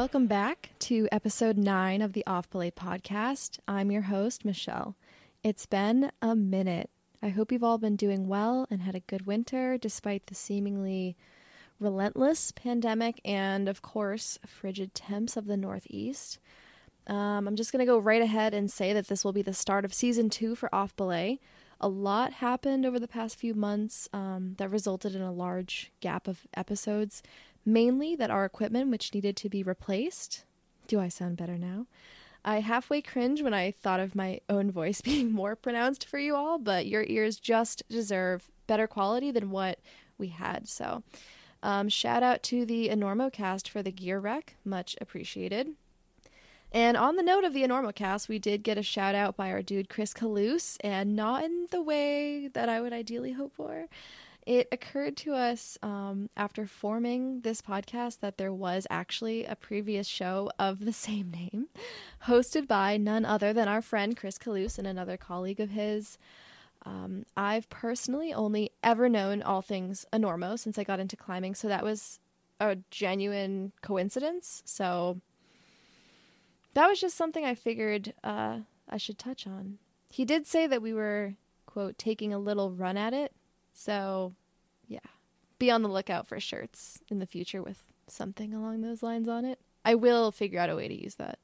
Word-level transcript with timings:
Welcome 0.00 0.28
back 0.28 0.70
to 0.78 1.10
episode 1.12 1.58
nine 1.58 2.00
of 2.00 2.14
the 2.14 2.26
Off 2.26 2.48
Belay 2.48 2.70
podcast. 2.70 3.58
I'm 3.68 3.90
your 3.90 4.00
host, 4.00 4.46
Michelle. 4.46 4.96
It's 5.44 5.66
been 5.66 6.10
a 6.22 6.34
minute. 6.34 6.88
I 7.22 7.28
hope 7.28 7.52
you've 7.52 7.62
all 7.62 7.76
been 7.76 7.96
doing 7.96 8.26
well 8.26 8.66
and 8.70 8.80
had 8.80 8.94
a 8.94 9.00
good 9.00 9.26
winter 9.26 9.76
despite 9.76 10.24
the 10.24 10.34
seemingly 10.34 11.18
relentless 11.78 12.50
pandemic 12.50 13.20
and, 13.26 13.68
of 13.68 13.82
course, 13.82 14.38
frigid 14.46 14.94
temps 14.94 15.36
of 15.36 15.44
the 15.44 15.58
Northeast. 15.58 16.38
Um, 17.06 17.46
I'm 17.46 17.56
just 17.56 17.70
going 17.70 17.84
to 17.84 17.92
go 17.92 17.98
right 17.98 18.22
ahead 18.22 18.54
and 18.54 18.70
say 18.70 18.94
that 18.94 19.08
this 19.08 19.22
will 19.22 19.34
be 19.34 19.42
the 19.42 19.52
start 19.52 19.84
of 19.84 19.92
season 19.92 20.30
two 20.30 20.54
for 20.54 20.74
Off 20.74 20.96
Belay. 20.96 21.40
A 21.78 21.88
lot 21.88 22.32
happened 22.34 22.86
over 22.86 22.98
the 22.98 23.08
past 23.08 23.36
few 23.36 23.52
months 23.52 24.08
um, 24.14 24.54
that 24.56 24.70
resulted 24.70 25.14
in 25.14 25.20
a 25.20 25.32
large 25.32 25.92
gap 26.00 26.26
of 26.26 26.46
episodes 26.54 27.22
mainly 27.64 28.16
that 28.16 28.30
our 28.30 28.44
equipment, 28.44 28.90
which 28.90 29.14
needed 29.14 29.36
to 29.36 29.48
be 29.48 29.62
replaced, 29.62 30.44
do 30.86 31.00
I 31.00 31.08
sound 31.08 31.36
better 31.36 31.58
now? 31.58 31.86
I 32.44 32.60
halfway 32.60 33.02
cringe 33.02 33.42
when 33.42 33.54
I 33.54 33.70
thought 33.70 34.00
of 34.00 34.14
my 34.14 34.40
own 34.48 34.70
voice 34.70 35.00
being 35.02 35.30
more 35.32 35.56
pronounced 35.56 36.06
for 36.06 36.18
you 36.18 36.34
all, 36.34 36.58
but 36.58 36.86
your 36.86 37.04
ears 37.04 37.38
just 37.38 37.82
deserve 37.88 38.48
better 38.66 38.86
quality 38.86 39.30
than 39.30 39.50
what 39.50 39.78
we 40.18 40.28
had. 40.28 40.68
So, 40.68 41.02
um, 41.62 41.88
shout 41.88 42.22
out 42.22 42.42
to 42.44 42.64
the 42.64 42.88
Enormocast 42.88 43.68
for 43.68 43.82
the 43.82 43.92
gear 43.92 44.18
wreck, 44.18 44.56
much 44.64 44.96
appreciated. 45.00 45.74
And 46.72 46.96
on 46.96 47.16
the 47.16 47.22
note 47.22 47.44
of 47.44 47.52
the 47.52 47.64
Enormocast, 47.64 48.28
we 48.28 48.38
did 48.38 48.62
get 48.62 48.78
a 48.78 48.82
shout 48.82 49.14
out 49.14 49.36
by 49.36 49.50
our 49.50 49.60
dude 49.60 49.88
Chris 49.88 50.14
Kalous, 50.14 50.76
and 50.82 51.16
not 51.16 51.44
in 51.44 51.66
the 51.70 51.82
way 51.82 52.48
that 52.48 52.68
I 52.68 52.80
would 52.80 52.92
ideally 52.92 53.32
hope 53.32 53.52
for. 53.54 53.88
It 54.50 54.66
occurred 54.72 55.16
to 55.18 55.34
us 55.34 55.78
um, 55.80 56.28
after 56.36 56.66
forming 56.66 57.42
this 57.42 57.62
podcast 57.62 58.18
that 58.18 58.36
there 58.36 58.52
was 58.52 58.84
actually 58.90 59.44
a 59.44 59.54
previous 59.54 60.08
show 60.08 60.50
of 60.58 60.84
the 60.84 60.92
same 61.06 61.30
name, 61.30 61.68
hosted 62.26 62.66
by 62.66 62.96
none 62.96 63.24
other 63.24 63.52
than 63.52 63.68
our 63.68 63.80
friend 63.80 64.16
Chris 64.16 64.38
Kalous 64.38 64.76
and 64.76 64.88
another 64.88 65.16
colleague 65.16 65.60
of 65.60 65.70
his. 65.70 66.18
Um, 66.84 67.26
I've 67.36 67.70
personally 67.70 68.34
only 68.34 68.72
ever 68.82 69.08
known 69.08 69.40
all 69.40 69.62
things 69.62 70.04
Enormo 70.12 70.58
since 70.58 70.78
I 70.78 70.82
got 70.82 70.98
into 70.98 71.16
climbing, 71.16 71.54
so 71.54 71.68
that 71.68 71.84
was 71.84 72.18
a 72.58 72.78
genuine 72.90 73.70
coincidence. 73.82 74.64
So 74.66 75.20
that 76.74 76.88
was 76.88 77.00
just 77.00 77.16
something 77.16 77.44
I 77.44 77.54
figured 77.54 78.14
uh, 78.24 78.58
I 78.88 78.96
should 78.96 79.16
touch 79.16 79.46
on. 79.46 79.78
He 80.08 80.24
did 80.24 80.48
say 80.48 80.66
that 80.66 80.82
we 80.82 80.92
were, 80.92 81.34
quote, 81.66 81.98
taking 81.98 82.34
a 82.34 82.38
little 82.40 82.72
run 82.72 82.96
at 82.96 83.14
it, 83.14 83.30
so. 83.72 84.34
Be 85.60 85.70
on 85.70 85.82
the 85.82 85.88
lookout 85.88 86.26
for 86.26 86.40
shirts 86.40 86.98
in 87.08 87.20
the 87.20 87.26
future 87.26 87.62
with 87.62 87.84
something 88.08 88.52
along 88.52 88.80
those 88.80 89.02
lines 89.02 89.28
on 89.28 89.44
it. 89.44 89.60
I 89.84 89.94
will 89.94 90.32
figure 90.32 90.58
out 90.58 90.70
a 90.70 90.74
way 90.74 90.88
to 90.88 91.02
use 91.02 91.14
that. 91.16 91.38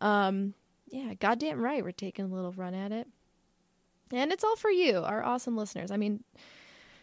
Um, 0.00 0.54
yeah, 0.88 1.14
goddamn 1.14 1.60
right. 1.60 1.84
We're 1.84 1.92
taking 1.92 2.24
a 2.24 2.34
little 2.34 2.52
run 2.52 2.74
at 2.74 2.92
it. 2.92 3.08
And 4.12 4.32
it's 4.32 4.44
all 4.44 4.56
for 4.56 4.70
you, 4.70 5.00
our 5.00 5.22
awesome 5.22 5.56
listeners. 5.56 5.90
I 5.90 5.96
mean, 5.96 6.24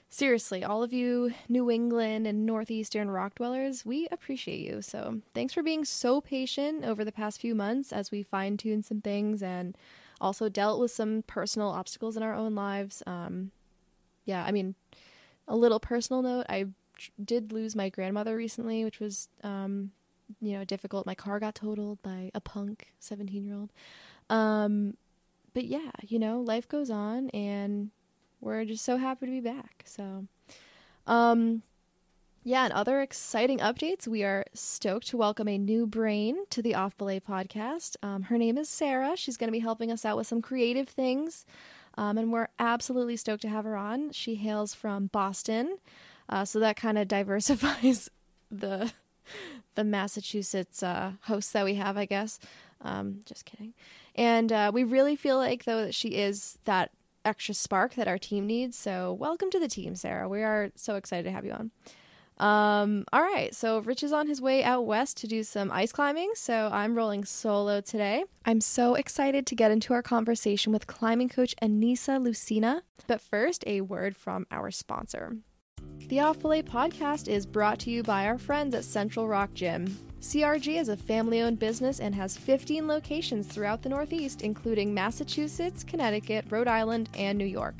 seriously, 0.10 0.64
all 0.64 0.84
of 0.84 0.94
you 0.94 1.34
New 1.48 1.70
England 1.70 2.28
and 2.28 2.46
Northeastern 2.46 3.12
rock 3.12 3.36
dwellers, 3.36 3.86
we 3.86 4.08
appreciate 4.10 4.60
you. 4.60 4.82
So 4.82 5.22
thanks 5.34 5.54
for 5.54 5.64
being 5.64 5.86
so 5.86 6.22
patient 6.22 6.86
over 6.86 7.06
the 7.06 7.12
past 7.12 7.40
few 7.40 7.56
months 7.56 7.94
as 7.94 8.10
we 8.10 8.24
fine 8.24 8.58
tuned 8.58 8.86
some 8.86 9.02
things 9.02 9.44
and 9.44 9.78
also 10.20 10.50
dealt 10.50 10.80
with 10.80 10.92
some 10.92 11.24
personal 11.28 11.70
obstacles 11.70 12.18
in 12.18 12.24
our 12.24 12.34
own 12.34 12.56
lives. 12.56 13.04
Um, 13.06 13.52
yeah, 14.26 14.44
I 14.44 14.52
mean, 14.52 14.76
a 15.48 15.56
little 15.56 15.80
personal 15.80 16.22
note, 16.22 16.46
I 16.50 16.68
did 17.24 17.52
lose 17.52 17.76
my 17.76 17.90
grandmother 17.90 18.36
recently, 18.36 18.84
which 18.84 19.00
was, 19.00 19.30
um, 19.44 19.92
you 20.42 20.54
know, 20.54 20.64
difficult. 20.64 21.06
My 21.06 21.16
car 21.16 21.40
got 21.40 21.56
totaled 21.56 22.02
by 22.02 22.32
a 22.34 22.42
punk 22.42 22.88
17 23.00 23.46
year 23.46 23.56
old. 23.56 23.72
Um, 24.30 24.98
but 25.54 25.66
yeah, 25.66 25.92
you 26.02 26.20
know, 26.20 26.42
life 26.42 26.68
goes 26.68 26.90
on 26.90 27.30
and 27.30 27.92
we're 28.42 28.66
just 28.66 28.84
so 28.84 28.98
happy 28.98 29.26
to 29.26 29.32
be 29.32 29.40
back. 29.40 29.84
So, 29.86 30.26
um, 31.06 31.64
yeah, 32.44 32.64
and 32.64 32.74
other 32.74 33.02
exciting 33.02 33.60
updates. 33.60 34.08
We 34.08 34.24
are 34.24 34.46
stoked 34.54 35.08
to 35.08 35.18
welcome 35.18 35.48
a 35.50 35.58
new 35.58 35.86
brain 35.86 36.46
to 36.52 36.62
the 36.62 36.76
Off 36.76 36.98
Belay 36.98 37.20
podcast. 37.20 37.98
Um, 38.02 38.24
her 38.24 38.38
name 38.38 38.58
is 38.58 38.70
Sarah. 38.70 39.18
She's 39.18 39.36
going 39.36 39.50
to 39.50 39.52
be 39.52 39.60
helping 39.60 39.92
us 39.92 40.06
out 40.06 40.16
with 40.16 40.28
some 40.28 40.42
creative 40.42 40.88
things. 40.88 41.46
Um, 41.98 42.18
and 42.18 42.32
we're 42.32 42.50
absolutely 42.60 43.18
stoked 43.18 43.42
to 43.42 43.50
have 43.50 43.66
her 43.66 43.76
on. 43.76 44.12
She 44.12 44.36
hails 44.36 44.74
from 44.74 45.08
Boston, 45.08 45.78
uh, 46.30 46.46
so 46.46 46.60
that 46.60 46.76
kind 46.76 46.98
of 46.98 47.08
diversifies 47.08 48.10
the 48.52 48.92
the 49.76 49.84
Massachusetts 49.84 50.82
uh, 50.82 51.14
hosts 51.24 51.52
that 51.52 51.66
we 51.66 51.76
have, 51.76 51.98
I 51.98 52.06
guess. 52.06 52.40
Um, 52.82 53.22
just 53.26 53.46
kidding. 53.46 53.74
And 54.16 54.52
uh, 54.52 54.72
we 54.74 54.84
really 54.84 55.16
feel 55.16 55.38
like 55.38 55.66
though 55.66 55.86
that 55.86 55.96
she 55.96 56.10
is 56.10 56.58
that 56.66 56.92
extra 57.26 57.54
spark 57.54 57.96
that 57.96 58.08
our 58.08 58.18
team 58.18 58.48
needs. 58.48 58.78
So 58.78 59.14
welcome 59.14 59.50
to 59.52 59.60
the 59.60 59.68
team, 59.68 59.96
Sarah. 59.96 60.30
We 60.30 60.44
are 60.44 60.72
so 60.76 60.96
excited 60.96 61.24
to 61.24 61.32
have 61.32 61.46
you 61.46 61.52
on. 61.52 61.72
Um, 62.40 63.06
all 63.12 63.22
right, 63.22 63.54
so 63.56 63.80
Rich 63.80 64.04
is 64.04 64.14
on 64.14 64.28
his 64.28 64.42
way 64.42 64.64
out 64.64 64.86
west 64.86 65.18
to 65.18 65.28
do 65.28 65.44
some 65.44 65.72
ice 65.72 65.92
climbing, 65.92 66.32
so 66.36 66.70
I'm 66.72 66.96
rolling 66.96 67.26
solo 67.26 67.82
today. 67.82 68.26
I'm 68.46 68.62
so 68.62 68.94
excited 68.94 69.48
to 69.48 69.56
get 69.56 69.72
into 69.72 69.94
our 69.94 70.04
conversation 70.04 70.72
with 70.72 70.86
climbing 70.86 71.30
coach 71.30 71.56
Anissa 71.62 72.24
Lucina. 72.24 72.84
But 73.08 73.22
first, 73.22 73.64
a 73.66 73.82
word 73.82 74.16
from 74.16 74.46
our 74.52 74.70
sponsor. 74.70 75.38
The 76.10 76.20
Off 76.20 76.40
Belay 76.40 76.62
podcast 76.62 77.28
is 77.28 77.46
brought 77.46 77.80
to 77.80 77.90
you 77.90 78.04
by 78.04 78.28
our 78.28 78.38
friends 78.38 78.76
at 78.76 78.86
Central 78.86 79.28
Rock 79.28 79.54
Gym. 79.54 79.98
CRG 80.22 80.80
is 80.80 80.90
a 80.90 80.98
family 80.98 81.42
owned 81.42 81.60
business 81.60 82.00
and 82.00 82.16
has 82.16 82.38
15 82.38 82.88
locations 82.88 83.48
throughout 83.48 83.82
the 83.82 83.90
Northeast, 83.90 84.42
including 84.42 84.94
Massachusetts, 84.94 85.84
Connecticut, 85.84 86.46
Rhode 86.50 86.68
Island, 86.68 87.10
and 87.18 87.38
New 87.38 87.46
York. 87.46 87.76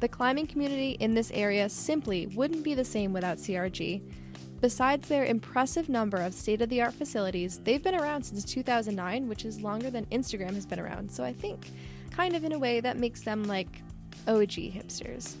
The 0.00 0.08
climbing 0.08 0.46
community 0.46 0.92
in 1.00 1.14
this 1.14 1.32
area 1.32 1.68
simply 1.68 2.28
wouldn't 2.28 2.62
be 2.62 2.74
the 2.74 2.84
same 2.84 3.12
without 3.12 3.38
CRG. 3.38 4.00
Besides 4.60 5.08
their 5.08 5.24
impressive 5.24 5.88
number 5.88 6.18
of 6.18 6.34
state 6.34 6.62
of 6.62 6.68
the 6.68 6.82
art 6.82 6.94
facilities, 6.94 7.58
they've 7.58 7.82
been 7.82 7.94
around 7.94 8.24
since 8.24 8.44
2009, 8.44 9.28
which 9.28 9.44
is 9.44 9.60
longer 9.60 9.90
than 9.90 10.06
Instagram 10.06 10.54
has 10.54 10.66
been 10.66 10.80
around, 10.80 11.10
so 11.10 11.22
I 11.24 11.32
think, 11.32 11.70
kind 12.10 12.34
of 12.34 12.44
in 12.44 12.52
a 12.52 12.58
way, 12.58 12.80
that 12.80 12.96
makes 12.96 13.22
them 13.22 13.44
like 13.44 13.82
OG 14.26 14.50
hipsters. 14.50 15.36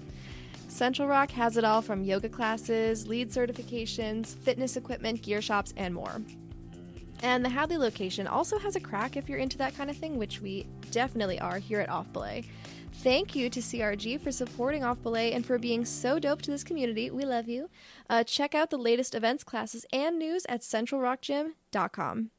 Central 0.68 1.08
Rock 1.08 1.30
has 1.32 1.56
it 1.56 1.64
all 1.64 1.82
from 1.82 2.04
yoga 2.04 2.28
classes, 2.28 3.08
lead 3.08 3.30
certifications, 3.30 4.36
fitness 4.36 4.76
equipment, 4.76 5.22
gear 5.22 5.42
shops, 5.42 5.72
and 5.76 5.94
more. 5.94 6.20
And 7.22 7.44
the 7.44 7.48
Hadley 7.48 7.78
location 7.78 8.28
also 8.28 8.58
has 8.58 8.76
a 8.76 8.80
crack 8.80 9.16
if 9.16 9.28
you're 9.28 9.38
into 9.38 9.58
that 9.58 9.76
kind 9.76 9.90
of 9.90 9.96
thing, 9.96 10.18
which 10.18 10.40
we 10.40 10.66
definitely 10.92 11.40
are 11.40 11.58
here 11.58 11.80
at 11.80 11.88
Off 11.88 12.12
Belay. 12.12 12.44
Thank 13.02 13.36
you 13.36 13.48
to 13.50 13.60
CRG 13.60 14.20
for 14.20 14.32
supporting 14.32 14.82
Off 14.82 15.00
Belay 15.04 15.30
and 15.32 15.46
for 15.46 15.56
being 15.56 15.84
so 15.84 16.18
dope 16.18 16.42
to 16.42 16.50
this 16.50 16.64
community. 16.64 17.12
We 17.12 17.24
love 17.24 17.48
you. 17.48 17.70
Uh, 18.10 18.24
check 18.24 18.56
out 18.56 18.70
the 18.70 18.76
latest 18.76 19.14
events, 19.14 19.44
classes, 19.44 19.86
and 19.92 20.18
news 20.18 20.44
at 20.48 20.62
centralrockgym.com. 20.62 22.30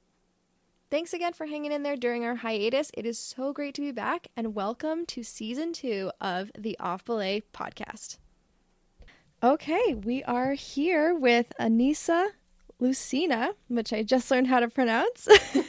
Thanks 0.91 1.13
again 1.13 1.31
for 1.31 1.45
hanging 1.45 1.71
in 1.71 1.83
there 1.83 1.95
during 1.95 2.25
our 2.25 2.35
hiatus. 2.35 2.91
It 2.93 3.05
is 3.05 3.17
so 3.17 3.53
great 3.53 3.73
to 3.75 3.81
be 3.81 3.93
back, 3.93 4.27
and 4.35 4.53
welcome 4.53 5.05
to 5.05 5.23
season 5.23 5.71
two 5.71 6.11
of 6.19 6.51
the 6.57 6.77
Off 6.77 7.05
Belay 7.05 7.43
podcast. 7.53 8.17
Okay, 9.41 9.93
we 9.93 10.25
are 10.25 10.55
here 10.55 11.15
with 11.15 11.53
Anissa 11.57 12.31
Lucina, 12.79 13.51
which 13.69 13.93
I 13.93 14.03
just 14.03 14.29
learned 14.29 14.47
how 14.47 14.59
to 14.59 14.67
pronounce. 14.67 15.29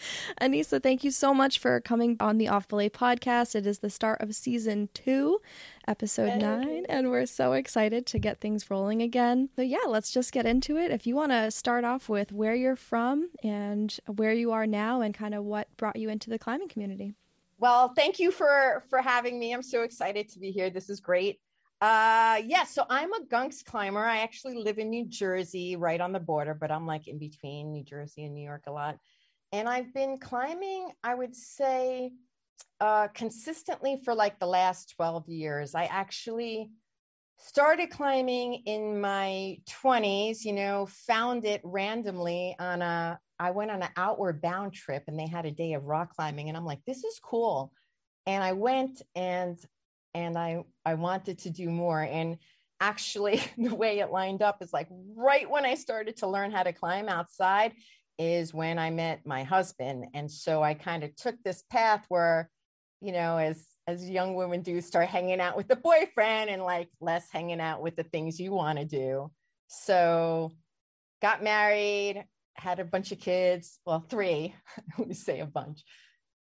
Anissa, 0.40 0.82
thank 0.82 1.04
you 1.04 1.10
so 1.10 1.34
much 1.34 1.58
for 1.58 1.80
coming 1.80 2.16
on 2.20 2.38
the 2.38 2.48
Off 2.48 2.68
Belay 2.68 2.88
podcast. 2.88 3.54
It 3.54 3.66
is 3.66 3.80
the 3.80 3.90
start 3.90 4.20
of 4.20 4.34
season 4.34 4.88
two, 4.94 5.40
episode 5.86 6.30
hey. 6.30 6.38
nine, 6.38 6.86
and 6.88 7.10
we're 7.10 7.26
so 7.26 7.52
excited 7.52 8.06
to 8.06 8.18
get 8.18 8.40
things 8.40 8.70
rolling 8.70 9.02
again. 9.02 9.48
So, 9.56 9.62
yeah, 9.62 9.86
let's 9.86 10.10
just 10.10 10.32
get 10.32 10.46
into 10.46 10.76
it. 10.76 10.90
If 10.90 11.06
you 11.06 11.14
want 11.14 11.32
to 11.32 11.50
start 11.50 11.84
off 11.84 12.08
with 12.08 12.32
where 12.32 12.54
you're 12.54 12.76
from 12.76 13.30
and 13.42 13.96
where 14.06 14.32
you 14.32 14.52
are 14.52 14.66
now, 14.66 15.00
and 15.00 15.14
kind 15.14 15.34
of 15.34 15.44
what 15.44 15.68
brought 15.76 15.96
you 15.96 16.08
into 16.08 16.30
the 16.30 16.38
climbing 16.38 16.68
community. 16.68 17.14
Well, 17.58 17.92
thank 17.94 18.18
you 18.18 18.30
for 18.30 18.84
for 18.88 19.00
having 19.00 19.38
me. 19.38 19.52
I'm 19.52 19.62
so 19.62 19.82
excited 19.82 20.28
to 20.30 20.38
be 20.38 20.50
here. 20.50 20.70
This 20.70 20.88
is 20.88 21.00
great. 21.00 21.40
Uh 21.80 22.40
yeah, 22.44 22.64
so 22.64 22.84
I'm 22.88 23.12
a 23.12 23.20
gunks 23.24 23.64
climber. 23.64 24.04
I 24.04 24.18
actually 24.18 24.56
live 24.56 24.78
in 24.78 24.90
New 24.90 25.06
Jersey, 25.06 25.76
right 25.76 26.00
on 26.00 26.12
the 26.12 26.20
border, 26.20 26.54
but 26.54 26.70
I'm 26.70 26.86
like 26.86 27.08
in 27.08 27.18
between 27.18 27.72
New 27.72 27.84
Jersey 27.84 28.24
and 28.24 28.34
New 28.34 28.44
York 28.44 28.64
a 28.66 28.72
lot 28.72 28.98
and 29.52 29.68
I've 29.68 29.92
been 29.94 30.18
climbing, 30.18 30.90
I 31.02 31.14
would 31.14 31.34
say, 31.34 32.12
uh, 32.80 33.08
consistently 33.08 34.00
for 34.04 34.14
like 34.14 34.38
the 34.38 34.46
last 34.46 34.94
12 34.96 35.28
years. 35.28 35.74
I 35.74 35.84
actually 35.84 36.70
started 37.38 37.90
climbing 37.90 38.62
in 38.66 39.00
my 39.00 39.58
20s, 39.82 40.44
you 40.44 40.52
know, 40.52 40.86
found 40.86 41.44
it 41.44 41.60
randomly 41.64 42.54
on 42.58 42.82
a, 42.82 43.18
I 43.38 43.52
went 43.52 43.70
on 43.70 43.82
an 43.82 43.90
outward 43.96 44.42
bound 44.42 44.74
trip 44.74 45.04
and 45.06 45.18
they 45.18 45.28
had 45.28 45.46
a 45.46 45.50
day 45.50 45.74
of 45.74 45.84
rock 45.84 46.14
climbing. 46.14 46.48
And 46.48 46.56
I'm 46.56 46.66
like, 46.66 46.84
this 46.86 47.04
is 47.04 47.20
cool. 47.22 47.72
And 48.26 48.42
I 48.42 48.52
went 48.52 49.02
and, 49.14 49.58
and 50.14 50.36
I, 50.36 50.64
I 50.84 50.94
wanted 50.94 51.38
to 51.40 51.50
do 51.50 51.70
more. 51.70 52.02
And 52.02 52.38
actually, 52.80 53.40
the 53.58 53.74
way 53.74 54.00
it 54.00 54.10
lined 54.10 54.42
up 54.42 54.62
is 54.62 54.72
like 54.72 54.88
right 55.16 55.48
when 55.48 55.64
I 55.64 55.74
started 55.74 56.16
to 56.18 56.26
learn 56.26 56.50
how 56.50 56.64
to 56.64 56.72
climb 56.72 57.08
outside, 57.08 57.72
is 58.18 58.52
when 58.52 58.78
I 58.78 58.90
met 58.90 59.24
my 59.24 59.44
husband. 59.44 60.06
And 60.14 60.30
so 60.30 60.62
I 60.62 60.74
kind 60.74 61.04
of 61.04 61.14
took 61.16 61.36
this 61.42 61.62
path 61.70 62.04
where, 62.08 62.50
you 63.00 63.12
know, 63.12 63.38
as 63.38 63.66
as 63.86 64.08
young 64.08 64.34
women 64.34 64.60
do, 64.60 64.80
start 64.80 65.08
hanging 65.08 65.40
out 65.40 65.56
with 65.56 65.68
the 65.68 65.76
boyfriend 65.90 66.50
and 66.50 66.62
like 66.62 66.88
less 67.00 67.30
hanging 67.30 67.60
out 67.60 67.80
with 67.80 67.96
the 67.96 68.04
things 68.04 68.40
you 68.40 68.52
want 68.52 68.78
to 68.78 68.84
do. 68.84 69.30
So 69.68 70.52
got 71.22 71.42
married, 71.42 72.24
had 72.54 72.80
a 72.80 72.84
bunch 72.84 73.12
of 73.12 73.20
kids, 73.20 73.78
well, 73.86 74.04
three, 74.08 74.54
we 74.98 75.14
say 75.14 75.40
a 75.40 75.46
bunch. 75.46 75.84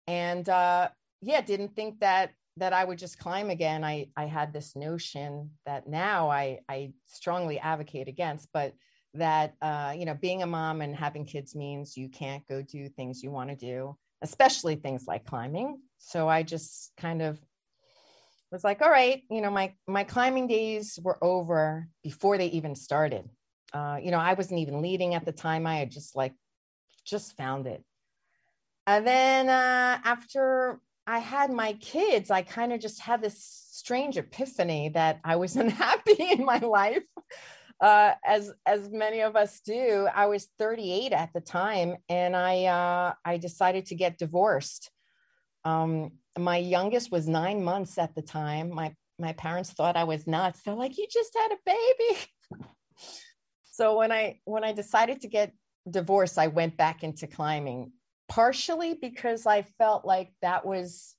And 0.07 0.47
uh 0.47 0.89
yeah, 1.21 1.41
didn't 1.41 1.75
think 1.75 1.99
that 1.99 2.31
that 2.57 2.73
I 2.73 2.83
would 2.83 2.97
just 2.97 3.17
climb 3.17 3.49
again. 3.49 3.83
I 3.83 4.07
I 4.17 4.25
had 4.25 4.51
this 4.51 4.75
notion 4.75 5.51
that 5.65 5.87
now 5.87 6.29
I 6.29 6.59
I 6.67 6.93
strongly 7.07 7.59
advocate 7.59 8.07
against, 8.07 8.49
but 8.53 8.73
that 9.13 9.55
uh, 9.61 9.93
you 9.97 10.05
know 10.05 10.13
being 10.13 10.43
a 10.43 10.47
mom 10.47 10.81
and 10.81 10.95
having 10.95 11.25
kids 11.25 11.55
means 11.55 11.97
you 11.97 12.09
can't 12.09 12.47
go 12.47 12.61
do 12.61 12.89
things 12.89 13.23
you 13.23 13.31
want 13.31 13.49
to 13.49 13.55
do, 13.55 13.97
especially 14.21 14.75
things 14.75 15.05
like 15.07 15.25
climbing. 15.25 15.79
So 15.97 16.27
I 16.27 16.43
just 16.43 16.91
kind 16.97 17.21
of 17.21 17.39
was 18.51 18.63
like, 18.63 18.81
all 18.81 18.89
right, 18.89 19.23
you 19.29 19.41
know, 19.41 19.51
my 19.51 19.73
my 19.87 20.03
climbing 20.03 20.47
days 20.47 20.99
were 21.01 21.23
over 21.23 21.87
before 22.03 22.37
they 22.37 22.47
even 22.47 22.75
started. 22.75 23.29
Uh, 23.73 23.97
you 24.01 24.11
know, 24.11 24.19
I 24.19 24.33
wasn't 24.33 24.59
even 24.59 24.81
leading 24.81 25.15
at 25.15 25.25
the 25.25 25.31
time. 25.31 25.65
I 25.65 25.77
had 25.77 25.91
just 25.91 26.15
like 26.15 26.33
just 27.05 27.37
found 27.37 27.67
it. 27.67 27.83
And 28.87 29.07
then 29.07 29.49
uh, 29.49 29.99
after 30.03 30.79
I 31.07 31.19
had 31.19 31.51
my 31.51 31.73
kids, 31.73 32.29
I 32.29 32.41
kind 32.41 32.73
of 32.73 32.79
just 32.79 32.99
had 32.99 33.21
this 33.21 33.67
strange 33.71 34.17
epiphany 34.17 34.89
that 34.89 35.19
I 35.23 35.37
was 35.37 35.55
unhappy 35.57 36.17
in 36.19 36.45
my 36.45 36.59
life. 36.59 37.03
Uh, 37.81 38.13
as 38.23 38.53
as 38.67 38.91
many 38.91 39.21
of 39.21 39.35
us 39.35 39.59
do, 39.61 40.07
I 40.13 40.27
was 40.27 40.47
38 40.59 41.13
at 41.13 41.33
the 41.33 41.41
time, 41.41 41.95
and 42.09 42.35
I 42.35 42.65
uh, 42.65 43.13
I 43.25 43.37
decided 43.37 43.87
to 43.87 43.95
get 43.95 44.19
divorced. 44.19 44.91
Um, 45.65 46.11
my 46.37 46.57
youngest 46.57 47.11
was 47.11 47.27
nine 47.27 47.63
months 47.63 47.97
at 47.97 48.13
the 48.13 48.21
time. 48.21 48.69
My 48.69 48.93
my 49.17 49.33
parents 49.33 49.71
thought 49.71 49.97
I 49.97 50.03
was 50.03 50.27
nuts. 50.27 50.61
They're 50.61 50.75
like, 50.75 50.97
"You 50.97 51.07
just 51.11 51.35
had 51.35 51.51
a 51.51 51.57
baby." 51.65 52.67
so 53.63 53.97
when 53.97 54.11
I 54.11 54.39
when 54.45 54.63
I 54.63 54.73
decided 54.73 55.21
to 55.21 55.27
get 55.27 55.51
divorced, 55.89 56.37
I 56.37 56.47
went 56.47 56.77
back 56.77 57.03
into 57.03 57.25
climbing 57.25 57.91
partially 58.31 58.93
because 58.93 59.45
I 59.45 59.63
felt 59.63 60.05
like 60.05 60.31
that 60.41 60.65
was 60.65 61.15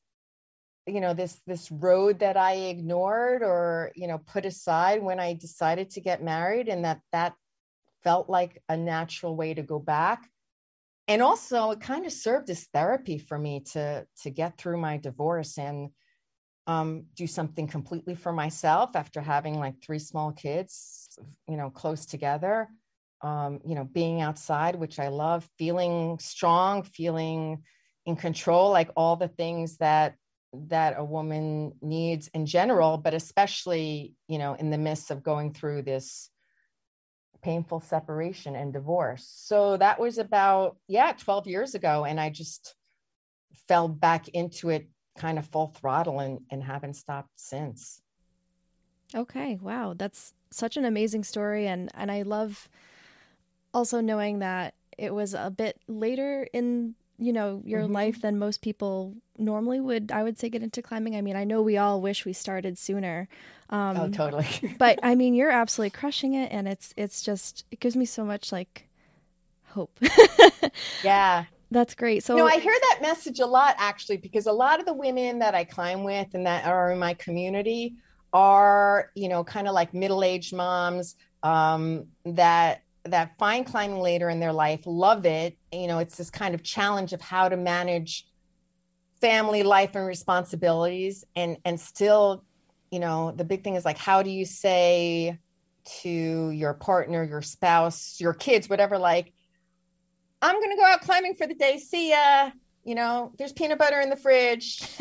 you 0.87 1.01
know 1.01 1.15
this 1.15 1.41
this 1.47 1.71
road 1.71 2.19
that 2.19 2.37
i 2.37 2.55
ignored 2.55 3.43
or 3.43 3.93
you 3.95 4.09
know 4.09 4.19
put 4.19 4.45
aside 4.45 5.01
when 5.01 5.21
i 5.21 5.33
decided 5.33 5.89
to 5.91 6.01
get 6.01 6.25
married 6.25 6.69
and 6.69 6.85
that 6.85 7.01
that 7.13 7.35
felt 8.03 8.29
like 8.29 8.63
a 8.69 8.77
natural 8.77 9.37
way 9.37 9.55
to 9.55 9.63
go 9.63 9.79
back. 9.79 10.29
And 11.09 11.23
also 11.23 11.73
it 11.73 11.81
kind 11.81 12.07
of 12.07 12.13
served 12.13 12.49
as 12.51 12.69
therapy 12.73 13.19
for 13.19 13.39
me 13.39 13.61
to 13.73 14.07
to 14.23 14.31
get 14.31 14.57
through 14.57 14.79
my 14.79 14.97
divorce 14.99 15.59
and 15.59 15.91
um, 16.69 17.07
do 17.17 17.27
something 17.27 17.67
completely 17.67 18.15
for 18.15 18.33
myself 18.33 18.91
after 18.95 19.21
having 19.21 19.59
like 19.59 19.83
three 19.83 19.99
small 19.99 20.31
kids 20.31 21.19
you 21.49 21.57
know 21.57 21.71
close 21.71 22.07
together. 22.07 22.69
Um, 23.21 23.61
you 23.65 23.77
know, 23.77 23.85
being 23.85 24.21
outside, 24.21 24.75
which 24.75 24.99
I 24.99 25.07
love, 25.07 25.49
feeling 25.57 26.19
strong, 26.19 26.83
feeling 26.83 27.63
in 28.05 28.17
control, 28.17 28.71
like 28.71 28.91
all 28.97 29.15
the 29.15 29.29
things 29.29 29.77
that 29.77 30.17
that 30.53 30.95
a 30.99 31.05
woman 31.05 31.73
needs 31.81 32.29
in 32.29 32.47
general, 32.47 32.99
but 32.99 33.15
especially, 33.15 34.15
you 34.29 34.39
know, 34.39 34.55
in 34.55 34.71
the 34.71 34.79
midst 34.79 35.11
of 35.11 35.23
going 35.23 35.53
through 35.53 35.83
this 35.83 36.31
painful 37.43 37.81
separation 37.81 38.55
and 38.55 38.73
divorce. 38.73 39.31
So 39.35 39.77
that 39.79 39.99
was 39.99 40.19
about, 40.19 40.77
yeah, 40.89 41.13
12 41.13 41.47
years 41.47 41.75
ago. 41.75 42.05
And 42.05 42.21
I 42.21 42.31
just 42.31 42.75
fell 43.69 43.89
back 43.89 44.29
into 44.29 44.71
it 44.71 44.89
kind 45.19 45.39
of 45.39 45.47
full 45.47 45.69
throttle 45.69 46.21
and, 46.21 46.41
and 46.51 46.63
haven't 46.63 46.95
stopped 46.95 47.33
since. 47.37 48.01
Okay. 49.15 49.59
Wow. 49.61 49.95
That's 49.97 50.33
such 50.51 50.77
an 50.77 50.85
amazing 50.85 51.25
story. 51.25 51.67
And, 51.67 51.91
and 51.95 52.11
I 52.11 52.23
love 52.23 52.69
also 53.75 54.01
knowing 54.01 54.39
that 54.39 54.75
it 54.97 55.15
was 55.15 55.35
a 55.35 55.51
bit 55.51 55.81
later 55.89 56.47
in 56.53 56.95
you 57.23 57.33
know 57.33 57.63
your 57.65 57.83
mm-hmm. 57.83 57.93
life 57.93 58.21
than 58.21 58.39
most 58.39 58.63
people 58.63 59.15
normally 59.39 59.81
would 59.81 60.11
i 60.13 60.23
would 60.23 60.39
say 60.39 60.49
get 60.49 60.63
into 60.63 60.83
climbing. 60.83 61.17
I 61.17 61.21
mean 61.21 61.37
i 61.37 61.45
know 61.45 61.63
we 61.63 61.77
all 61.77 62.01
wish 62.01 62.25
we 62.25 62.33
started 62.33 62.79
sooner 62.79 63.29
um, 63.71 63.97
oh 63.97 64.11
totally. 64.11 64.47
but 64.79 64.99
i 65.03 65.15
mean 65.15 65.35
you're 65.35 65.51
absolutely 65.51 65.91
crushing 65.91 66.35
it 66.35 66.51
and 66.53 66.69
it's 66.69 66.93
it's 66.97 67.23
just 67.23 67.65
it 67.71 67.81
gives 67.81 67.97
me 67.97 68.05
so 68.05 68.25
much 68.25 68.53
like 68.53 68.89
hope. 69.67 69.99
Yeah. 71.03 71.45
That's 71.71 71.95
great. 71.95 72.23
So 72.23 72.37
know 72.37 72.47
i 72.47 72.59
hear 72.59 72.75
that 72.91 72.99
message 73.01 73.41
a 73.41 73.47
lot 73.47 73.75
actually 73.79 74.19
because 74.19 74.47
a 74.47 74.53
lot 74.53 74.79
of 74.79 74.87
the 74.87 74.93
women 74.93 75.39
that 75.39 75.55
i 75.55 75.65
climb 75.65 76.05
with 76.05 76.29
and 76.35 76.47
that 76.47 76.67
are 76.67 76.93
in 76.93 76.99
my 76.99 77.15
community 77.15 77.95
are 78.33 79.11
you 79.15 79.29
know 79.29 79.43
kind 79.43 79.69
of 79.69 79.75
like 79.75 79.95
middle-aged 79.95 80.55
moms 80.55 81.17
um, 81.43 82.07
that 82.25 82.83
that 83.05 83.37
find 83.39 83.67
climbing 83.67 84.01
later 84.01 84.31
in 84.31 84.41
their 84.41 84.53
life, 84.53 84.81
love 84.87 85.27
it. 85.27 85.57
You 85.73 85.87
know, 85.87 85.99
it's 85.99 86.17
this 86.17 86.31
kind 86.31 86.55
of 86.55 86.63
challenge 86.63 87.13
of 87.13 87.21
how 87.21 87.49
to 87.49 87.57
manage 87.57 88.27
family 89.21 89.63
life 89.63 89.95
and 89.95 90.07
responsibilities 90.07 91.25
and 91.37 91.57
and 91.65 91.79
still, 91.79 92.45
you 92.91 92.99
know, 92.99 93.33
the 93.33 93.45
big 93.45 93.65
thing 93.65 93.75
is 93.75 93.85
like 93.85 93.99
how 93.99 94.23
do 94.23 94.31
you 94.31 94.45
say 94.45 95.39
to 96.03 96.51
your 96.51 96.75
partner, 96.75 97.25
your 97.25 97.43
spouse, 97.43 98.21
your 98.21 98.35
kids, 98.35 98.69
whatever, 98.69 98.99
like, 98.99 99.33
I'm 100.41 100.61
gonna 100.61 100.77
go 100.77 100.85
out 100.85 101.01
climbing 101.03 101.35
for 101.35 101.47
the 101.47 101.55
day. 101.55 101.79
See 101.79 102.11
ya. 102.11 102.51
You 102.85 102.97
know, 102.97 103.33
there's 103.39 103.53
peanut 103.53 103.79
butter 103.79 104.01
in 104.01 104.11
the 104.11 104.17
fridge. 104.17 104.83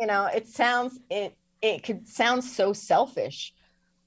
you 0.00 0.06
know, 0.06 0.26
it 0.26 0.46
sounds 0.46 0.98
it 1.10 1.36
it 1.62 1.82
could 1.82 2.06
sound 2.06 2.44
so 2.44 2.74
selfish 2.74 3.53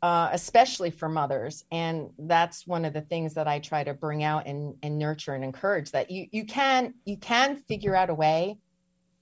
uh, 0.08 0.30
especially 0.32 0.90
for 0.90 1.10
mothers. 1.10 1.66
And 1.70 2.12
that's 2.18 2.66
one 2.66 2.86
of 2.86 2.94
the 2.94 3.02
things 3.02 3.34
that 3.34 3.46
I 3.46 3.60
try 3.60 3.84
to 3.84 3.94
bring 3.94 4.24
out 4.24 4.48
and, 4.48 4.74
and 4.82 4.98
nurture 4.98 5.34
and 5.34 5.44
encourage 5.44 5.92
that 5.92 6.10
you, 6.10 6.28
you 6.32 6.46
can, 6.46 6.94
you 7.04 7.18
can 7.18 7.58
figure 7.68 7.94
out 7.94 8.10
a 8.10 8.14
way 8.14 8.58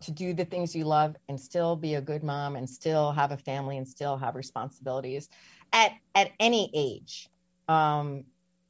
to 0.02 0.12
do 0.12 0.32
the 0.36 0.46
things 0.46 0.76
you 0.76 0.86
love 0.86 1.16
and 1.28 1.40
still 1.40 1.76
be 1.76 1.96
a 1.96 2.02
good 2.02 2.24
mom 2.24 2.56
and 2.56 2.70
still 2.70 3.12
have 3.14 3.32
a 3.32 3.38
family 3.38 3.80
and 3.80 3.88
still 3.88 4.16
have 4.16 4.36
responsibilities 4.36 5.28
at, 5.74 5.94
at 6.14 6.30
any 6.40 6.70
age. 6.76 7.30
Um, 7.68 8.26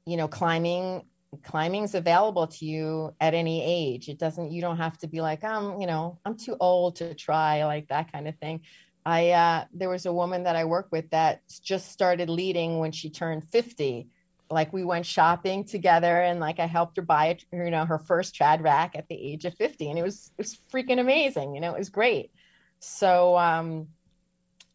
you 0.06 0.16
know, 0.16 0.30
climbing, 0.30 1.04
climbing's 1.44 1.96
available 1.96 2.48
to 2.48 2.66
you 2.66 3.14
at 3.20 3.34
any 3.34 3.62
age. 3.62 4.08
It 4.08 4.20
doesn't, 4.20 4.54
you 4.54 4.62
don't 4.62 4.78
have 4.78 4.98
to 5.00 5.08
be 5.08 5.20
like, 5.20 5.44
I'm, 5.44 5.82
you 5.82 5.88
know, 5.88 6.18
I'm 6.24 6.38
too 6.38 6.56
old 6.62 6.96
to 6.98 7.14
try 7.14 7.66
like 7.66 7.90
that 7.90 8.10
kind 8.14 8.30
of 8.30 8.38
thing 8.38 8.62
I 9.06 9.32
uh, 9.32 9.66
there 9.74 9.90
was 9.90 10.06
a 10.06 10.14
woman 10.14 10.44
that 10.44 10.56
I 10.56 10.66
work 10.66 10.88
with 10.92 11.12
that 11.12 11.42
just 11.62 11.92
started 11.92 12.30
leading 12.30 12.80
when 12.80 12.92
she 12.92 13.10
turned 13.10 13.44
50. 13.50 14.08
Like 14.50 14.74
we 14.74 14.84
went 14.84 15.06
shopping 15.06 15.64
together 15.64 16.22
and 16.22 16.40
like 16.40 16.60
I 16.60 16.66
helped 16.66 16.98
her 16.98 17.04
buy 17.04 17.28
it, 17.28 17.46
you 17.52 17.70
know, 17.72 17.86
her 17.86 18.00
first 18.00 18.36
trad 18.36 18.64
rack 18.64 18.96
at 18.96 19.08
the 19.08 19.16
age 19.16 19.46
of 19.46 19.56
50. 19.56 19.90
And 19.90 20.00
it 20.00 20.04
was 20.04 20.32
it 20.38 20.44
was 20.44 20.58
freaking 20.74 21.00
amazing. 21.00 21.54
You 21.56 21.62
know, 21.62 21.74
it 21.74 21.80
was 21.80 21.90
great. 21.90 22.32
So 22.80 23.38
um 23.38 23.88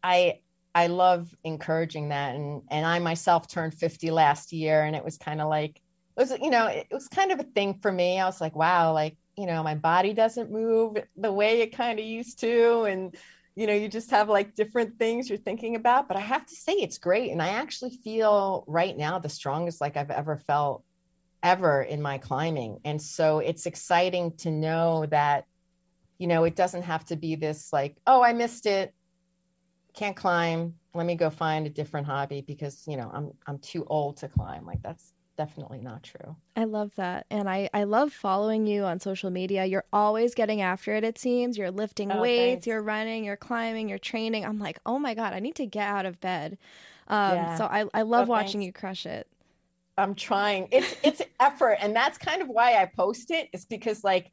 I 0.01 0.39
I 0.73 0.87
love 0.87 1.35
encouraging 1.43 2.09
that. 2.09 2.35
And 2.35 2.61
and 2.69 2.85
I 2.85 2.99
myself 2.99 3.49
turned 3.49 3.73
50 3.73 4.11
last 4.11 4.53
year 4.53 4.83
and 4.83 4.95
it 4.95 5.03
was 5.03 5.17
kind 5.17 5.41
of 5.41 5.49
like 5.49 5.81
it 6.17 6.19
was, 6.19 6.31
you 6.41 6.49
know, 6.49 6.67
it 6.67 6.87
was 6.91 7.07
kind 7.07 7.31
of 7.31 7.39
a 7.39 7.43
thing 7.43 7.79
for 7.81 7.91
me. 7.91 8.19
I 8.19 8.25
was 8.25 8.41
like, 8.41 8.55
wow, 8.55 8.93
like, 8.93 9.17
you 9.37 9.45
know, 9.45 9.63
my 9.63 9.75
body 9.75 10.13
doesn't 10.13 10.51
move 10.51 10.97
the 11.15 11.31
way 11.31 11.61
it 11.61 11.75
kind 11.75 11.99
of 11.99 12.05
used 12.05 12.39
to. 12.41 12.83
And 12.83 13.15
you 13.55 13.67
know 13.67 13.73
you 13.73 13.87
just 13.89 14.11
have 14.11 14.29
like 14.29 14.55
different 14.55 14.97
things 14.97 15.29
you're 15.29 15.37
thinking 15.37 15.75
about 15.75 16.07
but 16.07 16.17
i 16.17 16.21
have 16.21 16.45
to 16.45 16.55
say 16.55 16.73
it's 16.73 16.97
great 16.97 17.31
and 17.31 17.41
i 17.41 17.49
actually 17.49 17.91
feel 18.03 18.63
right 18.67 18.97
now 18.97 19.19
the 19.19 19.29
strongest 19.29 19.81
like 19.81 19.97
i've 19.97 20.11
ever 20.11 20.37
felt 20.37 20.83
ever 21.43 21.81
in 21.81 22.01
my 22.01 22.17
climbing 22.17 22.79
and 22.85 23.01
so 23.01 23.39
it's 23.39 23.65
exciting 23.65 24.31
to 24.37 24.51
know 24.51 25.05
that 25.07 25.45
you 26.17 26.27
know 26.27 26.43
it 26.43 26.55
doesn't 26.55 26.83
have 26.83 27.03
to 27.03 27.15
be 27.15 27.35
this 27.35 27.73
like 27.73 27.97
oh 28.05 28.21
i 28.23 28.31
missed 28.31 28.65
it. 28.65 28.93
Can't 29.93 30.15
climb. 30.15 30.75
Let 30.93 31.05
me 31.05 31.15
go 31.15 31.29
find 31.29 31.67
a 31.67 31.69
different 31.69 32.07
hobby 32.07 32.41
because 32.41 32.83
you 32.87 32.95
know 32.95 33.09
i'm 33.13 33.31
i'm 33.47 33.57
too 33.57 33.83
old 33.87 34.17
to 34.17 34.27
climb. 34.27 34.65
Like 34.65 34.81
that's 34.83 35.13
definitely 35.45 35.79
not 35.79 36.03
true. 36.03 36.35
I 36.55 36.65
love 36.65 36.93
that. 36.95 37.25
And 37.31 37.49
I, 37.49 37.69
I 37.73 37.83
love 37.85 38.13
following 38.13 38.67
you 38.67 38.83
on 38.83 38.99
social 38.99 39.31
media. 39.31 39.65
You're 39.65 39.85
always 39.91 40.35
getting 40.35 40.61
after 40.61 40.93
it, 40.93 41.03
it 41.03 41.17
seems. 41.17 41.57
You're 41.57 41.71
lifting 41.71 42.11
oh, 42.11 42.21
weights, 42.21 42.51
thanks. 42.51 42.67
you're 42.67 42.81
running, 42.81 43.23
you're 43.23 43.37
climbing, 43.37 43.89
you're 43.89 43.97
training. 43.97 44.45
I'm 44.45 44.59
like, 44.59 44.79
oh 44.85 44.99
my 44.99 45.15
God, 45.15 45.33
I 45.33 45.39
need 45.39 45.55
to 45.55 45.65
get 45.65 45.87
out 45.87 46.05
of 46.05 46.21
bed. 46.21 46.57
Um, 47.07 47.35
yeah. 47.35 47.55
So 47.57 47.65
I, 47.65 47.85
I 47.93 48.03
love 48.03 48.29
oh, 48.29 48.31
watching 48.31 48.61
thanks. 48.61 48.65
you 48.65 48.73
crush 48.73 49.05
it. 49.05 49.27
I'm 49.97 50.15
trying. 50.15 50.67
It's 50.71 50.95
it's 51.03 51.21
effort, 51.39 51.77
and 51.81 51.95
that's 51.95 52.17
kind 52.17 52.41
of 52.41 52.47
why 52.47 52.75
I 52.75 52.85
post 52.85 53.29
it. 53.29 53.49
Is 53.51 53.65
because 53.65 54.03
like 54.03 54.31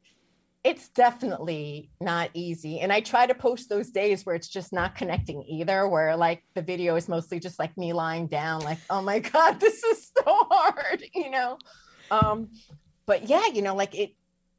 it's 0.63 0.89
definitely 0.89 1.89
not 2.01 2.29
easy. 2.33 2.81
And 2.81 2.91
I 2.91 2.99
try 2.99 3.25
to 3.25 3.33
post 3.33 3.69
those 3.69 3.91
days 3.91 4.25
where 4.25 4.35
it's 4.35 4.49
just 4.49 4.73
not 4.73 4.95
connecting 4.95 5.43
either, 5.43 5.87
where 5.87 6.17
like 6.17 6.43
the 6.53 6.61
video 6.61 6.95
is 6.95 7.07
mostly 7.07 7.39
just 7.39 7.59
like 7.59 7.77
me 7.77 7.93
lying 7.93 8.27
down, 8.27 8.61
like, 8.61 8.79
oh 8.89 9.01
my 9.01 9.19
God, 9.33 9.59
this 9.59 9.83
is 9.83 10.11
so 10.17 10.23
hard, 10.25 11.03
you 11.13 11.29
know? 11.29 11.57
Um, 12.11 12.49
but 13.05 13.29
yeah, 13.29 13.47
you 13.47 13.61
know, 13.61 13.75
like 13.75 13.95
it 13.95 14.11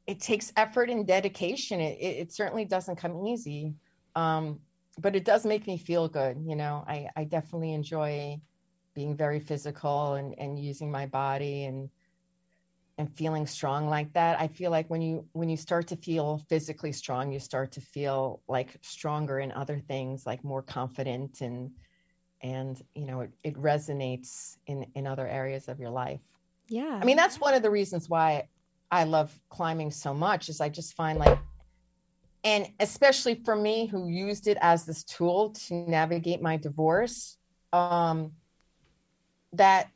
it 0.07 0.19
takes 0.19 0.51
effort 0.57 0.89
and 0.89 1.05
dedication. 1.05 1.79
It, 1.79 1.99
it, 1.99 2.17
it 2.17 2.33
certainly 2.33 2.65
doesn't 2.65 2.95
come 2.95 3.27
easy. 3.27 3.75
Um, 4.15 4.59
but 4.99 5.15
it 5.15 5.23
does 5.23 5.45
make 5.45 5.67
me 5.67 5.77
feel 5.77 6.07
good. 6.07 6.37
You 6.45 6.55
know, 6.55 6.83
I, 6.87 7.07
I 7.15 7.23
definitely 7.23 7.73
enjoy 7.73 8.41
being 8.93 9.15
very 9.15 9.39
physical 9.39 10.15
and, 10.15 10.37
and 10.37 10.59
using 10.59 10.91
my 10.91 11.05
body 11.05 11.65
and, 11.65 11.89
and 13.01 13.17
feeling 13.17 13.47
strong 13.47 13.89
like 13.89 14.13
that. 14.13 14.39
I 14.39 14.47
feel 14.47 14.69
like 14.69 14.87
when 14.89 15.01
you, 15.01 15.25
when 15.33 15.49
you 15.49 15.57
start 15.57 15.87
to 15.87 15.95
feel 15.95 16.39
physically 16.47 16.91
strong, 16.91 17.31
you 17.31 17.39
start 17.39 17.71
to 17.73 17.81
feel 17.81 18.43
like 18.47 18.77
stronger 18.81 19.39
in 19.39 19.51
other 19.51 19.79
things, 19.79 20.27
like 20.27 20.43
more 20.43 20.61
confident 20.61 21.41
and, 21.41 21.71
and, 22.43 22.79
you 22.93 23.07
know, 23.07 23.21
it, 23.21 23.31
it 23.43 23.55
resonates 23.55 24.55
in, 24.67 24.85
in 24.93 25.07
other 25.07 25.27
areas 25.27 25.67
of 25.67 25.79
your 25.79 25.89
life. 25.89 26.21
Yeah. 26.67 26.99
I 27.01 27.03
mean, 27.03 27.17
that's 27.17 27.39
one 27.39 27.55
of 27.55 27.63
the 27.63 27.71
reasons 27.71 28.07
why 28.07 28.47
I 28.91 29.05
love 29.05 29.37
climbing 29.49 29.89
so 29.89 30.13
much 30.13 30.47
is 30.47 30.61
I 30.61 30.69
just 30.69 30.95
find 30.95 31.17
like 31.17 31.39
and 32.43 32.67
especially 32.79 33.35
for 33.45 33.55
me 33.55 33.85
who 33.85 34.07
used 34.07 34.47
it 34.47 34.57
as 34.61 34.85
this 34.85 35.03
tool 35.03 35.51
to 35.51 35.73
navigate 35.73 36.41
my 36.41 36.57
divorce 36.57 37.37
um 37.71 38.31
that 39.53 39.89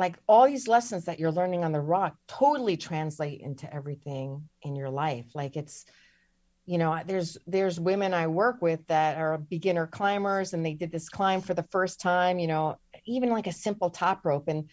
like 0.00 0.18
all 0.26 0.46
these 0.46 0.66
lessons 0.66 1.04
that 1.04 1.20
you're 1.20 1.30
learning 1.30 1.62
on 1.62 1.72
the 1.72 1.80
rock 1.80 2.16
totally 2.26 2.76
translate 2.76 3.40
into 3.40 3.72
everything 3.72 4.48
in 4.62 4.74
your 4.74 4.90
life. 4.90 5.26
Like 5.34 5.56
it's 5.56 5.84
you 6.66 6.78
know 6.78 7.00
there's 7.06 7.38
there's 7.46 7.80
women 7.80 8.12
i 8.12 8.26
work 8.26 8.60
with 8.60 8.86
that 8.86 9.16
are 9.16 9.38
beginner 9.38 9.86
climbers 9.86 10.52
and 10.52 10.64
they 10.64 10.74
did 10.74 10.92
this 10.92 11.08
climb 11.08 11.40
for 11.40 11.54
the 11.54 11.66
first 11.72 12.00
time 12.00 12.38
you 12.38 12.46
know 12.46 12.76
even 13.06 13.30
like 13.30 13.46
a 13.46 13.52
simple 13.52 13.90
top 13.90 14.24
rope. 14.24 14.48
And 14.48 14.68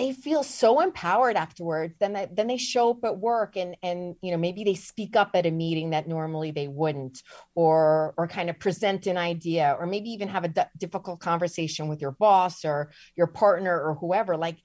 they 0.00 0.12
feel 0.12 0.42
so 0.42 0.80
empowered 0.80 1.36
afterwards 1.36 1.94
then 2.00 2.12
they, 2.12 2.28
then 2.32 2.46
they 2.46 2.56
show 2.56 2.90
up 2.90 3.04
at 3.04 3.18
work 3.18 3.56
and 3.56 3.76
and 3.82 4.16
you 4.22 4.30
know 4.30 4.36
maybe 4.38 4.64
they 4.64 4.74
speak 4.74 5.16
up 5.16 5.30
at 5.34 5.46
a 5.46 5.50
meeting 5.50 5.90
that 5.90 6.08
normally 6.08 6.50
they 6.50 6.68
wouldn't 6.68 7.22
or 7.54 8.14
or 8.16 8.26
kind 8.26 8.50
of 8.50 8.58
present 8.58 9.06
an 9.06 9.16
idea 9.16 9.76
or 9.78 9.86
maybe 9.86 10.10
even 10.10 10.28
have 10.28 10.44
a 10.44 10.48
d- 10.48 10.62
difficult 10.78 11.20
conversation 11.20 11.88
with 11.88 12.00
your 12.00 12.12
boss 12.12 12.64
or 12.64 12.90
your 13.16 13.26
partner 13.26 13.78
or 13.80 13.94
whoever. 13.94 14.36
Like 14.36 14.58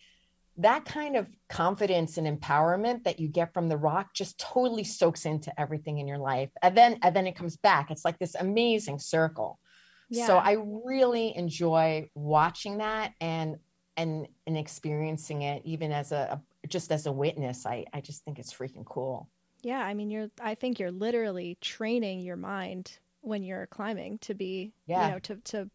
that 0.58 0.86
kind 0.86 1.18
of 1.18 1.28
confidence 1.50 2.18
and 2.18 2.28
empowerment 2.28 3.04
that 3.04 3.20
you 3.20 3.28
get 3.28 3.54
from 3.54 3.68
the 3.68 3.78
rock 3.78 4.14
just 4.14 4.40
totally 4.40 4.86
soaks 4.86 5.26
into 5.26 5.58
everything 5.60 5.98
in 5.98 6.08
your 6.08 6.18
life. 6.18 6.50
And 6.62 6.78
then 6.78 7.00
and 7.02 7.16
then 7.16 7.28
it 7.28 7.36
comes 7.36 7.58
back. 7.58 7.92
It's 7.92 8.06
like 8.06 8.20
this 8.20 8.36
amazing 8.36 9.00
circle. 9.00 9.60
Yeah. 10.08 10.28
so 10.28 10.38
i 10.38 10.58
really 10.86 11.36
enjoy 11.36 12.12
watching 12.14 12.78
that 12.78 13.14
and 13.20 13.56
and 13.98 14.28
and 14.48 14.58
experiencing 14.58 15.44
it 15.44 15.62
even 15.66 15.92
as 15.92 16.12
a, 16.12 16.40
a 16.64 16.68
just 16.68 16.92
as 16.92 17.06
a 17.06 17.12
witness 17.12 17.66
i 17.66 17.86
i 17.94 18.02
just 18.02 18.24
think 18.24 18.40
it's 18.40 18.54
freaking 18.54 18.86
cool 18.86 19.28
yeah 19.62 19.80
i 19.80 19.94
mean 19.94 20.10
you're 20.10 20.30
i 20.42 20.56
think 20.56 20.80
you're 20.80 20.92
literally 20.92 21.58
training 21.62 22.20
your 22.20 22.36
mind 22.36 23.00
when 23.22 23.44
you're 23.44 23.68
climbing 23.68 24.18
to 24.20 24.34
be 24.34 24.72
yeah. 24.86 25.08
you 25.08 25.14
know 25.14 25.20
to 25.20 25.36
to 25.38 25.70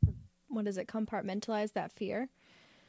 what 0.48 0.66
is 0.66 0.76
it 0.76 0.86
compartmentalize 0.86 1.72
that 1.72 1.92
fear 1.92 2.28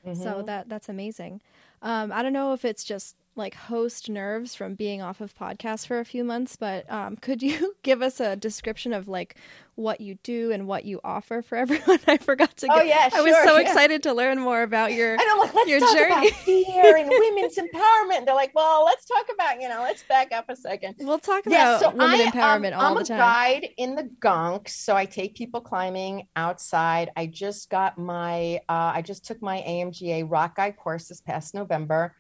mm-hmm. 0.05 0.21
so 0.21 0.41
that 0.41 0.67
that's 0.69 0.89
amazing 0.89 1.41
um 1.81 2.11
i 2.11 2.21
don't 2.21 2.33
know 2.33 2.53
if 2.53 2.65
it's 2.65 2.83
just 2.83 3.15
like 3.35 3.55
host 3.55 4.09
nerves 4.09 4.55
from 4.55 4.75
being 4.75 5.01
off 5.01 5.21
of 5.21 5.33
podcasts 5.35 5.87
for 5.87 5.99
a 5.99 6.05
few 6.05 6.23
months 6.23 6.55
but 6.55 6.89
um, 6.91 7.15
could 7.15 7.41
you 7.41 7.75
give 7.83 8.01
us 8.01 8.19
a 8.19 8.35
description 8.35 8.93
of 8.93 9.07
like 9.07 9.35
what 9.75 10.01
you 10.01 10.15
do 10.21 10.51
and 10.51 10.67
what 10.67 10.83
you 10.83 10.99
offer 11.03 11.41
for 11.41 11.55
everyone? 11.57 11.99
I 12.05 12.17
forgot 12.17 12.55
to 12.57 12.67
oh, 12.69 12.75
get, 12.75 12.87
yeah, 12.87 13.09
sure, 13.09 13.19
i 13.19 13.21
was 13.21 13.35
so 13.43 13.55
yeah. 13.55 13.61
excited 13.61 14.03
to 14.03 14.13
learn 14.13 14.39
more 14.39 14.63
about 14.63 14.93
your 14.93 15.17
i 15.19 15.23
know 15.23 15.41
like 15.41 15.53
let's 15.53 15.69
your 15.69 15.79
talk 15.79 15.97
journey. 15.97 16.27
about 16.27 16.39
fear 16.45 16.97
and 16.97 17.09
women's 17.09 17.57
empowerment. 17.57 18.25
They're 18.25 18.35
like 18.35 18.51
well 18.53 18.83
let's 18.85 19.05
talk 19.05 19.25
about 19.33 19.61
you 19.61 19.69
know 19.69 19.81
let's 19.81 20.03
back 20.03 20.31
up 20.31 20.49
a 20.49 20.55
second. 20.55 20.95
We'll 20.99 21.19
talk 21.19 21.45
about 21.45 21.53
yeah, 21.53 21.79
so 21.79 21.89
women 21.91 22.21
I, 22.21 22.25
empowerment 22.25 22.73
um, 22.73 22.79
all 22.79 22.91
I'm 22.91 22.97
the 22.97 23.05
time. 23.05 23.21
i'm 23.21 23.21
a 23.21 23.59
guide 23.61 23.69
in 23.77 23.95
the 23.95 24.09
gunks 24.19 24.69
so 24.69 24.95
i 24.95 25.05
take 25.05 25.35
people 25.35 25.61
climbing 25.61 26.27
outside. 26.35 27.11
I 27.15 27.27
just 27.27 27.69
got 27.69 27.97
my 27.97 28.57
uh, 28.67 28.91
i 28.95 29.01
just 29.01 29.25
took 29.25 29.41
my 29.41 29.63
amga 29.67 30.29
rock 30.29 30.57
guide 30.57 30.75
course 30.77 31.07
this 31.07 31.21
past 31.21 31.53
november 31.53 32.15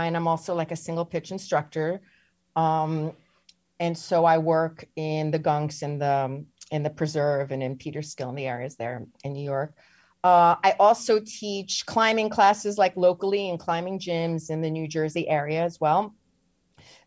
and 0.00 0.16
I'm 0.16 0.28
also 0.28 0.54
like 0.54 0.72
a 0.72 0.76
single 0.76 1.04
pitch 1.04 1.30
instructor. 1.30 2.00
Um, 2.56 3.12
and 3.80 3.96
so 3.96 4.24
I 4.24 4.38
work 4.38 4.84
in 4.96 5.30
the 5.30 5.38
gunks 5.38 5.82
in 5.82 5.98
the 5.98 6.44
in 6.70 6.82
the 6.82 6.90
preserve 6.90 7.50
and 7.50 7.62
in 7.62 7.76
Peterskill 7.76 8.30
in 8.30 8.34
the 8.34 8.46
areas 8.46 8.76
there 8.76 9.06
in 9.24 9.32
New 9.32 9.44
York. 9.44 9.74
Uh, 10.24 10.54
I 10.62 10.74
also 10.78 11.20
teach 11.20 11.84
climbing 11.84 12.30
classes 12.30 12.78
like 12.78 12.96
locally 12.96 13.48
in 13.48 13.58
climbing 13.58 13.98
gyms 13.98 14.50
in 14.50 14.62
the 14.62 14.70
New 14.70 14.86
Jersey 14.86 15.28
area 15.28 15.62
as 15.62 15.80
well. 15.80 16.14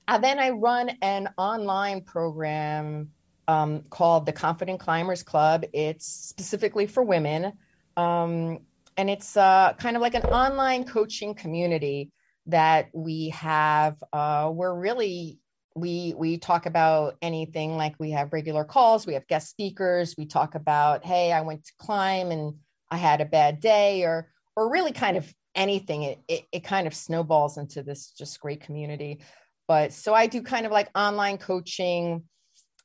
And 0.08 0.24
then 0.24 0.38
I 0.38 0.50
run 0.52 0.92
an 1.02 1.30
online 1.38 2.02
program 2.02 3.10
um, 3.48 3.84
called 3.90 4.26
the 4.26 4.34
Confident 4.34 4.80
Climbers 4.80 5.24
Club. 5.24 5.66
It's 5.74 6.06
specifically 6.06 6.88
for 6.88 7.04
women. 7.04 7.54
Um, 7.98 8.60
and 8.98 9.10
it's 9.10 9.36
uh, 9.38 9.74
kind 9.78 9.96
of 9.96 10.02
like 10.02 10.14
an 10.14 10.26
online 10.26 10.84
coaching 10.84 11.34
community 11.34 12.12
that 12.48 12.90
we 12.94 13.30
have 13.30 13.96
uh, 14.14 14.52
we're 14.54 14.76
really 14.76 15.40
we 15.76 16.14
we 16.18 16.38
talk 16.38 16.66
about 16.66 17.16
anything 17.22 17.76
like 17.76 17.96
we 18.00 18.12
have 18.12 18.32
regular 18.32 18.64
calls 18.64 19.06
we 19.06 19.14
have 19.14 19.28
guest 19.28 19.50
speakers 19.50 20.16
we 20.18 20.26
talk 20.26 20.56
about 20.56 21.04
hey 21.04 21.34
i 21.34 21.42
went 21.42 21.66
to 21.66 21.74
climb 21.80 22.32
and 22.32 22.54
i 22.90 22.96
had 22.96 23.20
a 23.20 23.26
bad 23.26 23.60
day 23.60 24.04
or 24.04 24.32
or 24.56 24.72
really 24.72 24.94
kind 24.94 25.18
of 25.18 25.34
anything. 25.56 26.04
It, 26.04 26.20
it, 26.28 26.44
it 26.52 26.64
kind 26.64 26.86
of 26.86 26.94
snowballs 26.94 27.58
into 27.58 27.82
this 27.82 28.12
just 28.12 28.40
great 28.40 28.62
community. 28.62 29.22
But 29.68 29.94
so 29.94 30.14
i 30.14 30.28
do 30.28 30.44
kind 30.44 30.68
of 30.68 30.72
like 30.72 30.90
online 30.96 31.40
coaching 31.40 32.24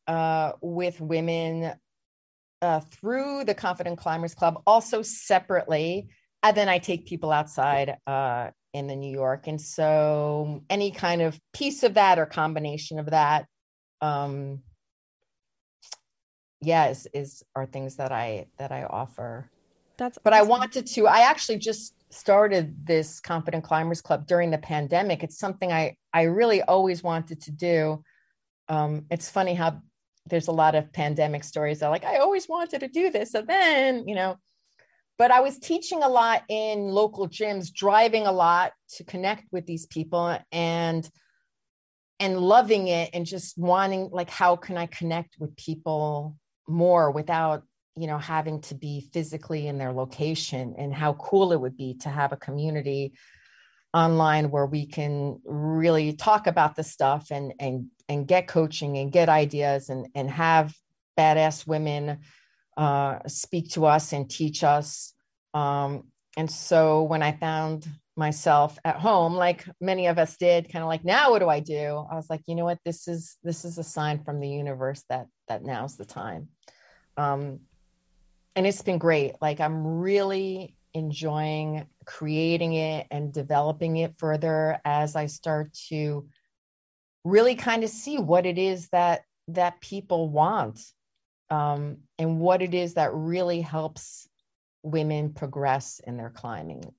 uh, 0.07 0.52
with 0.62 0.99
women 1.00 1.75
uh, 2.62 2.81
through 2.81 3.45
the 3.45 3.55
confident 3.55 3.99
climbers 3.99 4.35
club 4.35 4.62
also 4.67 5.02
separately 5.02 6.09
and 6.43 6.57
then 6.57 6.69
i 6.69 6.79
take 6.79 7.07
people 7.07 7.31
outside 7.31 7.97
uh, 8.07 8.49
in 8.73 8.87
the 8.87 8.97
New 8.97 9.11
York. 9.11 9.47
And 9.47 9.61
so 9.61 10.62
any 10.71 10.91
kind 10.91 11.23
of 11.23 11.39
piece 11.53 11.83
of 11.83 11.95
that 11.95 12.19
or 12.19 12.27
combination 12.27 12.99
of 12.99 13.07
that, 13.07 13.47
um, 14.00 14.62
yeah, 16.61 16.89
is, 16.89 17.09
is 17.12 17.43
are 17.55 17.67
things 17.67 17.97
that 17.97 18.12
I 18.12 18.47
that 18.59 18.71
I 18.71 18.85
offer. 18.85 19.50
That's 19.97 20.19
but 20.23 20.33
awesome. 20.33 20.47
I 20.47 20.49
wanted 20.49 20.87
to, 20.87 21.07
I 21.07 21.21
actually 21.21 21.59
just 21.59 21.95
started 22.11 22.87
this 22.87 23.21
confident 23.21 23.65
climbers 23.65 24.00
club 24.00 24.27
during 24.27 24.50
the 24.50 24.59
pandemic. 24.59 25.23
It's 25.23 25.39
something 25.39 25.73
I 25.73 25.97
I 26.12 26.23
really 26.23 26.62
always 26.62 27.03
wanted 27.03 27.41
to 27.43 27.50
do. 27.50 28.03
Um, 28.69 29.07
it's 29.11 29.29
funny 29.29 29.55
how 29.55 29.81
there's 30.27 30.49
a 30.49 30.53
lot 30.53 30.75
of 30.75 30.93
pandemic 30.93 31.45
stories 31.45 31.81
that 31.81 31.89
like 31.89 32.05
I 32.05 32.19
always 32.19 32.49
wanted 32.49 32.81
to 32.81 32.89
do 32.89 33.11
this. 33.11 33.35
And 33.35 33.49
then, 33.49 34.07
you 34.07 34.15
know, 34.15 34.37
but 35.21 35.31
I 35.31 35.41
was 35.41 35.59
teaching 35.59 36.03
a 36.03 36.09
lot 36.09 36.45
in 36.49 36.89
local 36.89 37.29
gyms, 37.29 37.71
driving 37.75 38.27
a 38.27 38.33
lot 38.33 38.73
to 38.95 39.05
connect 39.05 39.45
with 39.53 39.67
these 39.67 39.85
people 39.85 40.39
and 40.50 41.07
and 42.19 42.41
loving 42.41 42.89
it 42.89 43.11
and 43.12 43.27
just 43.27 43.59
wanting 43.59 44.09
like 44.12 44.31
how 44.31 44.57
can 44.57 44.79
I 44.79 44.87
connect 44.87 45.37
with 45.39 45.55
people 45.57 46.39
more 46.67 47.11
without 47.11 47.65
you 47.97 48.07
know 48.07 48.17
having 48.17 48.62
to 48.62 48.75
be 48.75 49.11
physically 49.12 49.69
in 49.69 49.77
their 49.77 49.93
location? 49.93 50.75
And 50.79 50.95
how 50.95 51.12
cool 51.12 51.53
it 51.53 51.61
would 51.61 51.77
be 51.77 51.99
to 52.00 52.09
have 52.09 52.33
a 52.33 52.39
community 52.39 53.12
online 53.93 54.50
where 54.50 54.65
we 54.65 54.87
can 54.87 55.39
really 55.45 56.15
talk 56.15 56.47
about 56.47 56.77
the 56.77 56.83
stuff 56.83 57.27
and 57.31 57.53
and 57.61 57.89
and 58.09 58.27
get 58.27 58.49
coaching 58.49 58.97
and 58.97 59.12
get 59.12 59.29
ideas 59.29 59.91
and 59.91 60.09
and 60.15 60.31
have 60.31 60.75
badass 61.19 61.67
women 61.67 62.21
uh, 62.81 63.19
speak 63.27 63.69
to 63.69 63.85
us 63.85 64.15
and 64.15 64.29
teach 64.31 64.65
us. 64.65 65.13
Um, 65.53 66.05
and 66.39 66.51
so 66.51 67.03
when 67.03 67.23
I 67.23 67.33
found 67.33 67.87
myself 68.17 68.79
at 68.87 68.97
home, 68.97 69.35
like 69.35 69.67
many 69.83 70.07
of 70.07 70.19
us 70.19 70.39
did, 70.39 70.73
kind 70.73 70.83
of 70.83 70.89
like, 70.89 71.05
now 71.05 71.31
what 71.31 71.41
do 71.41 71.49
I 71.51 71.61
do? 71.61 72.07
I 72.11 72.15
was 72.15 72.31
like, 72.31 72.41
you 72.47 72.55
know 72.55 72.65
what, 72.65 72.79
this 72.87 73.07
is 73.07 73.37
this 73.43 73.67
is 73.67 73.77
a 73.77 73.85
sign 73.85 74.25
from 74.25 74.41
the 74.41 74.49
universe 74.49 75.05
that 75.11 75.27
that 75.49 75.63
now's 75.63 75.99
the 75.99 76.07
time. 76.07 76.49
Um, 77.19 77.61
and 78.57 78.67
it's 78.67 78.81
been 78.81 78.99
great. 78.99 79.35
Like 79.43 79.61
I'm 79.61 79.87
really 79.87 80.75
enjoying 80.95 81.87
creating 82.07 82.73
it 82.73 83.07
and 83.11 83.31
developing 83.31 83.99
it 83.99 84.15
further 84.17 84.81
as 84.87 85.17
I 85.17 85.27
start 85.27 85.75
to 85.91 86.27
really 87.25 87.57
kind 87.57 87.85
of 87.85 87.91
see 87.91 88.17
what 88.17 88.47
it 88.47 88.57
is 88.57 88.89
that 88.89 89.21
that 89.49 89.83
people 89.83 90.31
want 90.31 90.81
um, 91.50 91.99
and 92.19 92.38
what 92.38 92.62
it 92.62 92.75
is 92.75 92.95
that 92.95 93.12
really 93.12 93.61
helps 93.61 94.28
women 94.83 95.33
progress 95.33 96.00
in 96.07 96.16
their 96.16 96.30
climbing. 96.30 96.95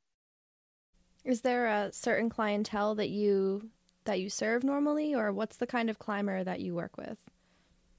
Is 1.23 1.41
there 1.41 1.67
a 1.67 1.93
certain 1.93 2.29
clientele 2.29 2.95
that 2.95 3.09
you 3.09 3.69
that 4.05 4.19
you 4.19 4.29
serve 4.29 4.63
normally 4.63 5.13
or 5.13 5.31
what's 5.31 5.57
the 5.57 5.67
kind 5.67 5.89
of 5.89 5.99
climber 5.99 6.43
that 6.43 6.59
you 6.59 6.73
work 6.73 6.97
with? 6.97 7.17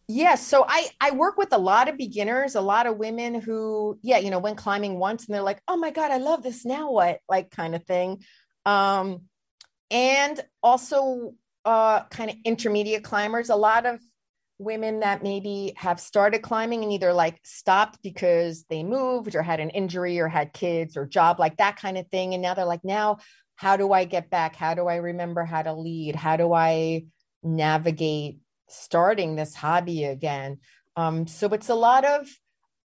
Yes, 0.09 0.19
yeah, 0.19 0.35
so 0.35 0.65
I 0.69 0.89
I 1.01 1.13
work 1.13 1.37
with 1.39 1.53
a 1.53 1.59
lot 1.59 1.89
of 1.89 1.97
beginners, 1.97 2.57
a 2.57 2.61
lot 2.61 2.87
of 2.87 2.97
women 2.97 3.41
who 3.41 3.99
yeah, 4.03 4.19
you 4.19 4.31
know, 4.31 4.41
went 4.41 4.59
climbing 4.59 4.99
once 4.99 5.27
and 5.27 5.35
they're 5.35 5.43
like, 5.43 5.63
"Oh 5.69 5.77
my 5.77 5.91
god, 5.91 6.11
I 6.11 6.19
love 6.19 6.43
this. 6.43 6.65
Now 6.65 6.91
what?" 6.91 7.21
like 7.29 7.51
kind 7.51 7.75
of 7.75 7.85
thing. 7.85 8.23
Um 8.67 9.23
and 9.91 10.41
also 10.63 11.35
uh, 11.65 12.05
kind 12.05 12.31
of 12.31 12.37
intermediate 12.45 13.05
climbers. 13.05 13.51
A 13.51 13.57
lot 13.57 13.87
of 13.87 14.01
women 14.63 15.01
that 15.01 15.23
maybe 15.23 15.73
have 15.77 16.01
started 16.01 16.43
climbing 16.43 16.83
and 16.83 16.93
either 16.93 17.13
like 17.13 17.39
stopped 17.45 18.03
because 18.03 18.65
they 18.71 18.83
moved 18.83 19.35
or 19.35 19.43
had 19.43 19.61
an 19.61 19.71
injury 19.71 20.21
or 20.21 20.29
had 20.29 20.53
kids 20.53 20.97
or 20.97 21.07
job, 21.07 21.39
like 21.39 21.57
that 21.59 21.77
kind 21.77 21.99
of 21.99 22.09
thing. 22.09 22.35
And 22.35 22.43
now 22.43 22.55
they're 22.55 22.65
like, 22.65 22.85
now, 22.85 23.19
how 23.57 23.77
do 23.77 23.93
I 23.93 24.05
get 24.05 24.31
back? 24.31 24.57
How 24.57 24.75
do 24.75 24.87
I 24.87 24.97
remember 24.97 25.45
how 25.45 25.63
to 25.63 25.73
lead? 25.73 26.17
How 26.17 26.37
do 26.37 26.53
I 26.53 27.05
navigate 27.43 28.39
starting 28.69 29.37
this 29.37 29.55
hobby 29.55 30.05
again? 30.05 30.59
Um, 30.97 31.27
so 31.27 31.49
it's 31.49 31.69
a 31.69 31.75
lot 31.75 32.05
of 32.05 32.29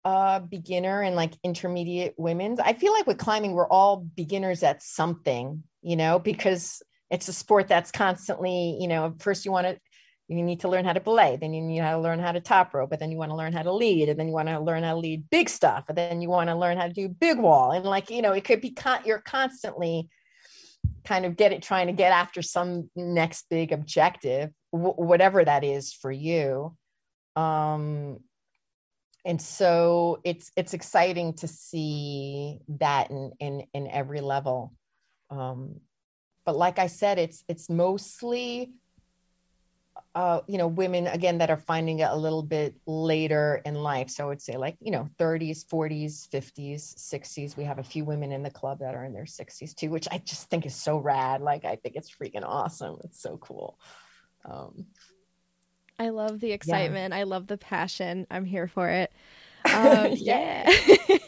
uh, 0.05 0.41
beginner 0.41 1.01
and 1.03 1.17
like 1.17 1.33
intermediate 1.43 2.15
women's. 2.19 2.61
I 2.61 2.75
feel 2.75 2.93
like 2.93 3.07
with 3.07 3.19
climbing, 3.19 3.53
we're 3.53 3.69
all 3.69 4.07
beginners 4.15 4.63
at 4.63 4.83
something, 4.83 5.63
you 5.83 5.97
know, 5.97 6.19
because 6.19 6.83
it's 7.11 7.29
a 7.29 7.33
sport 7.33 7.69
that's 7.69 7.93
constantly, 7.93 8.77
you 8.81 8.89
know, 8.89 9.15
first 9.19 9.45
you 9.45 9.53
want 9.53 9.67
to 9.67 9.79
you 10.29 10.43
need 10.43 10.61
to 10.61 10.69
learn 10.69 10.85
how 10.85 10.93
to 10.93 11.01
belay 11.01 11.37
then 11.41 11.53
you 11.53 11.61
need 11.61 11.81
to 11.81 11.99
learn 11.99 12.19
how 12.19 12.33
to 12.33 12.41
top 12.41 12.73
rope 12.73 12.91
but 12.91 12.99
then 12.99 13.11
you 13.11 13.19
want 13.19 13.31
to 13.31 13.37
learn 13.37 13.53
how 13.53 13.63
to 13.63 13.73
lead 13.73 14.09
and 14.09 14.19
then 14.19 14.27
you 14.27 14.33
want 14.33 14.49
to 14.49 14.59
learn 14.59 14.83
how 14.83 14.95
to 14.95 14.99
lead 14.99 15.29
big 15.31 15.49
stuff 15.49 15.85
and 15.89 15.99
then 15.99 16.23
you 16.23 16.29
want 16.29 16.49
to 16.49 16.57
learn 16.57 16.79
how 16.79 16.87
to 16.87 16.93
do 16.93 17.09
big 17.09 17.39
wall 17.39 17.73
and 17.73 17.85
like 17.85 18.11
you 18.11 18.23
know 18.23 18.33
it 18.33 18.45
could 18.45 18.61
be 18.61 18.71
con- 18.71 19.03
you're 19.05 19.21
constantly 19.21 20.09
kind 21.05 21.25
of 21.27 21.37
get 21.37 21.53
it 21.53 21.63
trying 21.63 21.87
to 21.87 21.93
get 21.93 22.13
after 22.13 22.43
some 22.43 22.91
next 22.97 23.47
big 23.51 23.73
objective 23.73 24.51
w- 24.73 24.95
whatever 24.95 25.45
that 25.45 25.65
is 25.65 25.93
for 25.93 26.11
you. 26.11 26.77
Um 27.37 28.21
and 29.27 29.41
so 29.41 30.21
it's 30.25 30.51
it's 30.57 30.75
exciting 30.75 31.35
to 31.35 31.49
see 31.49 32.61
that 32.69 33.11
in 33.11 33.33
in 33.41 33.67
in 33.75 33.89
every 33.89 34.21
level. 34.21 34.73
Um 35.31 35.81
but 36.47 36.57
like 36.57 36.79
i 36.79 36.89
said 36.89 37.19
it's 37.19 37.43
it's 37.49 37.71
mostly 37.71 38.75
uh, 40.15 40.41
you 40.47 40.59
know, 40.59 40.69
women 40.69 41.09
again 41.09 41.39
that 41.39 41.51
are 41.51 41.57
finding 41.57 41.99
it 41.99 42.09
a 42.09 42.17
little 42.17 42.43
bit 42.43 42.77
later 42.87 43.61
in 43.65 43.75
life. 43.75 44.09
So 44.09 44.25
I 44.25 44.27
would 44.29 44.41
say 44.43 44.57
like, 44.57 44.77
you 44.81 44.93
know, 44.93 45.09
30s, 45.19 45.67
40s, 45.67 46.29
50s, 46.29 46.95
60s. 46.97 47.57
We 47.57 47.65
have 47.65 47.81
a 47.81 47.83
few 47.83 48.05
women 48.05 48.31
in 48.31 48.45
the 48.45 48.51
club 48.51 48.79
that 48.79 48.95
are 48.95 49.05
in 49.05 49.13
their 49.13 49.25
60s 49.25 49.75
too, 49.75 49.91
which 49.91 50.07
I 50.13 50.19
just 50.19 50.49
think 50.49 50.67
is 50.67 50.75
so 50.75 50.99
rad. 50.99 51.41
Like 51.41 51.65
I 51.65 51.77
think 51.77 51.97
it's 51.97 52.11
freaking 52.15 52.45
awesome. 52.45 52.99
It's 53.03 53.21
so 53.21 53.39
cool. 53.39 53.79
Um, 54.45 54.87
I 55.99 56.11
love 56.11 56.39
the 56.39 56.53
excitement. 56.53 57.13
Yeah. 57.13 57.21
I 57.21 57.23
love 57.25 57.49
the 57.49 57.59
passion. 57.59 58.27
I'm 58.31 58.45
here 58.45 58.69
for 58.69 58.89
it. 58.89 59.13
Um, 59.73 60.13
yeah. 60.17 60.71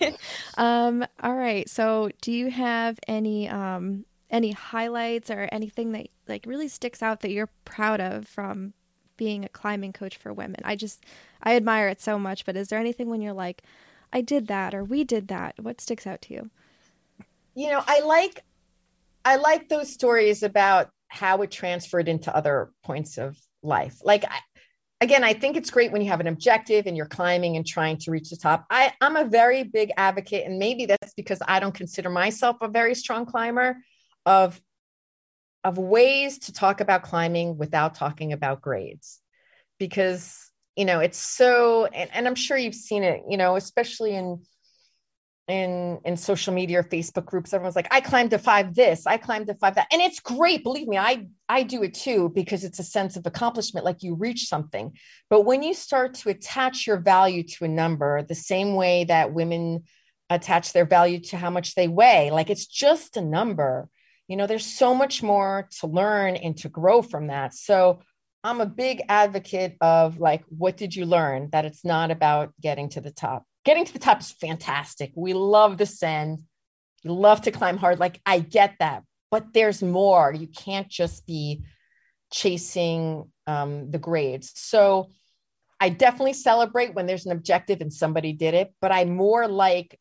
um, 0.58 1.02
all 1.22 1.34
right. 1.34 1.66
So 1.70 2.10
do 2.20 2.30
you 2.30 2.50
have 2.50 2.98
any 3.08 3.48
um 3.48 4.04
any 4.30 4.52
highlights 4.52 5.30
or 5.30 5.48
anything 5.52 5.92
that 5.92 6.08
like 6.26 6.44
really 6.46 6.68
sticks 6.68 7.02
out 7.02 7.20
that 7.20 7.30
you're 7.30 7.50
proud 7.64 8.00
of 8.00 8.26
from 8.26 8.74
being 9.16 9.44
a 9.44 9.48
climbing 9.48 9.92
coach 9.92 10.16
for 10.16 10.32
women? 10.32 10.60
I 10.64 10.76
just 10.76 11.04
I 11.42 11.56
admire 11.56 11.88
it 11.88 12.00
so 12.00 12.18
much, 12.18 12.44
but 12.44 12.56
is 12.56 12.68
there 12.68 12.80
anything 12.80 13.08
when 13.08 13.20
you're 13.20 13.32
like 13.32 13.62
I 14.12 14.20
did 14.20 14.46
that 14.48 14.74
or 14.74 14.84
we 14.84 15.04
did 15.04 15.28
that? 15.28 15.54
What 15.60 15.80
sticks 15.80 16.06
out 16.06 16.22
to 16.22 16.34
you? 16.34 16.50
You 17.54 17.70
know, 17.70 17.82
I 17.86 18.00
like 18.00 18.42
I 19.24 19.36
like 19.36 19.68
those 19.68 19.92
stories 19.92 20.42
about 20.42 20.90
how 21.08 21.42
it 21.42 21.50
transferred 21.50 22.08
into 22.08 22.34
other 22.34 22.70
points 22.84 23.18
of 23.18 23.36
life. 23.62 23.98
Like 24.04 24.24
I, 24.24 24.38
again, 25.00 25.24
I 25.24 25.32
think 25.32 25.56
it's 25.56 25.70
great 25.70 25.92
when 25.92 26.02
you 26.02 26.08
have 26.08 26.20
an 26.20 26.26
objective 26.26 26.86
and 26.86 26.96
you're 26.96 27.06
climbing 27.06 27.56
and 27.56 27.66
trying 27.66 27.98
to 27.98 28.10
reach 28.10 28.30
the 28.30 28.36
top. 28.36 28.64
I, 28.70 28.92
I'm 29.00 29.16
a 29.16 29.24
very 29.24 29.64
big 29.64 29.90
advocate, 29.96 30.46
and 30.46 30.58
maybe 30.58 30.86
that's 30.86 31.14
because 31.14 31.40
I 31.46 31.60
don't 31.60 31.74
consider 31.74 32.08
myself 32.08 32.56
a 32.60 32.68
very 32.68 32.94
strong 32.94 33.26
climber 33.26 33.76
of 34.26 34.60
of 35.64 35.78
ways 35.78 36.38
to 36.38 36.52
talk 36.52 36.80
about 36.80 37.02
climbing 37.02 37.56
without 37.56 37.94
talking 37.94 38.32
about 38.32 38.60
grades. 38.60 39.20
Because 39.78 40.50
you 40.76 40.84
know 40.84 41.00
it's 41.00 41.18
so 41.18 41.86
and, 41.86 42.10
and 42.12 42.28
i'm 42.28 42.34
sure 42.34 42.56
you've 42.56 42.74
seen 42.74 43.02
it 43.02 43.22
you 43.28 43.36
know 43.36 43.56
especially 43.56 44.14
in 44.14 44.40
in 45.48 45.98
in 46.04 46.16
social 46.16 46.52
media 46.52 46.80
or 46.80 46.82
facebook 46.82 47.24
groups 47.24 47.54
everyone's 47.54 47.76
like 47.76 47.88
i 47.90 48.00
climbed 48.00 48.30
to 48.30 48.38
five 48.38 48.74
this 48.74 49.06
i 49.06 49.16
climbed 49.16 49.46
to 49.46 49.54
five 49.54 49.76
that. 49.76 49.86
And 49.92 50.02
it's 50.02 50.20
great 50.20 50.62
believe 50.62 50.86
me 50.86 50.98
i 50.98 51.26
i 51.48 51.62
do 51.62 51.82
it 51.82 51.94
too 51.94 52.30
because 52.34 52.64
it's 52.64 52.78
a 52.78 52.84
sense 52.84 53.16
of 53.16 53.26
accomplishment 53.26 53.86
like 53.86 54.02
you 54.02 54.14
reach 54.14 54.48
something. 54.48 54.92
But 55.30 55.42
when 55.42 55.62
you 55.62 55.72
start 55.72 56.14
to 56.14 56.30
attach 56.30 56.86
your 56.86 56.98
value 56.98 57.42
to 57.44 57.64
a 57.64 57.68
number 57.68 58.22
the 58.22 58.34
same 58.34 58.74
way 58.74 59.04
that 59.04 59.32
women 59.32 59.84
attach 60.28 60.72
their 60.72 60.84
value 60.84 61.20
to 61.20 61.36
how 61.36 61.50
much 61.50 61.76
they 61.76 61.86
weigh 61.86 62.32
like 62.32 62.50
it's 62.50 62.66
just 62.66 63.16
a 63.16 63.22
number 63.22 63.88
you 64.28 64.36
know 64.36 64.46
there's 64.46 64.66
so 64.66 64.94
much 64.94 65.22
more 65.22 65.68
to 65.80 65.86
learn 65.86 66.36
and 66.36 66.56
to 66.58 66.68
grow 66.68 67.02
from 67.02 67.28
that. 67.28 67.54
So 67.54 68.00
i'm 68.44 68.60
a 68.60 68.66
big 68.66 69.02
advocate 69.08 69.76
of 69.80 70.18
like 70.18 70.44
what 70.48 70.76
did 70.76 70.94
you 70.94 71.04
learn 71.04 71.48
that 71.50 71.64
it's 71.64 71.84
not 71.84 72.10
about 72.10 72.52
getting 72.60 72.88
to 72.90 73.00
the 73.00 73.10
top? 73.10 73.44
Getting 73.64 73.84
to 73.84 73.92
the 73.92 73.98
top 73.98 74.20
is 74.20 74.30
fantastic. 74.30 75.12
We 75.14 75.32
love 75.34 75.78
the 75.78 75.86
send 75.86 76.40
love 77.04 77.42
to 77.42 77.52
climb 77.52 77.76
hard. 77.76 77.98
Like 78.00 78.20
i 78.26 78.38
get 78.40 78.74
that. 78.80 79.02
But 79.30 79.52
there's 79.52 79.82
more. 79.82 80.32
You 80.32 80.46
can't 80.46 80.88
just 80.88 81.26
be 81.26 81.64
chasing 82.32 83.30
um, 83.46 83.90
the 83.90 83.98
grades. 83.98 84.52
So 84.54 85.10
i 85.80 85.88
definitely 85.88 86.32
celebrate 86.32 86.94
when 86.94 87.06
there's 87.06 87.26
an 87.26 87.32
objective 87.32 87.80
and 87.80 87.92
somebody 87.92 88.32
did 88.32 88.54
it 88.54 88.72
but 88.80 88.92
i 88.92 89.04
more 89.04 89.46
like 89.46 89.98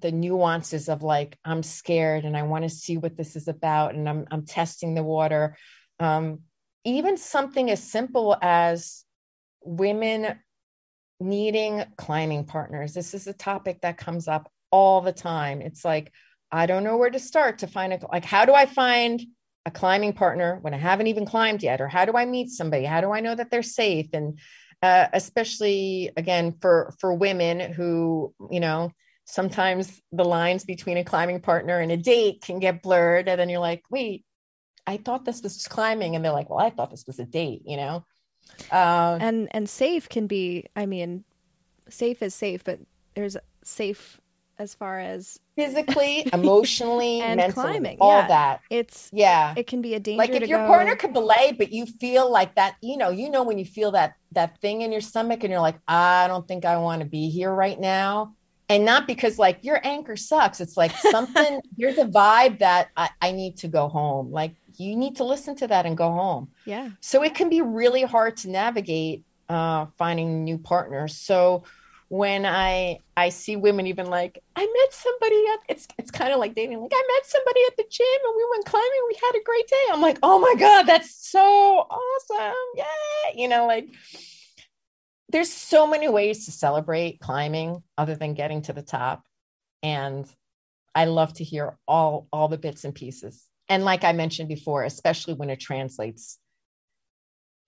the 0.00 0.12
nuances 0.12 0.88
of 0.88 1.02
like 1.02 1.38
i'm 1.44 1.62
scared 1.62 2.24
and 2.24 2.36
i 2.36 2.42
want 2.42 2.64
to 2.64 2.68
see 2.68 2.96
what 2.98 3.16
this 3.16 3.36
is 3.36 3.48
about 3.48 3.94
and 3.94 4.08
i'm, 4.08 4.26
I'm 4.30 4.44
testing 4.44 4.94
the 4.94 5.02
water. 5.02 5.56
Um, 5.98 6.40
even 6.84 7.16
something 7.16 7.70
as 7.70 7.82
simple 7.82 8.36
as 8.40 9.04
women 9.62 10.38
needing 11.18 11.82
climbing 11.96 12.44
partners. 12.44 12.92
This 12.92 13.14
is 13.14 13.26
a 13.26 13.32
topic 13.32 13.80
that 13.80 13.96
comes 13.96 14.28
up 14.28 14.52
all 14.70 15.00
the 15.00 15.12
time. 15.12 15.62
It's 15.62 15.84
like 15.84 16.12
i 16.52 16.66
don't 16.66 16.84
know 16.84 16.96
where 16.96 17.10
to 17.10 17.18
start 17.18 17.58
to 17.58 17.66
find 17.66 17.92
a 17.92 17.98
like 18.12 18.24
how 18.24 18.44
do 18.44 18.54
i 18.54 18.66
find 18.66 19.20
a 19.64 19.70
climbing 19.70 20.12
partner 20.12 20.58
when 20.60 20.74
i 20.74 20.76
haven't 20.76 21.08
even 21.08 21.26
climbed 21.26 21.62
yet? 21.62 21.80
Or 21.80 21.88
how 21.88 22.04
do 22.04 22.12
i 22.16 22.24
meet 22.24 22.50
somebody? 22.50 22.84
How 22.84 23.00
do 23.00 23.12
i 23.12 23.20
know 23.20 23.34
that 23.34 23.50
they're 23.50 23.62
safe? 23.62 24.08
And 24.12 24.38
uh, 24.82 25.08
especially 25.12 26.12
again 26.16 26.54
for 26.60 26.94
for 27.00 27.14
women 27.14 27.72
who 27.72 28.34
you 28.50 28.60
know 28.60 28.92
sometimes 29.26 30.00
the 30.12 30.24
lines 30.24 30.64
between 30.64 30.96
a 30.96 31.04
climbing 31.04 31.40
partner 31.40 31.80
and 31.80 31.92
a 31.92 31.96
date 31.96 32.40
can 32.40 32.58
get 32.58 32.82
blurred 32.82 33.28
and 33.28 33.38
then 33.38 33.48
you're 33.48 33.60
like 33.60 33.82
wait 33.90 34.24
i 34.86 34.96
thought 34.96 35.24
this 35.24 35.42
was 35.42 35.66
climbing 35.66 36.16
and 36.16 36.24
they're 36.24 36.32
like 36.32 36.48
well 36.48 36.64
i 36.64 36.70
thought 36.70 36.90
this 36.90 37.06
was 37.06 37.18
a 37.18 37.26
date 37.26 37.62
you 37.66 37.76
know? 37.76 38.04
Uh, 38.70 39.18
and 39.20 39.48
and 39.50 39.68
safe 39.68 40.08
can 40.08 40.26
be 40.26 40.64
i 40.76 40.86
mean 40.86 41.24
safe 41.88 42.22
is 42.22 42.34
safe 42.34 42.62
but 42.62 42.78
there's 43.14 43.36
safe 43.62 44.20
as 44.58 44.74
far 44.74 44.98
as 44.98 45.38
physically 45.54 46.26
emotionally 46.32 47.20
and 47.20 47.38
mentally, 47.38 47.52
climbing 47.52 47.98
all 48.00 48.20
yeah. 48.20 48.28
that. 48.28 48.60
It's 48.70 49.10
yeah. 49.12 49.54
it 49.56 49.66
can 49.66 49.82
be 49.82 49.94
a 49.94 50.00
danger 50.00 50.18
like 50.18 50.30
if 50.30 50.48
your 50.48 50.60
go... 50.60 50.66
partner 50.66 50.96
could 50.96 51.12
belay 51.12 51.54
but 51.56 51.72
you 51.72 51.84
feel 51.84 52.30
like 52.30 52.54
that 52.54 52.76
you 52.80 52.96
know 52.96 53.10
you 53.10 53.30
know 53.30 53.42
when 53.42 53.58
you 53.58 53.64
feel 53.64 53.90
that 53.92 54.14
that 54.32 54.58
thing 54.60 54.82
in 54.82 54.92
your 54.92 55.00
stomach 55.00 55.44
and 55.44 55.50
you're 55.50 55.60
like 55.60 55.78
i 55.88 56.26
don't 56.26 56.46
think 56.48 56.64
i 56.64 56.76
want 56.76 57.02
to 57.02 57.08
be 57.08 57.28
here 57.28 57.52
right 57.52 57.78
now 57.78 58.34
and 58.68 58.84
not 58.84 59.06
because 59.06 59.38
like 59.38 59.58
your 59.62 59.80
anchor 59.84 60.16
sucks. 60.16 60.60
It's 60.60 60.76
like 60.76 60.92
something 60.96 61.60
there's 61.76 61.98
a 61.98 62.04
vibe 62.04 62.58
that 62.58 62.88
I, 62.96 63.10
I 63.20 63.32
need 63.32 63.58
to 63.58 63.68
go 63.68 63.88
home. 63.88 64.30
Like 64.32 64.54
you 64.76 64.96
need 64.96 65.16
to 65.16 65.24
listen 65.24 65.54
to 65.56 65.66
that 65.68 65.86
and 65.86 65.96
go 65.96 66.10
home. 66.10 66.48
Yeah. 66.64 66.90
So 67.00 67.22
it 67.22 67.34
can 67.34 67.48
be 67.48 67.62
really 67.62 68.02
hard 68.02 68.36
to 68.38 68.50
navigate 68.50 69.24
uh, 69.48 69.86
finding 69.96 70.44
new 70.44 70.58
partners. 70.58 71.16
So 71.16 71.64
when 72.08 72.46
i 72.46 73.00
i 73.16 73.28
see 73.28 73.56
women 73.56 73.88
even 73.88 74.06
like 74.06 74.40
i 74.54 74.60
met 74.60 74.92
somebody 74.92 75.42
at 75.52 75.58
it's 75.68 75.88
it's 75.98 76.12
kind 76.12 76.32
of 76.32 76.38
like 76.38 76.54
dating 76.54 76.80
like 76.80 76.92
i 76.94 77.02
met 77.14 77.26
somebody 77.26 77.60
at 77.66 77.76
the 77.76 77.84
gym 77.90 78.06
and 78.24 78.34
we 78.36 78.46
went 78.52 78.64
climbing 78.64 78.88
we 79.08 79.14
had 79.14 79.36
a 79.36 79.42
great 79.42 79.66
day. 79.66 79.86
I'm 79.92 80.00
like 80.00 80.18
oh 80.22 80.38
my 80.38 80.54
god 80.56 80.84
that's 80.84 81.12
so 81.12 81.40
awesome. 81.40 82.54
Yeah 82.76 82.84
you 83.34 83.48
know 83.48 83.66
like 83.66 83.88
there's 85.28 85.52
so 85.52 85.86
many 85.86 86.08
ways 86.08 86.44
to 86.44 86.52
celebrate 86.52 87.20
climbing 87.20 87.82
other 87.98 88.14
than 88.14 88.34
getting 88.34 88.62
to 88.62 88.72
the 88.72 88.82
top. 88.82 89.22
And 89.82 90.26
i 90.94 91.04
love 91.04 91.34
to 91.34 91.44
hear 91.44 91.76
all 91.86 92.26
all 92.32 92.48
the 92.48 92.58
bits 92.58 92.84
and 92.84 92.94
pieces. 92.94 93.44
And 93.68 93.84
like 93.84 94.04
i 94.04 94.12
mentioned 94.12 94.48
before 94.48 94.84
especially 94.84 95.34
when 95.34 95.50
it 95.50 95.60
translates 95.60 96.38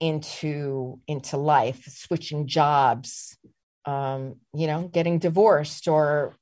into 0.00 1.00
into 1.06 1.36
life 1.36 1.84
switching 1.86 2.46
jobs 2.46 3.36
um 3.84 4.36
you 4.54 4.68
know 4.68 4.86
getting 4.86 5.18
divorced 5.18 5.88
or 5.88 6.36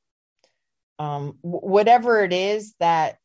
um 0.99 1.39
whatever 1.41 2.23
it 2.23 2.33
is 2.35 2.75
that 2.81 3.17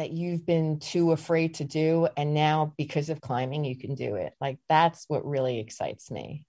that 0.00 0.12
you've 0.12 0.46
been 0.46 0.78
too 0.78 1.12
afraid 1.12 1.54
to 1.54 1.62
do 1.64 2.08
and 2.16 2.32
now 2.32 2.72
because 2.78 3.10
of 3.10 3.20
climbing 3.20 3.66
you 3.66 3.76
can 3.76 3.94
do 3.94 4.14
it. 4.14 4.32
Like 4.40 4.58
that's 4.66 5.04
what 5.08 5.26
really 5.26 5.60
excites 5.60 6.10
me. 6.10 6.46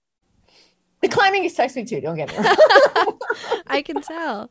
The 1.02 1.10
climbing 1.10 1.44
excites 1.44 1.76
me 1.76 1.84
too 1.84 2.00
don't 2.00 2.16
get 2.16 2.30
me 2.30 2.38
wrong. 2.38 3.20
I 3.68 3.82
can 3.82 4.02
tell. 4.02 4.50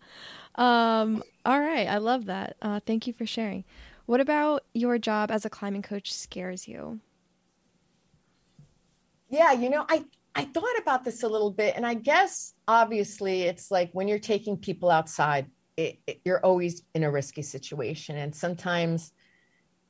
Um 0.56 1.22
all 1.46 1.60
right 1.60 1.88
i 1.88 1.96
love 1.96 2.26
that. 2.26 2.56
Uh 2.60 2.80
thank 2.84 3.06
you 3.06 3.14
for 3.14 3.24
sharing. 3.24 3.64
What 4.04 4.20
about 4.20 4.64
your 4.74 4.98
job 4.98 5.30
as 5.30 5.46
a 5.46 5.50
climbing 5.50 5.82
coach 5.82 6.12
scares 6.12 6.68
you? 6.68 7.00
Yeah, 9.30 9.52
you 9.52 9.70
know, 9.70 9.86
I 9.88 10.04
I 10.34 10.44
thought 10.44 10.78
about 10.78 11.04
this 11.04 11.22
a 11.22 11.28
little 11.28 11.52
bit, 11.52 11.74
and 11.74 11.86
I 11.86 11.94
guess 11.94 12.52
obviously 12.68 13.42
it's 13.42 13.70
like 13.70 13.90
when 13.92 14.08
you're 14.08 14.18
taking 14.18 14.58
people 14.58 14.90
outside, 14.90 15.46
it, 15.80 15.98
it, 16.06 16.20
you're 16.24 16.44
always 16.44 16.82
in 16.94 17.04
a 17.04 17.10
risky 17.10 17.42
situation, 17.42 18.16
and 18.16 18.34
sometimes 18.34 19.12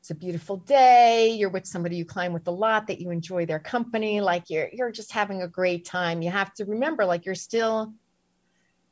it's 0.00 0.11
a 0.11 0.14
beautiful 0.14 0.57
day 0.57 1.37
you're 1.38 1.50
with 1.50 1.66
somebody 1.66 1.94
you 1.94 2.07
climb 2.07 2.33
with 2.33 2.48
a 2.48 2.50
lot 2.50 2.87
that 2.87 3.03
you 3.03 3.11
enjoy 3.11 3.44
their 3.44 3.59
company 3.59 4.22
like 4.22 4.48
you're 4.48 4.70
you're 4.72 4.90
just 4.90 5.12
having 5.12 5.42
a 5.42 5.48
great 5.48 5.85
time. 5.85 6.22
You 6.22 6.31
have 6.31 6.55
to 6.55 6.64
remember 6.64 7.05
like 7.05 7.26
you're 7.26 7.35
still 7.35 7.92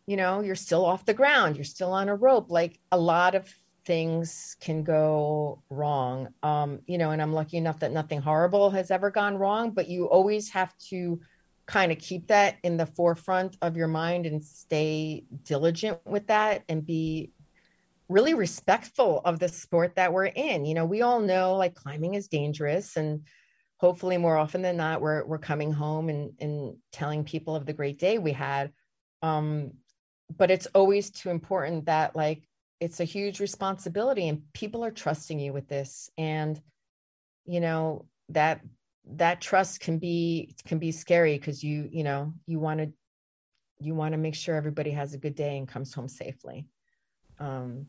you 0.07 0.17
know 0.19 0.43
you're 0.43 0.55
still 0.55 0.85
off 0.85 1.07
the 1.07 1.15
ground 1.15 1.57
you're 1.57 1.65
still 1.65 1.93
on 1.93 2.11
a 2.11 2.15
rope. 2.15 2.51
Like 2.51 2.79
a 2.93 2.99
lot 2.99 3.35
of 3.35 3.49
things 3.87 4.57
can 4.61 4.83
go 4.83 5.63
wrong. 5.71 6.29
Um 6.43 6.81
you 6.87 6.99
know 6.99 7.11
and 7.13 7.23
i'm 7.23 7.33
lucky 7.33 7.57
enough 7.57 7.79
that 7.81 7.93
nothing 7.93 8.21
horrible 8.21 8.69
has 8.71 8.91
ever 8.91 9.11
gone 9.11 9.39
wrong 9.39 9.71
but 9.71 9.89
you 9.89 10.11
always 10.11 10.51
have 10.51 10.77
to 10.91 11.21
kind 11.69 11.93
of 11.93 11.99
keep 11.99 12.29
that 12.29 12.57
in 12.65 12.79
the 12.79 12.87
forefront 12.87 13.57
of 13.61 13.77
your 13.77 13.87
mind 13.87 14.25
and 14.25 14.43
stay 14.43 15.23
diligent 15.45 16.01
with 16.07 16.27
that 16.29 16.65
and 16.69 16.85
be 16.85 17.31
really 18.09 18.33
respectful 18.33 19.21
of 19.27 19.39
the 19.39 19.49
sport 19.49 19.95
that 19.97 20.13
we're 20.13 20.25
in. 20.25 20.65
You 20.65 20.73
know, 20.73 20.87
we 20.87 21.03
all 21.03 21.21
know 21.21 21.57
like 21.57 21.75
climbing 21.75 22.15
is 22.15 22.27
dangerous 22.27 22.97
and 22.97 23.27
hopefully 23.77 24.17
more 24.17 24.39
often 24.39 24.63
than 24.63 24.79
not 24.79 25.03
we're 25.03 25.25
we're 25.27 25.39
coming 25.39 25.71
home 25.71 26.09
and 26.09 26.33
and 26.41 26.77
telling 26.91 27.23
people 27.23 27.55
of 27.55 27.67
the 27.67 27.75
great 27.75 27.99
day 27.99 28.17
we 28.17 28.33
had. 28.33 28.73
Um 29.23 29.73
but 30.35 30.51
it's 30.51 30.67
always 30.75 31.11
too 31.11 31.29
important 31.29 31.85
that 31.85 32.17
like 32.17 32.49
it's 32.81 33.01
a 33.01 33.05
huge 33.05 33.41
responsibility 33.41 34.29
and 34.29 34.43
people 34.55 34.85
are 34.85 34.91
trusting 34.91 35.39
you 35.39 35.53
with 35.53 35.69
this 35.69 36.11
and 36.17 36.61
you 37.45 37.61
know 37.61 38.07
that 38.31 38.63
that 39.17 39.41
trust 39.41 39.81
can 39.81 39.99
be 39.99 40.55
can 40.67 40.79
be 40.79 40.93
scary 40.93 41.39
because 41.39 41.63
you 41.63 41.89
you 41.91 42.05
know 42.05 42.33
you 42.47 42.59
want 42.59 42.81
to 42.81 42.93
you 43.81 43.95
want 43.95 44.13
to 44.13 44.19
make 44.19 44.35
sure 44.35 44.55
everybody 44.55 44.91
has 44.91 45.15
a 45.15 45.19
good 45.19 45.35
day 45.35 45.57
and 45.57 45.69
comes 45.69 45.95
home 45.95 46.09
safely. 46.09 46.67
Um 47.39 47.87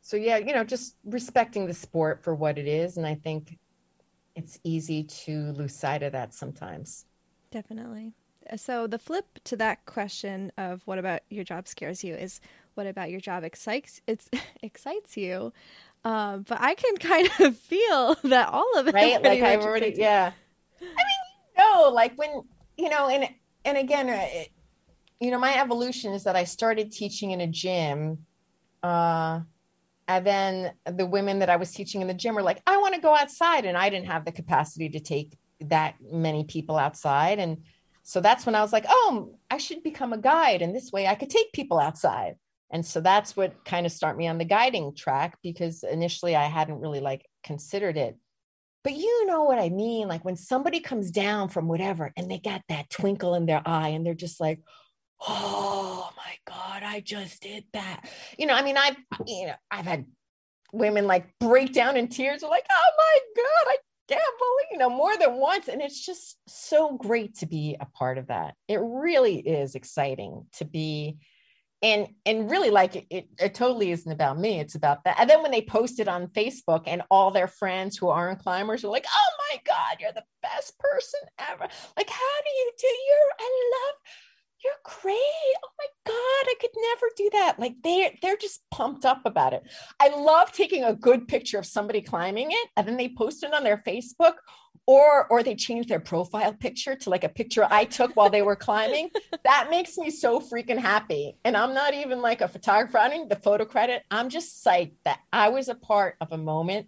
so 0.00 0.16
yeah 0.16 0.38
you 0.38 0.52
know 0.52 0.64
just 0.64 0.96
respecting 1.04 1.66
the 1.66 1.74
sport 1.74 2.24
for 2.24 2.34
what 2.34 2.58
it 2.58 2.66
is 2.66 2.96
and 2.96 3.06
i 3.06 3.14
think 3.14 3.56
it's 4.34 4.58
easy 4.64 5.04
to 5.04 5.52
lose 5.52 5.74
sight 5.74 6.02
of 6.02 6.12
that 6.12 6.34
sometimes. 6.34 7.06
Definitely. 7.50 8.14
So 8.56 8.86
the 8.86 8.98
flip 8.98 9.38
to 9.44 9.56
that 9.56 9.84
question 9.86 10.50
of 10.56 10.82
what 10.86 10.98
about 10.98 11.20
your 11.30 11.44
job 11.44 11.68
scares 11.68 12.02
you 12.02 12.14
is 12.14 12.40
what 12.74 12.86
about 12.86 13.10
your 13.10 13.20
job 13.20 13.44
excites 13.44 14.00
it 14.06 14.28
excites 14.62 15.16
you 15.16 15.52
um, 16.04 16.44
but 16.48 16.58
i 16.60 16.74
can 16.74 16.96
kind 16.96 17.28
of 17.40 17.56
feel 17.70 18.14
that 18.24 18.48
all 18.48 18.78
of 18.78 18.88
it 18.88 18.94
right 18.94 19.22
like 19.22 19.42
i've 19.42 19.62
already 19.62 19.94
yeah 19.96 20.32
i 20.80 20.84
mean 20.84 20.88
you 21.56 21.64
no 21.64 21.74
know, 21.74 21.90
like 21.90 22.16
when 22.16 22.42
you 22.76 22.88
know 22.88 23.08
and 23.08 23.28
and 23.64 23.78
again 23.78 24.08
uh, 24.08 24.26
it, 24.30 24.48
you 25.20 25.30
know 25.30 25.38
my 25.38 25.58
evolution 25.58 26.12
is 26.12 26.24
that 26.24 26.36
i 26.36 26.44
started 26.44 26.90
teaching 26.90 27.30
in 27.30 27.40
a 27.40 27.46
gym 27.46 28.18
uh 28.82 29.40
and 30.08 30.26
then 30.26 30.72
the 30.84 31.06
women 31.06 31.38
that 31.38 31.50
I 31.50 31.56
was 31.56 31.72
teaching 31.72 32.00
in 32.00 32.08
the 32.08 32.14
gym 32.14 32.34
were 32.34 32.42
like, 32.42 32.60
I 32.66 32.76
want 32.78 32.94
to 32.94 33.00
go 33.00 33.14
outside. 33.14 33.64
And 33.64 33.76
I 33.76 33.88
didn't 33.88 34.08
have 34.08 34.24
the 34.24 34.32
capacity 34.32 34.88
to 34.90 35.00
take 35.00 35.38
that 35.60 35.94
many 36.00 36.44
people 36.44 36.76
outside. 36.76 37.38
And 37.38 37.62
so 38.02 38.20
that's 38.20 38.44
when 38.44 38.54
I 38.54 38.62
was 38.62 38.72
like, 38.72 38.84
oh, 38.88 39.38
I 39.50 39.58
should 39.58 39.82
become 39.82 40.12
a 40.12 40.18
guide. 40.18 40.60
And 40.60 40.74
this 40.74 40.90
way 40.92 41.06
I 41.06 41.14
could 41.14 41.30
take 41.30 41.52
people 41.52 41.78
outside. 41.78 42.36
And 42.72 42.84
so 42.84 43.00
that's 43.00 43.36
what 43.36 43.64
kind 43.64 43.86
of 43.86 43.92
start 43.92 44.16
me 44.16 44.26
on 44.26 44.38
the 44.38 44.44
guiding 44.44 44.94
track 44.94 45.38
because 45.42 45.82
initially 45.84 46.34
I 46.34 46.44
hadn't 46.44 46.80
really 46.80 47.00
like 47.00 47.26
considered 47.44 47.96
it. 47.96 48.16
But 48.82 48.94
you 48.94 49.26
know 49.26 49.44
what 49.44 49.58
I 49.58 49.68
mean? 49.68 50.08
Like 50.08 50.24
when 50.24 50.36
somebody 50.36 50.80
comes 50.80 51.10
down 51.10 51.50
from 51.50 51.68
whatever 51.68 52.12
and 52.16 52.30
they 52.30 52.38
got 52.38 52.62
that 52.68 52.90
twinkle 52.90 53.34
in 53.34 53.46
their 53.46 53.62
eye 53.64 53.90
and 53.90 54.04
they're 54.04 54.14
just 54.14 54.40
like, 54.40 54.60
oh 55.28 56.10
my 56.16 56.34
god 56.44 56.82
i 56.82 57.00
just 57.00 57.42
did 57.42 57.64
that 57.72 58.08
you 58.38 58.46
know 58.46 58.54
i 58.54 58.62
mean 58.62 58.76
i've 58.76 58.96
you 59.26 59.46
know 59.46 59.54
i've 59.70 59.84
had 59.84 60.04
women 60.72 61.06
like 61.06 61.26
break 61.38 61.72
down 61.72 61.96
in 61.96 62.08
tears 62.08 62.42
or 62.42 62.50
like 62.50 62.66
oh 62.70 62.90
my 62.98 63.18
god 63.36 63.72
i 63.72 63.76
can't 64.08 64.20
believe 64.38 64.72
you 64.72 64.78
know 64.78 64.90
more 64.90 65.16
than 65.16 65.34
once 65.38 65.68
and 65.68 65.80
it's 65.80 66.04
just 66.04 66.38
so 66.48 66.96
great 66.96 67.36
to 67.36 67.46
be 67.46 67.76
a 67.78 67.86
part 67.86 68.18
of 68.18 68.26
that 68.28 68.54
it 68.68 68.80
really 68.82 69.36
is 69.36 69.74
exciting 69.74 70.44
to 70.52 70.64
be 70.64 71.18
and 71.82 72.08
and 72.24 72.50
really 72.50 72.70
like 72.70 72.96
it, 72.96 73.06
it, 73.10 73.28
it, 73.38 73.54
totally 73.54 73.90
isn't 73.90 74.12
about 74.12 74.38
me 74.38 74.60
it's 74.60 74.74
about 74.74 75.04
that. 75.04 75.16
And 75.18 75.28
then 75.28 75.42
when 75.42 75.50
they 75.50 75.62
post 75.62 75.98
it 76.00 76.08
on 76.08 76.28
facebook 76.28 76.84
and 76.86 77.02
all 77.10 77.30
their 77.30 77.48
friends 77.48 77.96
who 77.96 78.08
aren't 78.08 78.38
climbers 78.40 78.84
are 78.84 78.88
like 78.88 79.06
oh 79.08 79.30
my 79.50 79.60
god 79.66 79.96
you're 80.00 80.12
the 80.12 80.24
best 80.42 80.78
person 80.78 81.20
ever. 81.38 81.68
Like 81.96 82.10
how 82.10 82.36
do 82.44 82.50
you 82.50 82.72
do? 82.78 82.86
You're 82.86 83.32
i 83.40 83.70
love 83.74 83.94
you're 84.64 84.74
great. 84.84 85.16
Oh 85.16 85.70
my 85.78 85.86
God, 86.06 86.14
I 86.14 86.54
could 86.60 86.70
never 86.76 87.06
do 87.16 87.30
that. 87.32 87.58
Like 87.58 87.74
they 87.82 88.18
they're 88.22 88.36
just 88.36 88.62
pumped 88.70 89.04
up 89.04 89.22
about 89.24 89.52
it. 89.52 89.62
I 90.00 90.08
love 90.08 90.52
taking 90.52 90.84
a 90.84 90.94
good 90.94 91.28
picture 91.28 91.58
of 91.58 91.66
somebody 91.66 92.00
climbing 92.00 92.48
it 92.50 92.68
and 92.76 92.86
then 92.86 92.96
they 92.96 93.08
post 93.08 93.42
it 93.42 93.52
on 93.52 93.64
their 93.64 93.78
Facebook 93.78 94.34
or 94.86 95.26
or 95.28 95.42
they 95.42 95.54
change 95.54 95.86
their 95.86 96.00
profile 96.00 96.52
picture 96.52 96.94
to 96.94 97.10
like 97.10 97.24
a 97.24 97.28
picture 97.28 97.66
I 97.68 97.84
took 97.84 98.14
while 98.14 98.30
they 98.30 98.42
were 98.42 98.56
climbing. 98.56 99.10
That 99.44 99.70
makes 99.70 99.98
me 99.98 100.10
so 100.10 100.38
freaking 100.38 100.78
happy. 100.78 101.36
And 101.44 101.56
I'm 101.56 101.74
not 101.74 101.94
even 101.94 102.22
like 102.22 102.42
a 102.42 102.48
photographer. 102.48 102.98
I 102.98 103.08
don't 103.08 103.22
need 103.22 103.28
the 103.28 103.42
photo 103.42 103.64
credit. 103.64 104.04
I'm 104.08 104.28
just 104.28 104.64
psyched 104.64 104.94
that 105.04 105.18
I 105.32 105.48
was 105.48 105.68
a 105.68 105.74
part 105.74 106.14
of 106.20 106.30
a 106.30 106.38
moment 106.38 106.86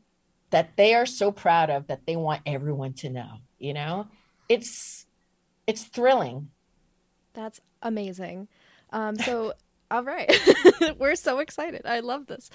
that 0.50 0.76
they 0.76 0.94
are 0.94 1.04
so 1.04 1.32
proud 1.32 1.68
of 1.70 1.88
that 1.88 2.06
they 2.06 2.14
want 2.14 2.42
everyone 2.46 2.92
to 2.94 3.10
know, 3.10 3.38
you 3.58 3.74
know? 3.74 4.06
It's 4.48 5.04
it's 5.66 5.82
thrilling 5.82 6.50
that's 7.34 7.60
amazing. 7.82 8.48
Um, 8.90 9.16
so, 9.16 9.52
all 9.90 10.02
right, 10.02 10.32
we're 10.98 11.16
so 11.16 11.38
excited. 11.38 11.82
I 11.84 12.00
love 12.00 12.26
this. 12.26 12.50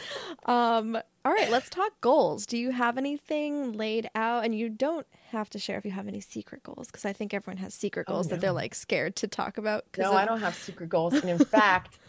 Um, 0.46 0.98
all 1.24 1.34
right, 1.34 1.50
let's 1.52 1.70
talk 1.70 2.02
goals. 2.02 2.46
Do 2.46 2.58
you 2.58 2.72
have 2.72 2.98
anything 2.98 3.74
laid 3.74 4.10
out? 4.15 4.46
And 4.46 4.56
you 4.56 4.70
don't 4.70 5.06
have 5.32 5.50
to 5.52 5.60
share 5.60 5.78
if 5.78 5.86
you 5.86 5.92
have 5.92 6.08
any 6.08 6.22
secret 6.22 6.63
goals, 6.63 6.88
because 6.88 7.06
I 7.06 7.13
think 7.13 7.34
everyone 7.34 7.58
has 7.58 7.74
secret 7.74 8.06
oh, 8.08 8.13
goals 8.13 8.28
oh, 8.28 8.30
no. 8.30 8.36
that 8.36 8.42
they're 8.42 8.52
like 8.52 8.74
scared 8.74 9.15
to 9.18 9.28
talk 9.28 9.58
about. 9.58 9.86
No, 9.98 10.10
of- 10.10 10.15
I 10.15 10.26
don't 10.26 10.39
have 10.39 10.56
secret 10.56 10.89
goals. 10.89 11.13
And 11.13 11.30
in 11.30 11.38
fact, 11.38 12.00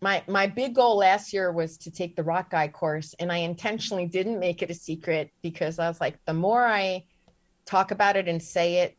my 0.00 0.22
my 0.28 0.46
big 0.46 0.74
goal 0.74 0.98
last 0.98 1.32
year 1.32 1.50
was 1.50 1.78
to 1.78 1.90
take 1.90 2.14
the 2.14 2.22
rock 2.22 2.50
guide 2.50 2.72
course, 2.72 3.14
and 3.18 3.32
I 3.32 3.38
intentionally 3.38 4.06
didn't 4.06 4.38
make 4.38 4.62
it 4.62 4.70
a 4.70 4.74
secret 4.74 5.30
because 5.42 5.78
I 5.78 5.88
was 5.88 6.00
like, 6.00 6.22
the 6.26 6.34
more 6.34 6.64
I 6.64 7.04
talk 7.66 7.90
about 7.90 8.16
it 8.16 8.28
and 8.28 8.42
say 8.42 8.80
it, 8.80 8.98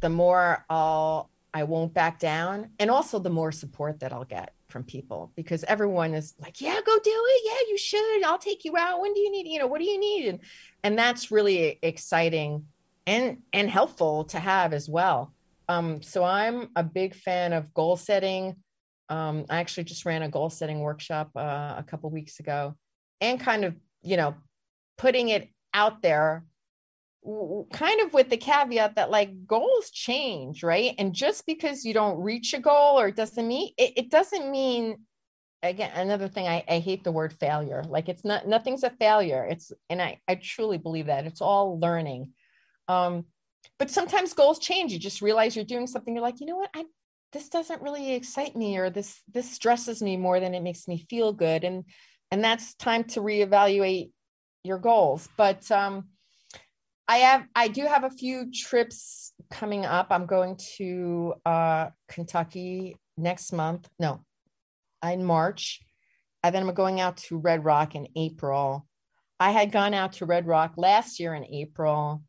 the 0.00 0.08
more 0.08 0.64
I'll 0.68 1.30
I 1.54 1.62
won't 1.62 1.94
back 1.94 2.18
down. 2.18 2.70
And 2.80 2.90
also 2.90 3.20
the 3.20 3.30
more 3.30 3.52
support 3.52 4.00
that 4.00 4.12
I'll 4.12 4.24
get 4.24 4.52
from 4.68 4.82
people 4.82 5.32
because 5.36 5.62
everyone 5.64 6.12
is 6.12 6.34
like, 6.40 6.60
yeah, 6.60 6.80
go 6.84 6.98
do 6.98 7.24
it. 7.28 7.42
Yeah, 7.46 7.70
you 7.70 7.78
should. 7.78 8.24
I'll 8.24 8.38
take 8.38 8.64
you 8.64 8.76
out. 8.76 9.00
When 9.00 9.14
do 9.14 9.20
you 9.20 9.30
need, 9.30 9.46
you 9.46 9.60
know, 9.60 9.68
what 9.68 9.78
do 9.78 9.84
you 9.84 9.98
need? 9.98 10.26
And, 10.26 10.40
and 10.82 10.98
that's 10.98 11.30
really 11.30 11.78
exciting 11.80 12.66
and, 13.06 13.38
and 13.52 13.70
helpful 13.70 14.24
to 14.24 14.40
have 14.40 14.72
as 14.72 14.88
well. 14.88 15.32
Um, 15.68 16.02
so 16.02 16.24
I'm 16.24 16.70
a 16.74 16.82
big 16.82 17.14
fan 17.14 17.52
of 17.52 17.72
goal 17.72 17.96
setting. 17.96 18.56
Um, 19.08 19.44
I 19.48 19.58
actually 19.58 19.84
just 19.84 20.04
ran 20.04 20.22
a 20.22 20.28
goal 20.28 20.50
setting 20.50 20.80
workshop 20.80 21.30
uh, 21.36 21.74
a 21.78 21.84
couple 21.86 22.10
weeks 22.10 22.40
ago 22.40 22.74
and 23.20 23.38
kind 23.38 23.64
of, 23.64 23.76
you 24.02 24.16
know, 24.16 24.34
putting 24.98 25.28
it 25.28 25.50
out 25.72 26.02
there 26.02 26.44
kind 27.72 28.02
of 28.02 28.12
with 28.12 28.28
the 28.28 28.36
caveat 28.36 28.96
that 28.96 29.10
like 29.10 29.46
goals 29.46 29.90
change 29.90 30.62
right? 30.62 30.94
And 30.98 31.14
just 31.14 31.46
because 31.46 31.84
you 31.84 31.94
don't 31.94 32.20
reach 32.20 32.52
a 32.52 32.60
goal 32.60 33.00
or 33.00 33.08
it 33.08 33.16
doesn't 33.16 33.48
mean 33.48 33.72
it, 33.78 33.92
it 33.96 34.10
doesn't 34.10 34.50
mean 34.50 34.98
again 35.62 35.90
another 35.94 36.28
thing 36.28 36.46
I, 36.46 36.62
I 36.68 36.80
hate 36.80 37.02
the 37.02 37.12
word 37.12 37.32
failure. 37.32 37.82
Like 37.86 38.10
it's 38.10 38.24
not 38.24 38.46
nothing's 38.46 38.84
a 38.84 38.90
failure. 38.90 39.44
It's 39.44 39.72
and 39.88 40.02
i 40.02 40.20
i 40.28 40.34
truly 40.34 40.76
believe 40.76 41.06
that. 41.06 41.26
It's 41.26 41.40
all 41.40 41.80
learning. 41.80 42.32
Um 42.88 43.24
but 43.78 43.90
sometimes 43.90 44.34
goals 44.34 44.58
change. 44.58 44.92
You 44.92 44.98
just 44.98 45.22
realize 45.22 45.56
you're 45.56 45.64
doing 45.64 45.86
something. 45.86 46.14
You're 46.14 46.22
like 46.22 46.40
you 46.40 46.46
know 46.46 46.56
what? 46.56 46.70
I 46.76 46.84
this 47.32 47.48
doesn't 47.48 47.82
really 47.82 48.12
excite 48.12 48.54
me 48.54 48.76
or 48.76 48.90
this 48.90 49.22
this 49.32 49.50
stresses 49.50 50.02
me 50.02 50.18
more 50.18 50.40
than 50.40 50.54
it 50.54 50.62
makes 50.62 50.86
me 50.86 51.06
feel 51.08 51.32
good. 51.32 51.64
And 51.64 51.84
and 52.30 52.44
that's 52.44 52.74
time 52.74 53.04
to 53.04 53.20
reevaluate 53.20 54.10
your 54.62 54.78
goals. 54.78 55.26
But 55.38 55.70
um 55.70 56.08
I 57.06 57.18
have 57.18 57.46
I 57.54 57.68
do 57.68 57.86
have 57.86 58.04
a 58.04 58.10
few 58.10 58.50
trips 58.50 59.32
coming 59.50 59.84
up. 59.84 60.08
I'm 60.10 60.26
going 60.26 60.56
to 60.76 61.34
uh, 61.44 61.90
Kentucky 62.08 62.96
next 63.16 63.52
month. 63.52 63.88
No, 63.98 64.20
in 65.02 65.24
March. 65.24 65.80
And 66.42 66.54
then 66.54 66.66
I'm 66.66 66.74
going 66.74 67.00
out 67.00 67.18
to 67.28 67.38
Red 67.38 67.64
Rock 67.64 67.94
in 67.94 68.08
April. 68.16 68.86
I 69.40 69.50
had 69.50 69.72
gone 69.72 69.94
out 69.94 70.14
to 70.14 70.26
Red 70.26 70.46
Rock 70.46 70.74
last 70.76 71.18
year 71.18 71.34
in 71.34 71.44
April 71.44 72.22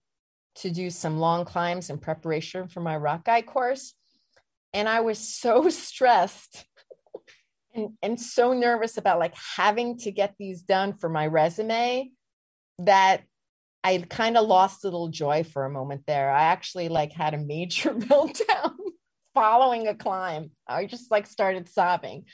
to 0.55 0.69
do 0.69 0.89
some 0.89 1.19
long 1.19 1.45
climbs 1.45 1.89
in 1.89 1.97
preparation 1.97 2.67
for 2.67 2.79
my 2.79 2.95
rock 2.95 3.25
guide 3.25 3.45
course. 3.45 3.93
And 4.73 4.87
I 4.87 5.01
was 5.01 5.19
so 5.19 5.69
stressed 5.69 6.65
and, 7.73 7.89
and 8.01 8.19
so 8.19 8.53
nervous 8.53 8.97
about 8.97 9.19
like 9.19 9.35
having 9.35 9.97
to 9.99 10.11
get 10.11 10.35
these 10.39 10.61
done 10.61 10.93
for 10.93 11.09
my 11.09 11.27
resume 11.27 12.11
that 12.79 13.23
I 13.85 14.03
kind 14.09 14.35
of 14.35 14.47
lost 14.47 14.83
a 14.83 14.87
little 14.87 15.09
joy 15.09 15.43
for 15.43 15.63
a 15.63 15.69
moment 15.69 16.05
there. 16.07 16.31
I 16.31 16.45
actually 16.45 16.89
like 16.89 17.13
had 17.13 17.35
a 17.35 17.37
major 17.37 17.93
meltdown 17.93 18.73
following 19.35 19.87
a 19.87 19.93
climb. 19.93 20.49
I 20.67 20.87
just 20.87 21.11
like 21.11 21.27
started 21.27 21.69
sobbing. 21.69 22.25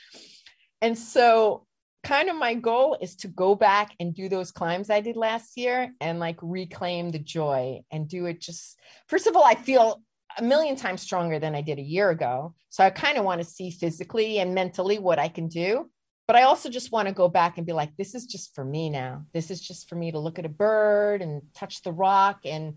And 0.80 0.98
so 0.98 1.66
kind 2.04 2.30
of 2.30 2.36
my 2.36 2.54
goal 2.54 2.96
is 3.02 3.16
to 3.16 3.28
go 3.28 3.54
back 3.54 3.94
and 4.00 4.14
do 4.14 4.30
those 4.30 4.50
climbs 4.50 4.88
I 4.88 5.02
did 5.02 5.14
last 5.14 5.58
year 5.58 5.92
and 6.00 6.18
like 6.18 6.38
reclaim 6.40 7.10
the 7.10 7.18
joy 7.18 7.82
and 7.90 8.08
do 8.08 8.24
it 8.24 8.40
just 8.40 8.80
first 9.06 9.26
of 9.26 9.36
all 9.36 9.44
I 9.44 9.54
feel 9.54 10.02
a 10.38 10.42
million 10.42 10.74
times 10.74 11.02
stronger 11.02 11.38
than 11.38 11.54
I 11.54 11.60
did 11.60 11.78
a 11.78 11.82
year 11.82 12.08
ago. 12.08 12.54
So 12.70 12.82
I 12.82 12.88
kind 12.88 13.18
of 13.18 13.26
want 13.26 13.42
to 13.42 13.46
see 13.46 13.70
physically 13.70 14.38
and 14.38 14.54
mentally 14.54 14.98
what 14.98 15.18
I 15.18 15.28
can 15.28 15.48
do. 15.48 15.90
But 16.26 16.36
I 16.36 16.42
also 16.42 16.70
just 16.70 16.92
want 16.92 17.08
to 17.08 17.14
go 17.14 17.28
back 17.28 17.58
and 17.58 17.66
be 17.66 17.72
like, 17.72 17.96
this 17.96 18.14
is 18.14 18.26
just 18.26 18.54
for 18.54 18.64
me 18.64 18.88
now. 18.90 19.24
This 19.32 19.50
is 19.50 19.60
just 19.60 19.88
for 19.88 19.96
me 19.96 20.12
to 20.12 20.18
look 20.18 20.38
at 20.38 20.46
a 20.46 20.50
bird 20.50 21.20
and 21.20 21.42
touch 21.54 21.82
the 21.82 21.92
rock 21.92 22.40
and 22.44 22.74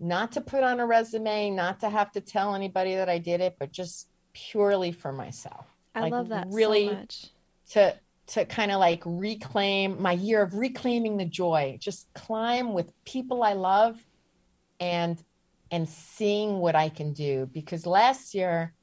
not 0.00 0.32
to 0.32 0.40
put 0.40 0.62
on 0.62 0.80
a 0.80 0.86
resume, 0.86 1.50
not 1.50 1.80
to 1.80 1.88
have 1.88 2.12
to 2.12 2.20
tell 2.20 2.54
anybody 2.54 2.96
that 2.96 3.08
I 3.08 3.18
did 3.18 3.40
it, 3.40 3.56
but 3.58 3.72
just 3.72 4.08
purely 4.32 4.92
for 4.92 5.12
myself. 5.12 5.66
I 5.94 6.02
like 6.02 6.12
love 6.12 6.28
that 6.28 6.48
really 6.50 6.88
so 6.88 6.94
much. 6.94 7.26
to 7.70 7.94
to 8.28 8.44
kind 8.44 8.70
of 8.70 8.78
like 8.78 9.02
reclaim 9.06 10.00
my 10.00 10.12
year 10.12 10.42
of 10.42 10.54
reclaiming 10.54 11.16
the 11.16 11.24
joy. 11.24 11.78
Just 11.80 12.12
climb 12.14 12.74
with 12.74 12.92
people 13.04 13.42
I 13.42 13.54
love 13.54 13.98
and 14.80 15.22
and 15.70 15.88
seeing 15.88 16.58
what 16.58 16.74
I 16.74 16.88
can 16.88 17.12
do 17.12 17.48
because 17.52 17.86
last 17.86 18.34
year 18.34 18.74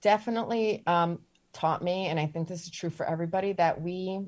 definitely 0.00 0.82
um, 0.86 1.20
taught 1.56 1.82
me, 1.82 2.06
and 2.06 2.20
I 2.20 2.26
think 2.26 2.48
this 2.48 2.64
is 2.64 2.70
true 2.70 2.90
for 2.90 3.06
everybody, 3.06 3.52
that 3.54 3.80
we 3.80 4.20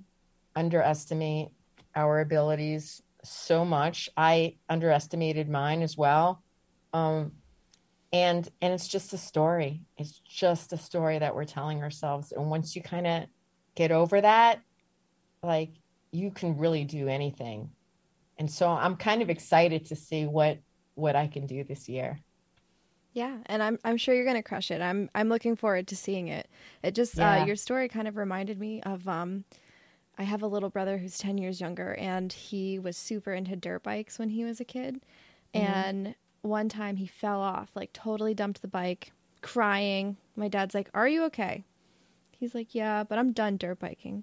underestimate 0.57 1.49
our 1.95 2.21
abilities 2.21 3.03
so 3.23 3.65
much. 3.65 4.09
I 4.17 4.57
underestimated 4.69 5.49
mine 5.49 5.83
as 5.83 5.97
well. 5.97 6.43
Um, 6.93 7.33
and 8.13 8.49
and 8.63 8.73
it's 8.73 8.89
just 8.89 9.13
a 9.13 9.19
story. 9.19 9.83
It's 9.99 10.21
just 10.21 10.73
a 10.73 10.79
story 10.79 11.19
that 11.19 11.35
we're 11.35 11.45
telling 11.45 11.83
ourselves. 11.83 12.33
And 12.33 12.49
once 12.49 12.75
you 12.75 12.83
kind 12.83 13.07
of 13.07 13.25
get 13.75 13.93
over 13.93 14.21
that, 14.21 14.61
like 15.43 15.73
you 16.11 16.31
can 16.31 16.57
really 16.57 16.85
do 16.85 17.09
anything. 17.09 17.71
And 18.39 18.51
so 18.51 18.69
I'm 18.71 18.97
kind 18.97 19.21
of 19.21 19.29
excited 19.29 19.87
to 19.87 19.97
see 19.97 20.25
what 20.27 20.59
what 20.95 21.15
I 21.15 21.27
can 21.27 21.47
do 21.47 21.63
this 21.63 21.89
year. 21.89 22.19
Yeah, 23.19 23.39
and 23.47 23.65
I'm 23.65 23.81
I'm 23.85 23.97
sure 23.97 24.15
you're 24.15 24.25
gonna 24.25 24.45
crush 24.45 24.71
it. 24.71 24.81
I'm 24.81 25.11
I'm 25.13 25.29
looking 25.29 25.57
forward 25.57 25.89
to 25.89 25.97
seeing 25.97 26.29
it. 26.29 26.49
It 26.85 26.95
just 26.95 27.19
uh, 27.19 27.43
your 27.49 27.57
story 27.57 27.89
kind 27.89 28.07
of 28.07 28.17
reminded 28.17 28.61
me 28.61 28.81
of 28.83 29.09
um, 29.09 29.45
I 30.17 30.23
have 30.23 30.41
a 30.41 30.47
little 30.47 30.71
brother 30.71 30.99
who's 30.99 31.19
ten 31.19 31.37
years 31.37 31.61
younger, 31.61 31.95
and 31.95 32.33
he 32.33 32.79
was 32.79 32.97
super 32.97 33.33
into 33.33 33.57
dirt 33.57 33.83
bikes 33.83 34.21
when 34.21 34.29
he 34.31 34.45
was 34.45 34.61
a 34.61 34.65
kid. 34.65 35.01
And 35.53 36.15
one 36.43 36.69
time 36.69 36.95
he 36.95 37.09
fell 37.09 37.41
off, 37.41 37.71
like 37.75 37.93
totally 37.93 38.35
dumped 38.35 38.63
the 38.63 38.69
bike, 38.69 39.11
crying. 39.43 40.17
My 40.37 40.47
dad's 40.47 40.73
like, 40.73 40.89
"Are 40.95 41.09
you 41.09 41.25
okay?" 41.25 41.65
He's 42.39 42.55
like, 42.55 42.73
"Yeah, 42.73 43.03
but 43.03 43.19
I'm 43.19 43.33
done 43.33 43.57
dirt 43.57 43.81
biking." 43.81 44.23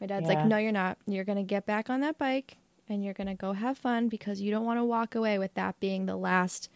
My 0.00 0.06
dad's 0.06 0.30
Yeah. 0.30 0.36
like, 0.36 0.46
"No, 0.46 0.56
you're 0.56 0.72
not. 0.72 0.96
You're 1.06 1.24
gonna 1.24 1.42
get 1.42 1.66
back 1.66 1.90
on 1.90 2.00
that 2.00 2.16
bike." 2.16 2.56
And 2.88 3.04
you're 3.04 3.14
going 3.14 3.28
to 3.28 3.34
go 3.34 3.52
have 3.52 3.78
fun 3.78 4.08
because 4.08 4.40
you 4.40 4.50
don't 4.50 4.64
want 4.64 4.80
to 4.80 4.84
walk 4.84 5.14
away 5.14 5.38
with 5.38 5.54
that 5.54 5.78
being 5.78 6.06
the 6.06 6.16
last 6.16 6.68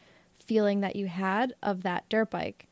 feeling 0.47 0.81
that 0.81 0.97
you 0.97 1.07
had 1.07 1.55
of 1.63 1.83
that 1.83 2.09
dirt 2.09 2.31
bike. 2.31 2.67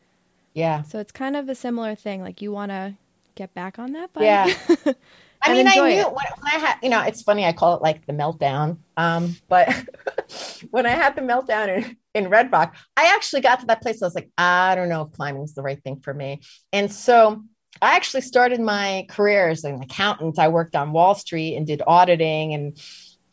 Yeah. 0.54 0.82
So 0.82 0.98
it's 0.98 1.12
kind 1.12 1.36
of 1.36 1.48
a 1.48 1.54
similar 1.54 1.94
thing. 1.94 2.22
Like 2.22 2.42
you 2.42 2.52
want 2.52 2.70
to 2.70 2.94
get 3.34 3.54
back 3.54 3.78
on 3.78 3.92
that 3.92 4.12
bike. 4.12 4.24
Yeah. 4.24 4.54
I 5.44 5.54
mean, 5.54 5.66
I 5.66 5.74
knew 5.74 5.86
it. 5.86 6.06
when, 6.06 6.14
when 6.14 6.54
I 6.54 6.58
had, 6.58 6.76
you 6.82 6.88
know, 6.88 7.02
it's 7.02 7.22
funny. 7.22 7.44
I 7.44 7.52
call 7.52 7.74
it 7.74 7.82
like 7.82 8.06
the 8.06 8.12
meltdown. 8.12 8.78
Um, 8.96 9.36
but 9.48 9.68
when 10.70 10.86
I 10.86 10.90
had 10.90 11.16
the 11.16 11.22
meltdown 11.22 11.78
in, 11.78 11.96
in 12.14 12.28
Red 12.28 12.52
Rock, 12.52 12.76
I 12.96 13.12
actually 13.14 13.40
got 13.40 13.58
to 13.60 13.66
that 13.66 13.82
place. 13.82 14.00
I 14.02 14.06
was 14.06 14.14
like, 14.14 14.30
I 14.38 14.76
don't 14.76 14.88
know 14.88 15.02
if 15.02 15.12
climbing's 15.12 15.54
the 15.54 15.62
right 15.62 15.82
thing 15.82 16.00
for 16.00 16.14
me. 16.14 16.42
And 16.72 16.92
so 16.92 17.42
I 17.80 17.96
actually 17.96 18.20
started 18.20 18.60
my 18.60 19.06
career 19.08 19.48
as 19.48 19.64
an 19.64 19.82
accountant. 19.82 20.38
I 20.38 20.46
worked 20.46 20.76
on 20.76 20.92
Wall 20.92 21.16
Street 21.16 21.56
and 21.56 21.66
did 21.66 21.82
auditing 21.84 22.54
and, 22.54 22.78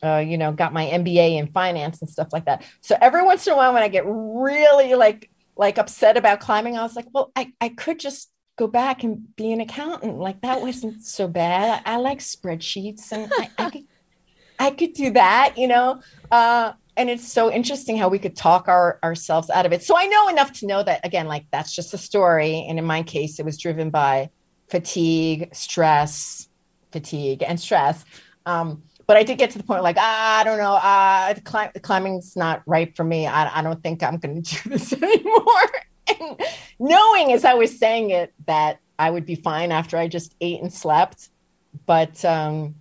uh, 0.04 0.18
you 0.18 0.38
know, 0.38 0.52
got 0.52 0.74
my 0.74 0.86
MBA 0.86 1.38
in 1.38 1.48
finance 1.48 2.02
and 2.02 2.10
stuff 2.10 2.30
like 2.32 2.46
that. 2.46 2.64
So 2.82 2.96
every 3.02 3.24
once 3.24 3.46
in 3.48 3.54
a 3.54 3.56
while, 3.56 3.74
when 3.74 3.84
I 3.84 3.88
get 3.88 4.04
really 4.06 4.96
like, 4.96 5.30
like 5.58 5.78
upset 5.78 6.18
about 6.18 6.40
climbing, 6.40 6.78
I 6.78 6.84
was 6.84 6.96
like, 6.96 7.08
well, 7.14 7.32
I, 7.36 7.52
I 7.60 7.70
could 7.70 8.00
just 8.00 8.30
go 8.58 8.68
back 8.68 9.04
and 9.04 9.36
be 9.36 9.52
an 9.52 9.62
accountant. 9.62 10.20
Like 10.20 10.42
that 10.42 10.62
wasn't 10.62 11.04
so 11.04 11.28
bad. 11.28 11.82
I, 11.86 11.94
I 11.94 11.98
like 11.98 12.20
spreadsheets 12.20 13.12
and 13.12 13.32
I, 13.38 13.50
I 13.58 13.70
could 13.70 13.88
I 14.60 14.72
could 14.72 14.94
do 14.94 15.12
that, 15.12 15.58
you 15.58 15.68
know. 15.68 16.02
Uh, 16.30 16.74
and 16.98 17.10
it's 17.10 17.32
so 17.32 17.50
interesting 17.50 17.96
how 17.96 18.10
we 18.10 18.20
could 18.20 18.36
talk 18.36 18.68
our 18.68 19.00
ourselves 19.02 19.50
out 19.50 19.66
of 19.66 19.72
it. 19.72 19.84
So 19.84 19.98
I 19.98 20.08
know 20.08 20.28
enough 20.28 20.52
to 20.60 20.68
know 20.68 20.84
that 20.84 21.06
again, 21.06 21.28
like 21.28 21.46
that's 21.52 21.74
just 21.74 21.94
a 21.94 21.98
story. 21.98 22.66
And 22.68 22.78
in 22.78 22.84
my 22.84 23.02
case, 23.04 23.40
it 23.40 23.46
was 23.46 23.58
driven 23.58 23.90
by 23.90 24.30
fatigue, 24.70 25.56
stress, 25.56 26.50
fatigue, 26.92 27.42
and 27.42 27.58
stress. 27.58 28.04
Um, 28.46 28.84
but 29.10 29.18
I 29.18 29.24
did 29.24 29.40
get 29.40 29.50
to 29.50 29.58
the 29.58 29.64
point 29.64 29.82
like, 29.82 29.96
ah, 29.98 30.40
I 30.40 30.44
don't 30.44 30.60
know, 30.60 30.74
uh, 30.76 31.34
climb, 31.44 31.72
climbing's 31.82 32.36
not 32.36 32.62
right 32.68 32.96
for 32.96 33.04
me. 33.04 33.26
I, 33.26 33.58
I 33.58 33.64
don't 33.64 33.82
think 33.82 34.04
I'm 34.04 34.20
going 34.20 34.44
to 34.44 34.64
do 34.64 34.70
this 34.70 34.94
anymore. 34.94 35.72
and 36.08 36.40
knowing 36.78 37.34
as 37.34 37.44
I 37.44 37.56
was 37.56 37.76
saying 37.76 38.12
it 38.12 38.32
that 38.46 38.78
I 39.00 39.10
would 39.10 39.26
be 39.26 39.34
fine 39.34 39.72
after 39.72 39.98
I 39.98 40.10
just 40.10 40.36
ate 40.42 40.62
and 40.62 40.72
slept. 40.72 41.30
But 41.88 42.24
um, 42.24 42.76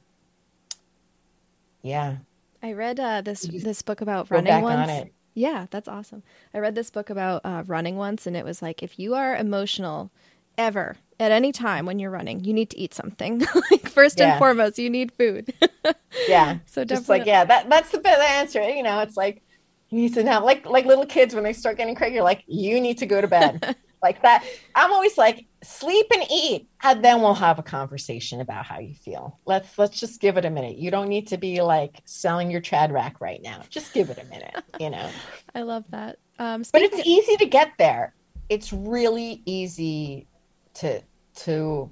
yeah, 1.81 2.19
I 2.63 2.75
read 2.75 3.01
uh, 3.01 3.23
this 3.23 3.45
this 3.45 3.81
book 3.81 4.03
about 4.03 4.31
running 4.31 4.53
back 4.53 4.63
once. 4.63 4.83
on 4.83 4.91
it. 4.91 5.15
Yeah, 5.33 5.65
that's 5.71 5.89
awesome. 5.89 6.23
I 6.53 6.59
read 6.59 6.75
this 6.75 6.91
book 6.91 7.09
about 7.09 7.41
uh, 7.47 7.63
running 7.67 7.97
once, 7.97 8.27
and 8.27 8.37
it 8.37 8.45
was 8.45 8.61
like 8.61 8.83
if 8.83 8.99
you 8.99 9.15
are 9.15 9.35
emotional 9.35 10.11
ever 10.59 10.97
at 11.21 11.33
any 11.33 11.53
time 11.53 11.87
when 11.87 11.99
you're 11.99 12.11
running, 12.11 12.45
you 12.45 12.53
need 12.53 12.71
to 12.71 12.79
eat 12.79 12.95
something. 12.95 13.43
like 13.71 13.89
first 13.89 14.21
and 14.21 14.39
foremost, 14.39 14.79
you 14.79 14.91
need 14.91 15.13
food. 15.13 15.53
Yeah. 16.27 16.59
so 16.67 16.85
just 16.85 17.03
definitely, 17.03 17.19
like, 17.19 17.27
yeah, 17.27 17.45
that, 17.45 17.71
that's 17.71 17.91
the 17.91 17.99
best 17.99 18.21
answer. 18.21 18.63
You 18.63 18.83
know, 18.83 19.01
it's 19.01 19.17
like, 19.17 19.43
you 19.89 19.99
need 20.01 20.15
to 20.15 20.25
know, 20.25 20.45
like, 20.45 20.67
like 20.67 20.85
little 20.85 21.07
kids, 21.07 21.35
when 21.35 21.45
they 21.45 21.53
start 21.53 21.77
getting 21.77 21.95
cranky, 21.95 22.17
you're 22.17 22.25
like, 22.25 22.45
you 22.47 22.81
need 22.81 22.99
to 22.99 23.07
go 23.07 23.21
to 23.21 23.29
bed 23.29 23.77
like 24.03 24.23
that. 24.23 24.45
I'm 24.75 24.93
always 24.93 25.17
like, 25.17 25.47
sleep 25.63 26.07
and 26.13 26.25
eat, 26.31 26.69
and 26.83 27.05
then 27.05 27.21
we'll 27.21 27.35
have 27.35 27.59
a 27.59 27.63
conversation 27.63 28.41
about 28.41 28.67
how 28.67 28.79
you 28.81 28.95
feel. 28.95 29.39
Let's, 29.47 29.79
let's 29.79 29.99
just 29.99 30.21
give 30.21 30.37
it 30.37 30.45
a 30.45 30.51
minute. 30.51 30.77
You 30.77 30.91
don't 30.91 31.09
need 31.09 31.29
to 31.29 31.37
be 31.39 31.63
like 31.63 32.01
selling 32.05 32.51
your 32.51 32.61
trad 32.61 32.91
rack 32.91 33.21
right 33.21 33.41
now. 33.43 33.63
Just 33.71 33.93
give 33.95 34.11
it 34.11 34.19
a 34.19 34.25
minute, 34.25 34.57
you 34.81 34.91
know? 34.91 35.09
I 35.55 35.63
love 35.63 35.85
that. 35.91 36.19
Um, 36.39 36.65
but 36.73 36.83
it's 36.83 37.01
easy 37.07 37.37
to 37.37 37.47
get 37.47 37.73
there. 37.79 38.15
It's 38.49 38.73
really 38.73 39.43
easy 39.47 40.27
to 40.75 41.03
to 41.37 41.91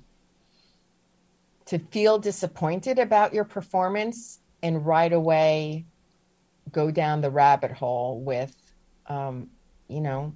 to 1.67 1.79
feel 1.79 2.19
disappointed 2.19 2.99
about 2.99 3.35
your 3.35 3.45
performance 3.45 4.41
and 4.63 4.87
right 4.87 5.13
away 5.13 5.87
go 6.73 6.91
down 6.91 7.21
the 7.21 7.31
rabbit 7.31 7.73
hole 7.73 8.21
with 8.21 8.55
um, 9.07 9.51
you 9.89 10.01
know 10.01 10.35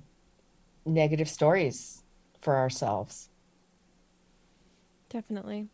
negative 0.87 1.29
stories 1.29 2.03
for 2.41 2.57
ourselves. 2.57 3.29
definitely. 5.09 5.69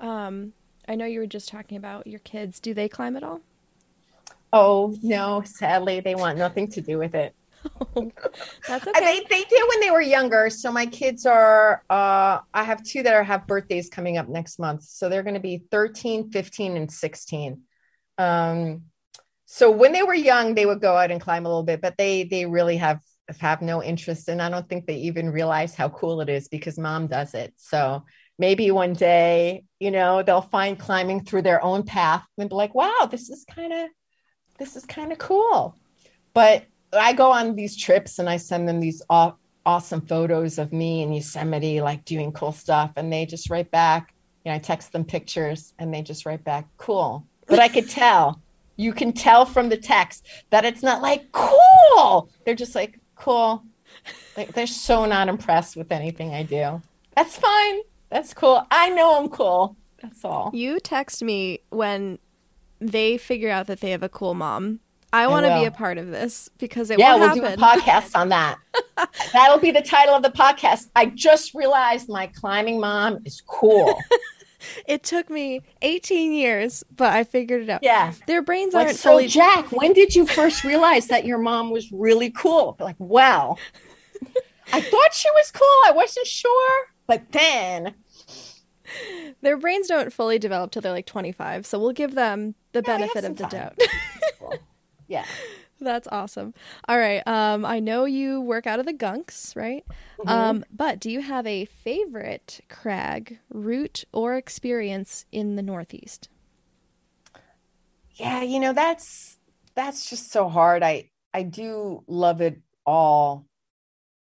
Um, 0.00 0.52
I 0.88 0.94
know 0.96 1.06
you 1.06 1.20
were 1.20 1.26
just 1.26 1.48
talking 1.48 1.76
about 1.78 2.06
your 2.06 2.20
kids. 2.20 2.60
Do 2.60 2.74
they 2.74 2.88
climb 2.88 3.16
at 3.16 3.22
all? 3.22 3.40
Oh 4.52 4.94
no, 5.02 5.42
sadly 5.44 6.00
they 6.00 6.14
want 6.14 6.38
nothing 6.38 6.68
to 6.68 6.80
do 6.80 6.98
with 6.98 7.14
it. 7.14 7.34
That's 8.68 8.86
okay. 8.86 9.00
They 9.00 9.20
they 9.28 9.44
did 9.44 9.62
when 9.68 9.80
they 9.80 9.90
were 9.90 10.00
younger. 10.00 10.50
So 10.50 10.72
my 10.72 10.86
kids 10.86 11.26
are 11.26 11.82
uh 11.90 12.38
I 12.52 12.64
have 12.64 12.82
two 12.82 13.02
that 13.02 13.14
are 13.14 13.22
have 13.22 13.46
birthdays 13.46 13.88
coming 13.88 14.18
up 14.18 14.28
next 14.28 14.58
month. 14.58 14.84
So 14.84 15.08
they're 15.08 15.22
going 15.22 15.34
to 15.34 15.40
be 15.40 15.64
13, 15.70 16.30
15 16.30 16.76
and 16.76 16.90
16. 16.90 17.62
Um 18.18 18.82
so 19.44 19.70
when 19.70 19.92
they 19.92 20.02
were 20.02 20.14
young 20.14 20.54
they 20.54 20.66
would 20.66 20.80
go 20.80 20.96
out 20.96 21.10
and 21.10 21.20
climb 21.20 21.44
a 21.46 21.48
little 21.48 21.62
bit, 21.62 21.80
but 21.80 21.96
they 21.98 22.24
they 22.24 22.46
really 22.46 22.76
have 22.78 23.00
have 23.40 23.62
no 23.62 23.82
interest 23.82 24.28
and 24.28 24.42
I 24.42 24.50
don't 24.50 24.68
think 24.68 24.86
they 24.86 24.96
even 24.96 25.30
realize 25.30 25.74
how 25.74 25.88
cool 25.88 26.20
it 26.20 26.28
is 26.28 26.48
because 26.48 26.78
mom 26.78 27.06
does 27.06 27.34
it. 27.34 27.54
So 27.56 28.04
maybe 28.38 28.70
one 28.70 28.92
day, 28.94 29.64
you 29.78 29.90
know, 29.90 30.22
they'll 30.22 30.42
find 30.42 30.78
climbing 30.78 31.24
through 31.24 31.42
their 31.42 31.62
own 31.62 31.84
path 31.84 32.24
and 32.38 32.48
be 32.48 32.54
like, 32.54 32.74
"Wow, 32.74 33.08
this 33.10 33.30
is 33.30 33.44
kind 33.44 33.72
of 33.72 33.88
this 34.58 34.76
is 34.76 34.84
kind 34.84 35.12
of 35.12 35.18
cool." 35.18 35.78
But 36.34 36.64
I 36.92 37.12
go 37.12 37.30
on 37.30 37.54
these 37.54 37.76
trips 37.76 38.18
and 38.18 38.28
I 38.28 38.36
send 38.36 38.68
them 38.68 38.80
these 38.80 39.02
aw- 39.08 39.34
awesome 39.64 40.00
photos 40.02 40.58
of 40.58 40.72
me 40.72 41.02
in 41.02 41.12
Yosemite, 41.12 41.80
like 41.80 42.04
doing 42.04 42.32
cool 42.32 42.52
stuff. 42.52 42.92
And 42.96 43.12
they 43.12 43.26
just 43.26 43.50
write 43.50 43.70
back, 43.70 44.14
you 44.44 44.50
know, 44.50 44.56
I 44.56 44.58
text 44.58 44.92
them 44.92 45.04
pictures 45.04 45.74
and 45.78 45.92
they 45.92 46.02
just 46.02 46.26
write 46.26 46.44
back, 46.44 46.66
cool. 46.76 47.26
But 47.46 47.58
I 47.58 47.68
could 47.68 47.88
tell, 47.88 48.40
you 48.76 48.92
can 48.92 49.12
tell 49.12 49.44
from 49.44 49.68
the 49.68 49.76
text 49.76 50.26
that 50.50 50.64
it's 50.64 50.82
not 50.82 51.02
like, 51.02 51.30
cool. 51.32 52.30
They're 52.44 52.54
just 52.54 52.74
like, 52.74 52.98
cool. 53.16 53.62
Like, 54.36 54.52
they're 54.52 54.66
so 54.66 55.04
not 55.04 55.28
impressed 55.28 55.76
with 55.76 55.92
anything 55.92 56.34
I 56.34 56.42
do. 56.42 56.82
That's 57.14 57.36
fine. 57.36 57.80
That's 58.10 58.34
cool. 58.34 58.66
I 58.70 58.88
know 58.90 59.18
I'm 59.18 59.28
cool. 59.28 59.76
That's 60.00 60.24
all. 60.24 60.50
You 60.52 60.80
text 60.80 61.22
me 61.22 61.60
when 61.70 62.18
they 62.80 63.16
figure 63.16 63.50
out 63.50 63.68
that 63.68 63.80
they 63.80 63.90
have 63.90 64.02
a 64.02 64.08
cool 64.08 64.34
mom. 64.34 64.80
I 65.12 65.26
want 65.26 65.44
to 65.46 65.54
be 65.58 65.66
a 65.66 65.70
part 65.70 65.98
of 65.98 66.08
this 66.08 66.48
because 66.58 66.90
it 66.90 66.98
yeah, 66.98 67.12
will 67.12 67.20
we'll 67.20 67.28
happen. 67.28 67.42
do 67.42 67.46
a 67.48 67.56
podcast 67.56 68.18
on 68.18 68.30
that. 68.30 68.58
That'll 69.32 69.58
be 69.58 69.70
the 69.70 69.82
title 69.82 70.14
of 70.14 70.22
the 70.22 70.30
podcast. 70.30 70.88
I 70.96 71.06
just 71.06 71.52
realized 71.54 72.08
my 72.08 72.28
climbing 72.28 72.80
mom 72.80 73.18
is 73.26 73.42
cool. 73.46 73.98
it 74.86 75.02
took 75.02 75.28
me 75.28 75.60
18 75.82 76.32
years, 76.32 76.82
but 76.96 77.12
I 77.12 77.24
figured 77.24 77.62
it 77.62 77.68
out. 77.68 77.82
Yeah, 77.82 78.12
their 78.26 78.40
brains 78.40 78.72
like, 78.72 78.86
aren't 78.86 78.98
so 78.98 79.10
fully. 79.10 79.26
Jack, 79.28 79.70
when 79.70 79.92
did 79.92 80.14
you 80.14 80.26
first 80.26 80.64
realize 80.64 81.08
that 81.08 81.26
your 81.26 81.38
mom 81.38 81.70
was 81.70 81.92
really 81.92 82.30
cool? 82.30 82.76
Like, 82.80 82.96
well, 82.98 83.58
I 84.72 84.80
thought 84.80 85.12
she 85.14 85.28
was 85.30 85.50
cool. 85.50 85.66
I 85.86 85.92
wasn't 85.94 86.26
sure, 86.26 86.86
but 87.06 87.32
then 87.32 87.94
their 89.42 89.56
brains 89.58 89.88
don't 89.88 90.12
fully 90.12 90.38
develop 90.38 90.70
till 90.70 90.82
they're 90.82 90.92
like 90.92 91.06
25 91.06 91.64
so 91.64 91.78
we'll 91.78 91.92
give 91.92 92.14
them 92.14 92.54
the 92.72 92.82
Yeah, 92.86 92.98
benefit 92.98 93.24
of 93.24 93.36
the 93.36 93.44
time. 93.44 93.50
doubt. 93.50 94.58
yeah. 95.12 95.26
that's 95.80 96.08
awesome. 96.12 96.54
All 96.88 96.98
right 96.98 97.26
um 97.26 97.64
i 97.64 97.80
know 97.80 98.04
you 98.04 98.40
work 98.40 98.66
out 98.66 98.80
of 98.80 98.86
the 98.86 98.92
gunks 98.94 99.54
right? 99.56 99.84
Mhm. 100.18 100.28
um 100.28 100.64
but 100.70 101.00
do 101.00 101.10
you 101.10 101.20
have 101.22 101.46
a 101.46 101.64
favorite 101.66 102.60
crag 102.68 103.38
route 103.50 104.04
or 104.12 104.36
experience 104.36 105.26
in 105.32 105.56
the 105.56 105.62
northeast? 105.62 106.28
Yeah 108.14 108.42
you 108.42 108.60
know 108.60 108.72
that's 108.72 109.38
that's 109.74 110.08
just 110.08 110.30
so 110.30 110.48
hard. 110.48 110.82
I 110.82 111.10
i 111.32 111.42
do 111.42 112.04
love 112.06 112.40
it 112.40 112.60
all. 112.84 113.46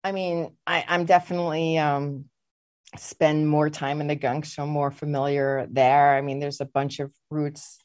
I 0.03 0.11
mean 0.11 0.55
i 0.67 0.83
i'm 0.87 1.05
definitely 1.05 1.77
um 1.77 2.25
spend 2.97 3.47
more 3.47 3.69
time 3.69 4.01
in 4.01 4.07
the 4.07 4.15
gunk 4.15 4.45
so 4.45 4.63
i'm 4.63 4.69
more 4.69 4.91
familiar 4.91 5.67
there. 5.71 6.15
I 6.15 6.21
mean 6.21 6.39
there's 6.39 6.61
a 6.61 6.65
bunch 6.65 6.99
of 6.99 7.13
routes 7.29 7.79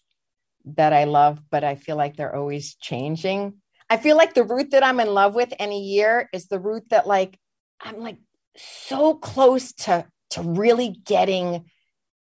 that 0.75 0.93
i 0.93 1.05
love 1.05 1.41
but 1.51 1.65
i 1.65 1.75
feel 1.75 1.97
like 1.97 2.17
they're 2.17 2.35
always 2.35 2.75
changing. 2.77 3.55
I 3.89 3.99
feel 3.99 4.17
like 4.17 4.35
the 4.35 4.43
route 4.43 4.73
that 4.73 4.85
i'm 4.85 5.01
in 5.01 5.09
love 5.09 5.35
with 5.35 5.53
any 5.59 5.85
year 5.85 6.29
is 6.33 6.47
the 6.47 6.59
route 6.59 6.89
that 6.91 7.07
like 7.07 7.39
i'm 7.81 7.99
like 7.99 8.19
so 8.57 9.15
close 9.15 9.73
to 9.73 10.07
to 10.31 10.43
really 10.43 10.89
getting 10.89 11.67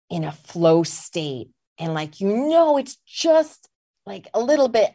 in 0.10 0.24
a 0.24 0.32
flow 0.32 0.84
state. 0.84 1.50
And 1.78 1.94
like 1.94 2.20
you 2.22 2.28
know 2.50 2.78
it's 2.78 2.98
just 3.06 3.68
like 4.06 4.28
a 4.34 4.40
little 4.40 4.68
bit 4.68 4.92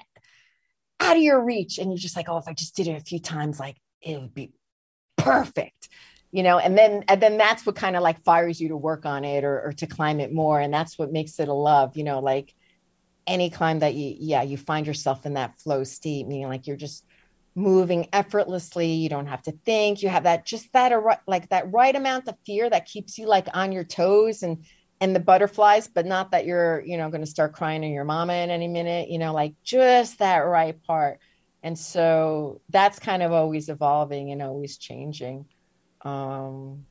out 0.99 1.17
of 1.17 1.23
your 1.23 1.43
reach. 1.43 1.79
And 1.79 1.91
you're 1.91 1.99
just 1.99 2.17
like 2.17 2.29
oh 2.29 2.39
if 2.39 2.49
i 2.49 2.53
just 2.53 2.77
did 2.77 2.89
it 2.89 3.01
a 3.01 3.05
few 3.05 3.21
times 3.21 3.61
like 3.61 3.77
it 4.01 4.21
would 4.21 4.35
be 4.35 4.53
perfect 5.17 5.89
you 6.33 6.45
know? 6.45 6.59
And 6.59 6.79
then 6.79 7.05
and 7.09 7.21
then 7.21 7.39
that's 7.39 7.67
what 7.67 7.75
kind 7.75 7.97
of 7.97 8.03
like 8.03 8.23
fires 8.23 8.61
you 8.61 8.69
to 8.69 8.77
work 8.77 9.05
on 9.05 9.25
it 9.25 9.43
or, 9.43 9.63
or 9.63 9.73
to 9.73 9.87
climb 9.89 10.21
it 10.21 10.33
more. 10.33 10.61
And 10.61 10.73
that's 10.73 10.97
what 10.97 11.13
makes 11.13 11.41
it 11.41 11.49
a 11.49 11.53
love 11.53 11.97
you 11.97 12.05
know? 12.05 12.21
Like 12.21 12.55
any 13.27 13.51
climb 13.51 13.79
that 13.81 13.95
you 13.95 14.15
yeah 14.19 14.43
you 14.43 14.57
find 14.57 14.87
yourself 14.87 15.27
in 15.27 15.35
that 15.35 15.59
flow 15.61 15.85
state 15.85 16.27
meaning 16.27 16.49
like 16.49 16.67
you're 16.67 16.77
just 16.77 17.05
moving 17.55 18.09
effortlessly 18.13 18.93
you 18.93 19.09
don't 19.09 19.27
have 19.27 19.43
to 19.43 19.53
think 19.65 20.03
you 20.03 20.09
have 20.09 20.23
that 20.23 20.47
just 20.47 20.73
that 20.73 20.93
like 21.27 21.49
that 21.49 21.71
right 21.73 21.97
amount 21.97 22.29
of 22.29 22.35
fear 22.47 22.71
that 22.71 22.87
keeps 22.87 23.19
you 23.19 23.27
like 23.27 23.49
on 23.55 23.73
your 23.73 23.85
toes 23.85 24.43
and 24.43 24.65
and 25.01 25.17
the 25.17 25.21
butterflies 25.21 25.89
but 25.89 26.07
not 26.07 26.31
that 26.31 26.47
you're 26.47 26.81
you 26.85 26.97
know 26.97 27.11
going 27.11 27.23
to 27.23 27.27
start 27.27 27.53
crying 27.53 27.83
to 27.83 27.89
your 27.89 28.05
mama 28.05 28.35
in 28.35 28.51
any 28.51 28.69
minute 28.69 29.11
you 29.11 29.19
know 29.19 29.33
like 29.33 29.55
just 29.63 30.19
that 30.19 30.39
right 30.39 30.83
part. 30.85 31.19
And 31.63 31.79
so 31.79 32.63
that's 32.71 32.99
kind 32.99 33.23
of 33.23 33.33
always 33.33 33.69
evolving 33.69 34.31
and 34.33 34.41
always 34.41 34.79
changing. 34.79 35.45
Um 36.03 36.87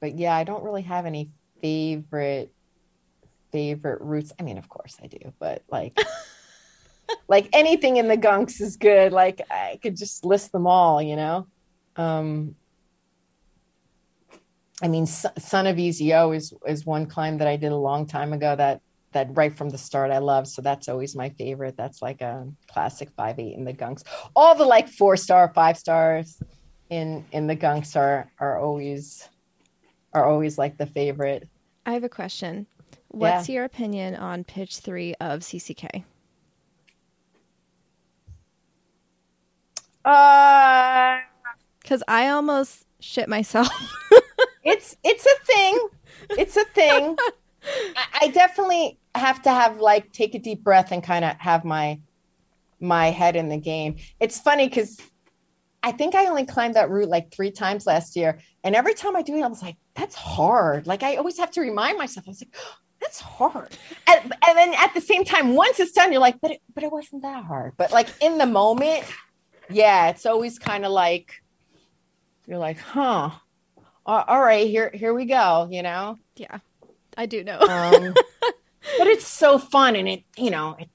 but 0.00 0.16
yeah 0.16 0.34
i 0.34 0.44
don't 0.44 0.64
really 0.64 0.82
have 0.82 1.06
any 1.06 1.30
favorite 1.60 2.52
favorite 3.52 4.00
routes 4.00 4.32
i 4.38 4.42
mean 4.42 4.58
of 4.58 4.68
course 4.68 4.96
i 5.02 5.06
do 5.06 5.18
but 5.38 5.62
like 5.70 5.98
like 7.28 7.48
anything 7.52 7.96
in 7.96 8.08
the 8.08 8.16
gunks 8.16 8.60
is 8.60 8.76
good. 8.76 9.12
Like 9.12 9.40
i 9.50 9.78
could 9.82 9.96
just 9.96 10.24
list 10.24 10.52
them 10.52 10.66
all 10.66 11.00
you 11.02 11.16
know? 11.16 11.46
Um 11.96 12.54
i 14.82 14.88
mean 14.88 15.06
son 15.06 15.66
of 15.66 15.78
Easy 15.78 16.14
O 16.14 16.32
is 16.32 16.52
is 16.66 16.86
one 16.86 17.06
climb 17.06 17.38
that 17.38 17.48
i 17.48 17.56
did 17.56 17.72
a 17.72 17.76
long 17.76 18.06
time 18.06 18.32
ago 18.32 18.54
that 18.54 18.80
that 19.12 19.28
right 19.32 19.56
from 19.56 19.70
the 19.70 19.78
start 19.78 20.10
i 20.10 20.18
love 20.18 20.46
so 20.46 20.62
that's 20.62 20.88
always 20.88 21.16
my 21.16 21.30
favorite. 21.30 21.76
That's 21.76 22.02
like 22.02 22.20
a 22.20 22.46
classic 22.70 23.10
five 23.16 23.38
eight 23.38 23.56
in 23.56 23.64
the 23.64 23.72
gunks. 23.72 24.02
All 24.36 24.54
the 24.54 24.64
like 24.64 24.88
four 24.88 25.16
star 25.16 25.50
five 25.54 25.76
stars 25.78 26.40
in 26.90 27.24
in 27.32 27.46
the 27.46 27.56
gunks 27.56 27.96
are 27.96 28.30
are 28.38 28.58
always 28.58 29.28
are 30.12 30.24
always 30.24 30.58
like 30.58 30.78
the 30.78 30.86
favorite. 30.86 31.48
I 31.86 31.92
have 31.92 32.04
a 32.04 32.08
question 32.08 32.66
what's 33.08 33.48
your 33.48 33.64
opinion 33.64 34.14
on 34.14 34.44
pitch 34.44 34.78
three 34.78 35.14
of 35.20 35.40
cck 35.40 36.04
uh 40.04 41.18
because 41.80 42.02
i 42.06 42.28
almost 42.28 42.86
shit 43.00 43.28
myself. 43.28 43.68
It's 44.64 44.96
it's 45.02 45.24
a 45.24 45.44
thing. 45.46 45.88
It's 46.30 46.56
a 46.56 46.64
thing. 46.64 47.16
I, 47.96 48.04
I 48.22 48.28
definitely 48.28 48.98
have 49.14 49.40
to 49.42 49.50
have 49.50 49.80
like 49.80 50.12
take 50.12 50.34
a 50.34 50.38
deep 50.38 50.62
breath 50.62 50.92
and 50.92 51.02
kind 51.02 51.24
of 51.24 51.36
have 51.38 51.64
my 51.64 52.00
my 52.78 53.06
head 53.06 53.34
in 53.34 53.48
the 53.48 53.56
game. 53.56 53.96
It's 54.20 54.38
funny 54.38 54.68
because 54.68 55.00
i 55.84 55.92
think 55.92 56.16
i 56.16 56.26
only 56.26 56.44
climbed 56.44 56.74
that 56.74 56.90
route 56.90 57.08
like 57.08 57.32
three 57.32 57.52
times 57.52 57.86
last 57.86 58.16
year 58.16 58.40
and 58.64 58.74
every 58.74 58.94
time 58.94 59.14
i 59.14 59.22
do 59.22 59.36
it 59.36 59.42
i 59.42 59.46
was 59.46 59.62
like 59.62 59.76
that's 59.94 60.16
hard. 60.16 60.88
Like 60.88 61.04
i 61.04 61.14
always 61.14 61.38
have 61.38 61.52
to 61.52 61.60
remind 61.60 61.96
myself 61.96 62.26
i 62.26 62.30
was 62.30 62.42
like 62.42 62.56
that's 63.00 63.20
hard. 63.20 63.76
And, 64.08 64.32
and 64.46 64.58
then 64.58 64.74
at 64.74 64.92
the 64.94 65.00
same 65.00 65.24
time 65.24 65.54
once 65.54 65.78
it's 65.80 65.92
done 65.92 66.10
you're 66.12 66.20
like 66.20 66.40
but 66.40 66.52
it, 66.52 66.60
but 66.74 66.82
it 66.84 66.90
wasn't 66.92 67.22
that 67.22 67.44
hard. 67.44 67.74
But 67.76 67.92
like 67.92 68.08
in 68.20 68.38
the 68.38 68.46
moment 68.46 69.04
yeah 69.70 70.08
it's 70.08 70.26
always 70.26 70.58
kind 70.58 70.84
of 70.84 70.92
like 70.92 71.32
you're 72.46 72.58
like 72.58 72.78
huh. 72.78 73.30
All 74.06 74.24
all 74.26 74.40
right 74.40 74.66
here 74.66 74.90
here 74.94 75.12
we 75.14 75.24
go 75.26 75.68
you 75.70 75.82
know? 75.82 76.18
Yeah. 76.36 76.58
I 77.16 77.26
do 77.26 77.42
know. 77.44 77.58
Um, 77.60 78.14
but 78.98 79.06
it's 79.06 79.26
so 79.26 79.58
fun 79.58 79.96
and 79.96 80.08
it 80.08 80.22
you 80.36 80.50
know 80.50 80.76
it, 80.78 80.88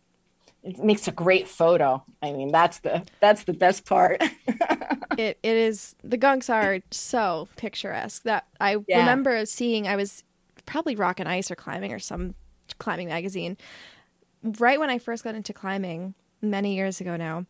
it 0.64 0.80
makes 0.84 1.08
a 1.08 1.12
great 1.12 1.48
photo. 1.48 2.04
I 2.22 2.32
mean 2.32 2.52
that's 2.52 2.80
the 2.80 3.04
that's 3.20 3.44
the 3.44 3.54
best 3.54 3.86
part. 3.86 4.22
It, 5.16 5.38
it 5.44 5.58
is 5.58 5.94
the 6.04 6.18
gunks 6.18 6.52
are 6.52 6.80
so 6.90 7.48
picturesque 7.56 8.24
that 8.24 8.48
i 8.60 8.78
Yeah. 8.88 8.98
remember 9.02 9.46
seeing 9.46 9.88
i 9.88 9.96
was 9.96 10.24
probably 10.66 10.96
rock 10.96 11.20
and 11.20 11.30
ice 11.30 11.52
or 11.52 11.56
climbing 11.56 11.94
or 11.94 12.00
some 12.00 12.36
climbing 12.78 13.08
magazine. 13.08 13.58
Right 14.44 14.80
when 14.80 14.90
i 14.90 14.98
first 14.98 15.24
got 15.24 15.36
into 15.36 15.54
climbing 15.54 16.16
many 16.42 16.76
years 16.76 17.00
ago 17.00 17.16
now 17.16 17.46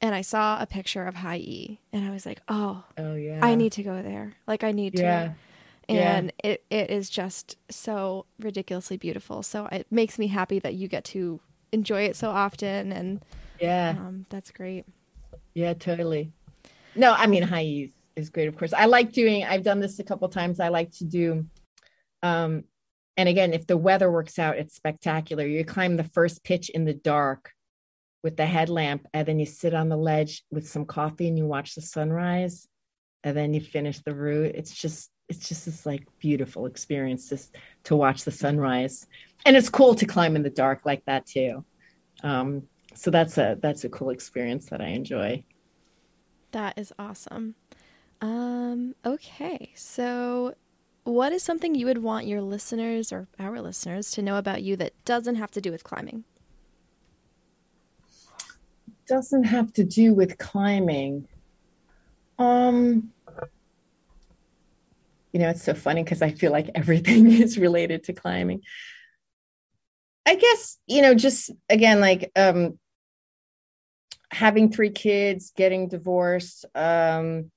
and 0.00 0.14
i 0.14 0.22
saw 0.22 0.60
a 0.60 0.66
picture 0.66 1.04
of 1.04 1.16
high 1.16 1.36
e 1.36 1.78
and 1.92 2.08
i 2.08 2.10
was 2.10 2.24
like 2.24 2.40
oh 2.48 2.82
oh 2.96 3.14
yeah. 3.14 3.40
I 3.42 3.54
need 3.54 3.72
to 3.72 3.82
go 3.82 4.02
there. 4.02 4.34
Like 4.46 4.64
i 4.64 4.72
need 4.72 4.98
yeah 4.98 5.28
to. 5.28 5.34
Yeah. 5.88 6.16
and 6.16 6.32
it, 6.44 6.64
it 6.70 6.90
is 6.90 7.10
just 7.10 7.56
so 7.68 8.26
ridiculously 8.38 8.96
beautiful. 8.96 9.42
So 9.42 9.66
it 9.72 9.88
makes 9.90 10.20
me 10.20 10.28
happy 10.28 10.60
that 10.60 10.74
you 10.74 10.86
get 10.86 11.04
to 11.06 11.40
enjoy 11.72 12.02
it 12.02 12.14
so 12.16 12.30
often 12.30 12.92
and 12.92 13.24
yeah. 13.60 13.96
um, 13.98 14.24
that's 14.30 14.50
great. 14.50 14.86
Yeah 15.54 15.74
totally. 15.74 16.32
No 16.94 17.12
i 17.12 17.26
mean 17.26 17.42
high 17.42 17.64
E's 17.64 17.90
is 18.16 18.30
great 18.30 18.48
of 18.48 18.56
course. 18.56 18.72
I 18.72 18.86
like 18.86 19.12
doing 19.12 19.44
i've 19.44 19.64
done 19.64 19.80
this 19.80 19.98
a 19.98 20.04
couple 20.04 20.28
times. 20.28 20.60
I 20.60 20.68
like 20.68 20.90
to 20.92 21.04
do 21.04 21.44
um 22.22 22.64
and 23.16 23.28
again 23.28 23.52
if 23.52 23.66
the 23.66 23.76
weather 23.76 24.10
works 24.10 24.38
out 24.38 24.58
it's 24.58 24.74
spectacular. 24.74 25.46
You 25.46 25.64
climb 25.64 25.96
the 25.96 26.04
first 26.04 26.44
pitch 26.44 26.70
in 26.70 26.84
the 26.84 26.94
dark 26.94 27.52
with 28.22 28.36
the 28.36 28.46
headlamp 28.46 29.06
and 29.14 29.26
then 29.26 29.38
you 29.38 29.46
sit 29.46 29.74
on 29.74 29.88
the 29.88 29.96
ledge 29.96 30.44
with 30.50 30.68
some 30.68 30.84
coffee 30.84 31.28
and 31.28 31.38
you 31.38 31.46
watch 31.46 31.74
the 31.74 31.80
sunrise 31.80 32.68
and 33.24 33.36
then 33.36 33.54
you 33.54 33.60
finish 33.60 33.98
the 34.00 34.14
route. 34.14 34.54
It's 34.54 34.74
just 34.74 35.10
it's 35.28 35.48
just 35.48 35.64
this 35.64 35.86
like 35.86 36.06
beautiful 36.18 36.66
experience 36.66 37.28
just 37.28 37.54
to 37.84 37.94
watch 37.94 38.24
the 38.24 38.32
sunrise. 38.32 39.06
And 39.46 39.56
it's 39.56 39.68
cool 39.68 39.94
to 39.94 40.06
climb 40.06 40.34
in 40.34 40.42
the 40.42 40.50
dark 40.50 40.80
like 40.84 41.04
that 41.06 41.26
too. 41.26 41.64
Um 42.22 42.64
so 42.94 43.10
that's 43.10 43.38
a 43.38 43.56
that's 43.60 43.84
a 43.84 43.88
cool 43.88 44.10
experience 44.10 44.66
that 44.66 44.80
i 44.80 44.88
enjoy. 44.88 45.44
That 46.52 46.78
is 46.78 46.92
awesome. 46.98 47.54
Um, 48.20 48.94
okay, 49.06 49.72
so 49.74 50.54
what 51.04 51.32
is 51.32 51.42
something 51.42 51.74
you 51.74 51.86
would 51.86 52.02
want 52.02 52.26
your 52.26 52.42
listeners 52.42 53.12
or 53.12 53.28
our 53.38 53.60
listeners 53.60 54.10
to 54.12 54.22
know 54.22 54.36
about 54.36 54.62
you 54.62 54.76
that 54.76 54.92
doesn't 55.04 55.36
have 55.36 55.50
to 55.52 55.60
do 55.60 55.70
with 55.70 55.84
climbing? 55.84 56.24
doesn't 59.10 59.42
have 59.42 59.72
to 59.72 59.82
do 59.82 60.14
with 60.14 60.38
climbing 60.38 61.26
um 62.38 63.10
you 65.32 65.40
know 65.40 65.48
it's 65.48 65.64
so 65.64 65.74
funny 65.74 66.04
because 66.04 66.22
i 66.22 66.30
feel 66.30 66.52
like 66.52 66.70
everything 66.76 67.28
is 67.42 67.58
related 67.58 68.04
to 68.04 68.12
climbing 68.12 68.62
i 70.26 70.36
guess 70.36 70.78
you 70.86 71.02
know 71.02 71.12
just 71.12 71.50
again 71.68 71.98
like 71.98 72.30
um 72.36 72.78
having 74.30 74.70
three 74.70 74.90
kids 74.90 75.52
getting 75.56 75.88
divorced 75.88 76.64
um 76.76 77.50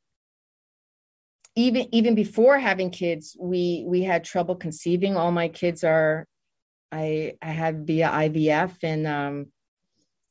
even 1.56 1.88
even 1.92 2.16
before 2.16 2.58
having 2.58 2.90
kids 2.90 3.38
we 3.40 3.84
we 3.88 4.04
had 4.04 4.24
trouble 4.24 4.56
conceiving. 4.56 5.16
All 5.16 5.32
my 5.32 5.48
kids 5.48 5.84
are 5.84 6.28
i 6.92 7.34
i 7.42 7.48
had 7.48 7.88
via 7.88 8.08
ivf 8.08 8.76
and 8.84 9.08
um 9.08 9.48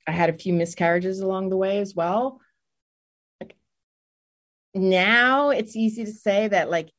i 0.07 0.13
had 0.13 0.31
a 0.31 0.33
few 0.33 0.53
miscarriages 0.53 1.21
along 1.21 1.49
the 1.51 1.57
way 1.57 1.79
as 1.79 1.95
well. 1.95 2.41
Like 3.41 3.57
now 4.75 5.51
it's 5.51 5.77
easy 5.77 6.05
to 6.05 6.13
say 6.13 6.49
that 6.49 6.71
like 6.71 6.91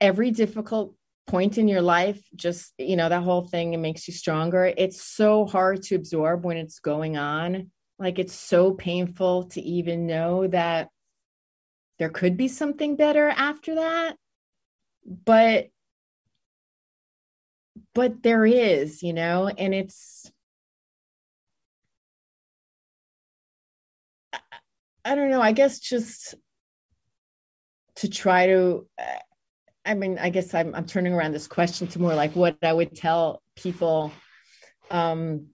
every 0.00 0.30
difficult 0.30 0.94
point 1.28 1.58
in 1.58 1.68
your 1.68 1.82
life 1.82 2.20
just 2.34 2.72
you 2.78 2.96
know 2.96 3.08
that 3.08 3.22
whole 3.22 3.46
thing 3.46 3.74
it 3.74 3.78
makes 3.78 4.08
you 4.08 4.14
stronger. 4.14 4.72
It's 4.76 5.02
so 5.02 5.46
hard 5.46 5.82
to 5.84 5.94
absorb 5.94 6.44
when 6.44 6.56
it's 6.56 6.80
going 6.80 7.16
on. 7.16 7.70
Like 7.98 8.18
it's 8.18 8.34
so 8.34 8.72
painful 8.72 9.44
to 9.50 9.60
even 9.60 10.06
know 10.06 10.46
that 10.48 10.88
there 11.98 12.08
could 12.08 12.36
be 12.36 12.48
something 12.48 12.96
better 12.96 13.28
after 13.28 13.76
that 13.76 14.16
but 15.04 15.68
but 17.94 18.22
there 18.22 18.46
is 18.46 19.02
you 19.02 19.12
know 19.12 19.48
and 19.48 19.74
it's 19.74 20.30
i 25.04 25.14
don't 25.14 25.30
know 25.30 25.40
i 25.40 25.52
guess 25.52 25.78
just 25.78 26.34
to 27.96 28.08
try 28.08 28.46
to 28.46 28.86
i 29.84 29.94
mean 29.94 30.18
i 30.18 30.30
guess 30.30 30.54
i'm, 30.54 30.74
I'm 30.74 30.86
turning 30.86 31.12
around 31.12 31.32
this 31.32 31.48
question 31.48 31.86
to 31.88 32.00
more 32.00 32.14
like 32.14 32.36
what 32.36 32.56
i 32.62 32.72
would 32.72 32.94
tell 32.94 33.42
people 33.56 34.12
um 34.90 35.48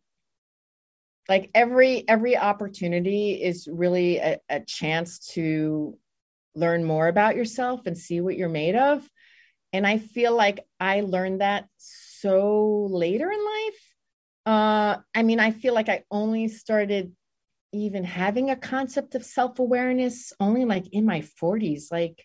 like 1.29 1.51
every 1.55 2.07
every 2.09 2.37
opportunity 2.37 3.43
is 3.43 3.67
really 3.71 4.19
a, 4.19 4.39
a 4.49 4.61
chance 4.61 5.19
to 5.31 5.97
learn 6.55 6.85
more 6.85 7.09
about 7.09 7.37
yourself 7.37 7.87
and 7.87 7.97
see 7.97 8.21
what 8.21 8.37
you're 8.37 8.49
made 8.49 8.77
of. 8.77 9.09
And 9.73 9.87
I 9.87 9.99
feel 9.99 10.35
like 10.35 10.61
I 10.79 11.01
learned 11.01 11.41
that 11.41 11.67
so 11.79 12.87
later 12.91 13.31
in 13.31 13.45
life. 13.45 13.95
Uh, 14.47 14.97
I 15.15 15.23
mean, 15.23 15.41
I 15.41 15.51
feel 15.51 15.75
like 15.75 15.89
I 15.89 16.05
only 16.11 16.49
started 16.49 17.13
even 17.73 18.05
having 18.05 18.51
a 18.51 18.57
concept 18.57 19.15
of 19.15 19.25
self 19.25 19.59
awareness 19.59 20.33
only 20.39 20.65
like 20.65 20.87
in 20.93 21.05
my 21.05 21.23
40s. 21.43 21.91
Like, 21.91 22.25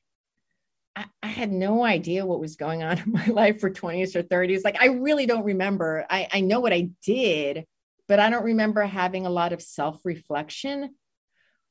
I, 0.96 1.06
I, 1.24 1.28
had 1.28 1.52
no 1.52 1.84
idea 1.84 2.26
what 2.26 2.40
was 2.40 2.56
going 2.56 2.84
on 2.84 2.98
in 3.06 3.12
my 3.12 3.26
life 3.28 3.60
for 3.60 3.70
20s 3.70 4.16
or 4.16 4.22
30s. 4.22 4.64
Like, 4.64 4.80
I 4.80 4.88
really 4.88 5.26
don't 5.26 5.46
remember. 5.46 6.06
I, 6.10 6.28
I 6.32 6.42
know 6.42 6.60
what 6.60 6.74
I 6.74 6.90
did, 7.04 7.66
but 8.08 8.20
I 8.20 8.30
don't 8.30 8.44
remember 8.44 8.84
having 8.84 9.26
a 9.26 9.32
lot 9.32 9.54
of 9.54 9.62
self 9.62 10.06
reflection 10.06 10.94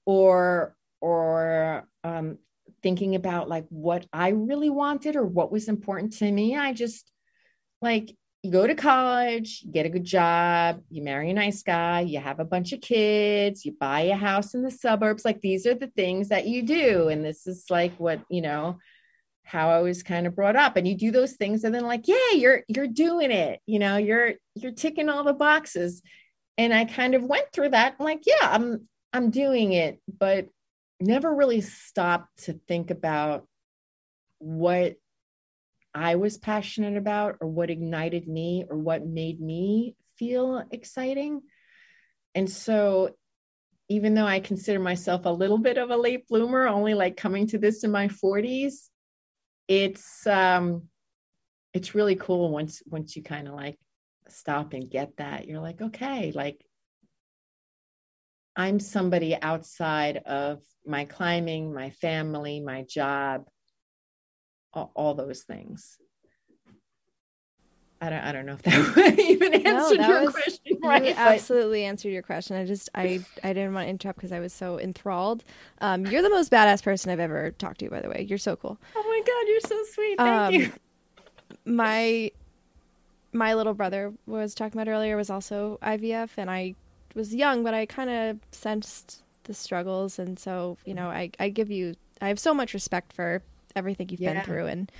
or 0.06 0.74
or 1.00 1.86
um, 2.02 2.38
thinking 2.82 3.14
about 3.14 3.48
like 3.48 3.66
what 3.68 4.06
I 4.12 4.28
really 4.28 4.70
wanted 4.70 5.16
or 5.16 5.24
what 5.24 5.52
was 5.52 5.68
important 5.68 6.14
to 6.18 6.30
me. 6.30 6.56
I 6.56 6.72
just 6.72 7.10
like 7.80 8.14
you 8.42 8.52
go 8.52 8.66
to 8.66 8.74
college, 8.74 9.62
you 9.64 9.72
get 9.72 9.86
a 9.86 9.90
good 9.90 10.04
job, 10.04 10.80
you 10.90 11.02
marry 11.02 11.30
a 11.30 11.34
nice 11.34 11.62
guy, 11.62 12.00
you 12.00 12.20
have 12.20 12.38
a 12.38 12.44
bunch 12.44 12.72
of 12.72 12.80
kids, 12.80 13.64
you 13.64 13.74
buy 13.78 14.02
a 14.02 14.14
house 14.14 14.54
in 14.54 14.62
the 14.62 14.70
suburbs. 14.70 15.24
Like 15.24 15.40
these 15.40 15.66
are 15.66 15.74
the 15.74 15.88
things 15.88 16.28
that 16.28 16.46
you 16.46 16.62
do. 16.62 17.08
And 17.08 17.24
this 17.24 17.46
is 17.46 17.64
like 17.68 17.96
what, 17.98 18.20
you 18.30 18.42
know, 18.42 18.78
how 19.42 19.70
I 19.70 19.80
was 19.80 20.02
kind 20.02 20.26
of 20.26 20.36
brought 20.36 20.56
up. 20.56 20.76
And 20.76 20.86
you 20.86 20.94
do 20.94 21.10
those 21.10 21.32
things 21.32 21.64
and 21.64 21.74
then 21.74 21.84
like, 21.84 22.06
yeah, 22.06 22.32
you're 22.34 22.62
you're 22.68 22.86
doing 22.86 23.32
it. 23.32 23.60
You 23.66 23.80
know, 23.80 23.96
you're 23.96 24.34
you're 24.54 24.72
ticking 24.72 25.08
all 25.08 25.24
the 25.24 25.32
boxes. 25.32 26.02
And 26.56 26.72
I 26.74 26.84
kind 26.84 27.14
of 27.14 27.24
went 27.24 27.46
through 27.52 27.70
that. 27.70 27.98
Like, 27.98 28.22
yeah, 28.26 28.48
I'm 28.52 28.88
I'm 29.12 29.30
doing 29.30 29.72
it. 29.72 30.00
But 30.06 30.48
never 31.00 31.34
really 31.34 31.60
stopped 31.60 32.44
to 32.44 32.54
think 32.66 32.90
about 32.90 33.46
what 34.38 34.96
I 35.94 36.16
was 36.16 36.38
passionate 36.38 36.96
about 36.96 37.36
or 37.40 37.48
what 37.48 37.70
ignited 37.70 38.28
me 38.28 38.64
or 38.68 38.76
what 38.76 39.06
made 39.06 39.40
me 39.40 39.96
feel 40.16 40.64
exciting. 40.70 41.42
And 42.34 42.50
so, 42.50 43.10
even 43.88 44.14
though 44.14 44.26
I 44.26 44.40
consider 44.40 44.78
myself 44.78 45.24
a 45.24 45.30
little 45.30 45.58
bit 45.58 45.78
of 45.78 45.90
a 45.90 45.96
late 45.96 46.28
bloomer, 46.28 46.68
only 46.68 46.92
like 46.94 47.16
coming 47.16 47.46
to 47.48 47.58
this 47.58 47.84
in 47.84 47.90
my 47.90 48.08
40s, 48.08 48.90
it's 49.66 50.26
um 50.26 50.88
it's 51.74 51.94
really 51.94 52.16
cool 52.16 52.50
once 52.50 52.82
once 52.86 53.16
you 53.16 53.22
kind 53.22 53.48
of 53.48 53.54
like 53.54 53.78
stop 54.28 54.72
and 54.72 54.90
get 54.90 55.16
that. 55.16 55.46
You're 55.46 55.60
like, 55.60 55.80
okay, 55.80 56.32
like 56.32 56.62
I'm 58.58 58.80
somebody 58.80 59.40
outside 59.40 60.16
of 60.26 60.60
my 60.84 61.04
climbing, 61.04 61.72
my 61.72 61.90
family, 61.90 62.58
my 62.58 62.82
job, 62.82 63.46
all, 64.74 64.90
all 64.96 65.14
those 65.14 65.42
things. 65.42 65.96
I 68.00 68.10
don't, 68.10 68.18
I 68.18 68.32
don't 68.32 68.46
know 68.46 68.54
if 68.54 68.62
that 68.62 69.18
even 69.18 69.54
answered 69.54 70.00
no, 70.00 70.08
your 70.08 70.24
was, 70.24 70.34
question. 70.34 70.78
Right, 70.82 71.04
you 71.04 71.14
absolutely 71.16 71.84
answered 71.84 72.10
your 72.10 72.22
question. 72.22 72.56
I 72.56 72.64
just 72.64 72.88
I 72.94 73.24
I 73.44 73.52
didn't 73.52 73.74
want 73.74 73.86
to 73.86 73.90
interrupt 73.90 74.18
because 74.18 74.32
I 74.32 74.40
was 74.40 74.52
so 74.52 74.78
enthralled. 74.78 75.44
Um, 75.80 76.06
you're 76.06 76.22
the 76.22 76.30
most 76.30 76.50
badass 76.50 76.82
person 76.82 77.12
I've 77.12 77.20
ever 77.20 77.52
talked 77.52 77.78
to. 77.80 77.90
By 77.90 78.00
the 78.00 78.08
way, 78.08 78.26
you're 78.28 78.38
so 78.38 78.56
cool. 78.56 78.78
Oh 78.94 79.02
my 79.02 79.22
god, 79.26 79.48
you're 79.48 79.60
so 79.60 79.92
sweet. 79.92 80.18
Thank 80.18 80.30
um, 80.30 80.54
you. 80.54 80.72
My 81.64 82.30
my 83.32 83.54
little 83.54 83.74
brother 83.74 84.12
was 84.26 84.54
talking 84.54 84.80
about 84.80 84.90
earlier 84.90 85.16
was 85.16 85.30
also 85.30 85.78
IVF, 85.82 86.30
and 86.36 86.50
I 86.50 86.76
was 87.14 87.34
young, 87.34 87.62
but 87.62 87.74
I 87.74 87.86
kind 87.86 88.10
of 88.10 88.38
sensed 88.52 89.22
the 89.44 89.54
struggles, 89.54 90.18
and 90.18 90.38
so 90.38 90.76
you 90.84 90.94
know, 90.94 91.08
I 91.08 91.30
I 91.38 91.48
give 91.48 91.70
you 91.70 91.94
I 92.20 92.28
have 92.28 92.38
so 92.38 92.54
much 92.54 92.74
respect 92.74 93.12
for 93.12 93.42
everything 93.74 94.08
you've 94.10 94.20
yeah. 94.20 94.34
been 94.34 94.44
through, 94.44 94.66
and 94.66 94.92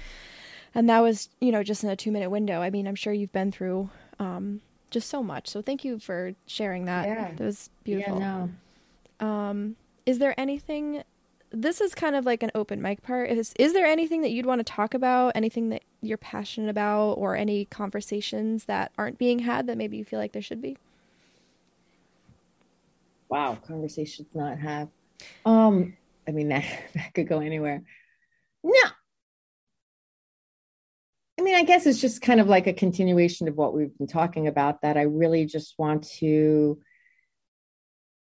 and 0.75 0.89
that 0.89 1.01
was 1.01 1.29
you 1.41 1.53
know 1.53 1.63
just 1.63 1.85
in 1.85 1.91
a 1.91 1.97
two 1.97 2.11
minute 2.11 2.31
window. 2.31 2.61
I 2.61 2.71
mean, 2.71 2.87
I'm 2.87 2.95
sure 2.95 3.13
you've 3.13 3.33
been 3.33 3.53
through 3.53 3.91
um, 4.19 4.61
just 4.91 5.09
so 5.09 5.23
much. 5.23 5.49
So 5.49 5.63
thank 5.63 5.85
you 5.85 5.99
for 5.99 6.33
sharing 6.47 6.87
that. 6.87 7.07
Yeah. 7.07 7.31
That 7.37 7.45
was 7.45 7.71
beautiful. 7.85 8.19
Yeah, 8.19 8.47
no. 9.21 9.27
Um, 9.27 9.77
is 10.07 10.19
there 10.19 10.39
anything? 10.39 11.03
This 11.51 11.81
is 11.81 11.95
kind 11.95 12.15
of 12.15 12.27
like 12.27 12.43
an 12.43 12.51
open 12.55 12.83
mic 12.83 13.03
part. 13.03 13.31
Is 13.31 13.55
is 13.59 13.73
there 13.73 13.87
anything 13.87 14.23
that 14.23 14.31
you'd 14.31 14.47
want 14.47 14.61
to 14.61 14.65
talk 14.65 14.95
about? 14.95 15.33
Anything 15.35 15.71
that 15.71 15.83
you're 16.03 16.19
passionate 16.19 16.71
about, 16.71 17.13
or 17.13 17.37
any 17.37 17.65
conversations 17.67 18.65
that 18.65 18.93
aren't 18.99 19.19
being 19.19 19.41
had 19.41 19.67
that 19.67 19.77
maybe 19.77 19.97
you 19.97 20.05
feel 20.05 20.19
like 20.19 20.33
there 20.33 20.43
should 20.43 20.63
be? 20.63 20.77
Wow, 23.29 23.57
conversations 23.67 24.29
not 24.35 24.59
have. 24.59 24.89
Um, 25.45 25.97
I 26.27 26.33
mean 26.33 26.49
that 26.51 26.65
that 26.95 27.15
could 27.15 27.29
go 27.29 27.41
anywhere. 27.41 27.83
No. 28.63 28.91
I 31.39 31.43
mean, 31.43 31.55
I 31.55 31.63
guess 31.63 31.87
it's 31.87 32.01
just 32.01 32.21
kind 32.21 32.41
of 32.41 32.49
like 32.49 32.67
a 32.67 32.73
continuation 32.73 33.47
of 33.47 33.57
what 33.57 33.73
we've 33.73 33.97
been 33.97 34.09
talking 34.09 34.49
about 34.49 34.83
that 34.83 34.97
I 34.97 35.03
really 35.03 35.47
just 35.47 35.75
want 35.79 36.09
to 36.19 36.81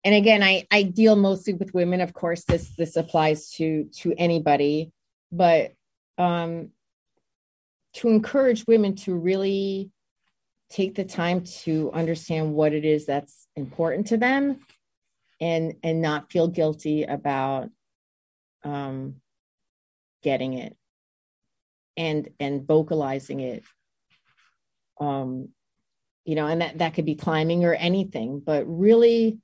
and 0.04 0.16
again, 0.16 0.42
I 0.42 0.66
I 0.72 0.84
deal 0.84 1.18
mostly 1.18 1.54
with 1.54 1.74
women. 1.74 2.00
Of 2.00 2.14
course, 2.14 2.46
this 2.46 2.70
this 2.78 2.96
applies 2.96 3.50
to 3.54 3.90
to 3.98 4.14
anybody, 4.18 4.94
but 5.32 5.74
um 6.18 6.70
to 7.96 8.10
encourage 8.10 8.66
women 8.68 8.96
to 8.96 9.16
really 9.16 9.92
take 10.70 10.96
the 10.96 11.04
time 11.04 11.44
to 11.44 11.92
understand 11.94 12.54
what 12.54 12.74
it 12.74 12.86
is 12.86 13.06
that's 13.06 13.48
important 13.56 14.08
to 14.08 14.18
them 14.18 14.60
and 15.40 15.76
and 15.84 16.02
not 16.02 16.32
feel 16.32 16.48
guilty 16.48 17.04
about 17.04 17.70
um 18.64 19.16
getting 20.24 20.54
it 20.54 20.76
and 21.96 22.30
and 22.40 22.68
vocalizing 22.68 23.40
it 23.40 23.64
um 25.00 25.50
you 26.26 26.36
know 26.36 26.48
and 26.48 26.62
that 26.62 26.78
that 26.80 26.94
could 26.94 27.06
be 27.06 27.16
climbing 27.16 27.66
or 27.66 27.74
anything 27.74 28.40
but 28.40 28.64
really 28.68 29.40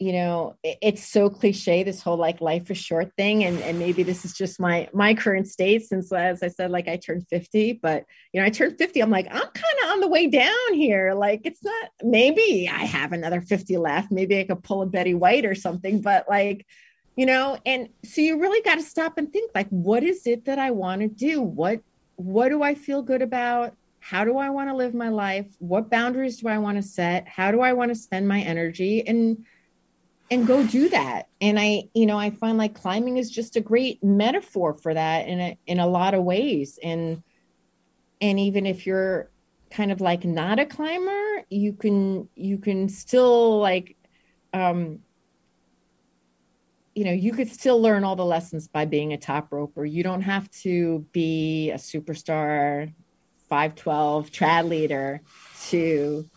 you 0.00 0.12
know 0.12 0.56
it's 0.64 1.04
so 1.04 1.30
cliche 1.30 1.84
this 1.84 2.02
whole 2.02 2.16
like 2.16 2.40
life 2.40 2.68
is 2.70 2.76
short 2.76 3.12
thing 3.16 3.44
and 3.44 3.60
and 3.60 3.78
maybe 3.78 4.02
this 4.02 4.24
is 4.24 4.32
just 4.32 4.58
my 4.58 4.88
my 4.92 5.14
current 5.14 5.46
state 5.46 5.84
since 5.84 6.12
as 6.12 6.42
i 6.42 6.48
said 6.48 6.70
like 6.70 6.88
i 6.88 6.96
turned 6.96 7.24
50 7.28 7.74
but 7.74 8.04
you 8.32 8.40
know 8.40 8.46
i 8.46 8.50
turned 8.50 8.76
50 8.76 9.00
i'm 9.00 9.10
like 9.10 9.26
i'm 9.26 9.40
kind 9.40 9.78
of 9.84 9.90
on 9.92 10.00
the 10.00 10.08
way 10.08 10.26
down 10.26 10.74
here. 10.74 11.14
Like 11.14 11.42
it's 11.44 11.62
not 11.62 11.90
maybe 12.02 12.68
i 12.68 12.84
have 12.84 13.12
another 13.12 13.40
50 13.40 13.76
left 13.76 14.10
maybe 14.10 14.38
i 14.38 14.44
could 14.44 14.64
pull 14.64 14.82
a 14.82 14.86
betty 14.86 15.14
white 15.14 15.46
or 15.46 15.54
something 15.54 16.00
but 16.00 16.28
like 16.28 16.66
you 17.16 17.24
know 17.24 17.56
and 17.64 17.88
so 18.04 18.20
you 18.20 18.40
really 18.40 18.62
got 18.62 18.76
to 18.76 18.82
stop 18.82 19.16
and 19.16 19.32
think 19.32 19.52
like 19.54 19.68
what 19.68 20.02
is 20.02 20.26
it 20.26 20.46
that 20.46 20.58
i 20.58 20.70
want 20.72 21.02
to 21.02 21.08
do? 21.08 21.40
What 21.40 21.80
what 22.16 22.48
do 22.48 22.62
i 22.62 22.74
feel 22.74 23.02
good 23.02 23.22
about? 23.22 23.74
How 24.00 24.24
do 24.24 24.38
i 24.38 24.50
want 24.50 24.68
to 24.70 24.74
live 24.74 24.92
my 24.92 25.08
life? 25.08 25.46
What 25.60 25.88
boundaries 25.88 26.38
do 26.38 26.48
i 26.48 26.58
want 26.58 26.78
to 26.78 26.82
set? 26.82 27.28
How 27.28 27.52
do 27.52 27.60
i 27.60 27.72
want 27.72 27.90
to 27.90 27.94
spend 27.94 28.26
my 28.26 28.40
energy? 28.40 29.06
And 29.06 29.44
and 30.30 30.46
go 30.46 30.66
do 30.66 30.88
that 30.88 31.28
and 31.40 31.58
i 31.58 31.82
you 31.94 32.06
know 32.06 32.18
i 32.18 32.30
find 32.30 32.58
like 32.58 32.74
climbing 32.74 33.16
is 33.16 33.30
just 33.30 33.56
a 33.56 33.60
great 33.60 34.02
metaphor 34.02 34.74
for 34.74 34.94
that 34.94 35.28
in 35.28 35.40
a 35.40 35.58
in 35.66 35.80
a 35.80 35.86
lot 35.86 36.14
of 36.14 36.22
ways 36.22 36.78
and 36.82 37.22
and 38.20 38.40
even 38.40 38.66
if 38.66 38.86
you're 38.86 39.30
kind 39.70 39.92
of 39.92 40.00
like 40.00 40.24
not 40.24 40.58
a 40.58 40.66
climber 40.66 41.42
you 41.50 41.72
can 41.72 42.28
you 42.34 42.58
can 42.58 42.88
still 42.88 43.58
like 43.58 43.96
um 44.52 45.00
you 46.94 47.04
know, 47.04 47.12
you 47.12 47.32
could 47.32 47.50
still 47.50 47.80
learn 47.80 48.04
all 48.04 48.16
the 48.16 48.24
lessons 48.24 48.68
by 48.68 48.84
being 48.84 49.12
a 49.12 49.18
top 49.18 49.52
roper. 49.52 49.84
You 49.84 50.02
don't 50.02 50.22
have 50.22 50.48
to 50.62 51.04
be 51.12 51.70
a 51.72 51.76
superstar 51.76 52.92
512 53.48 54.30
trad 54.30 54.68
leader 54.68 55.20
to 55.68 56.28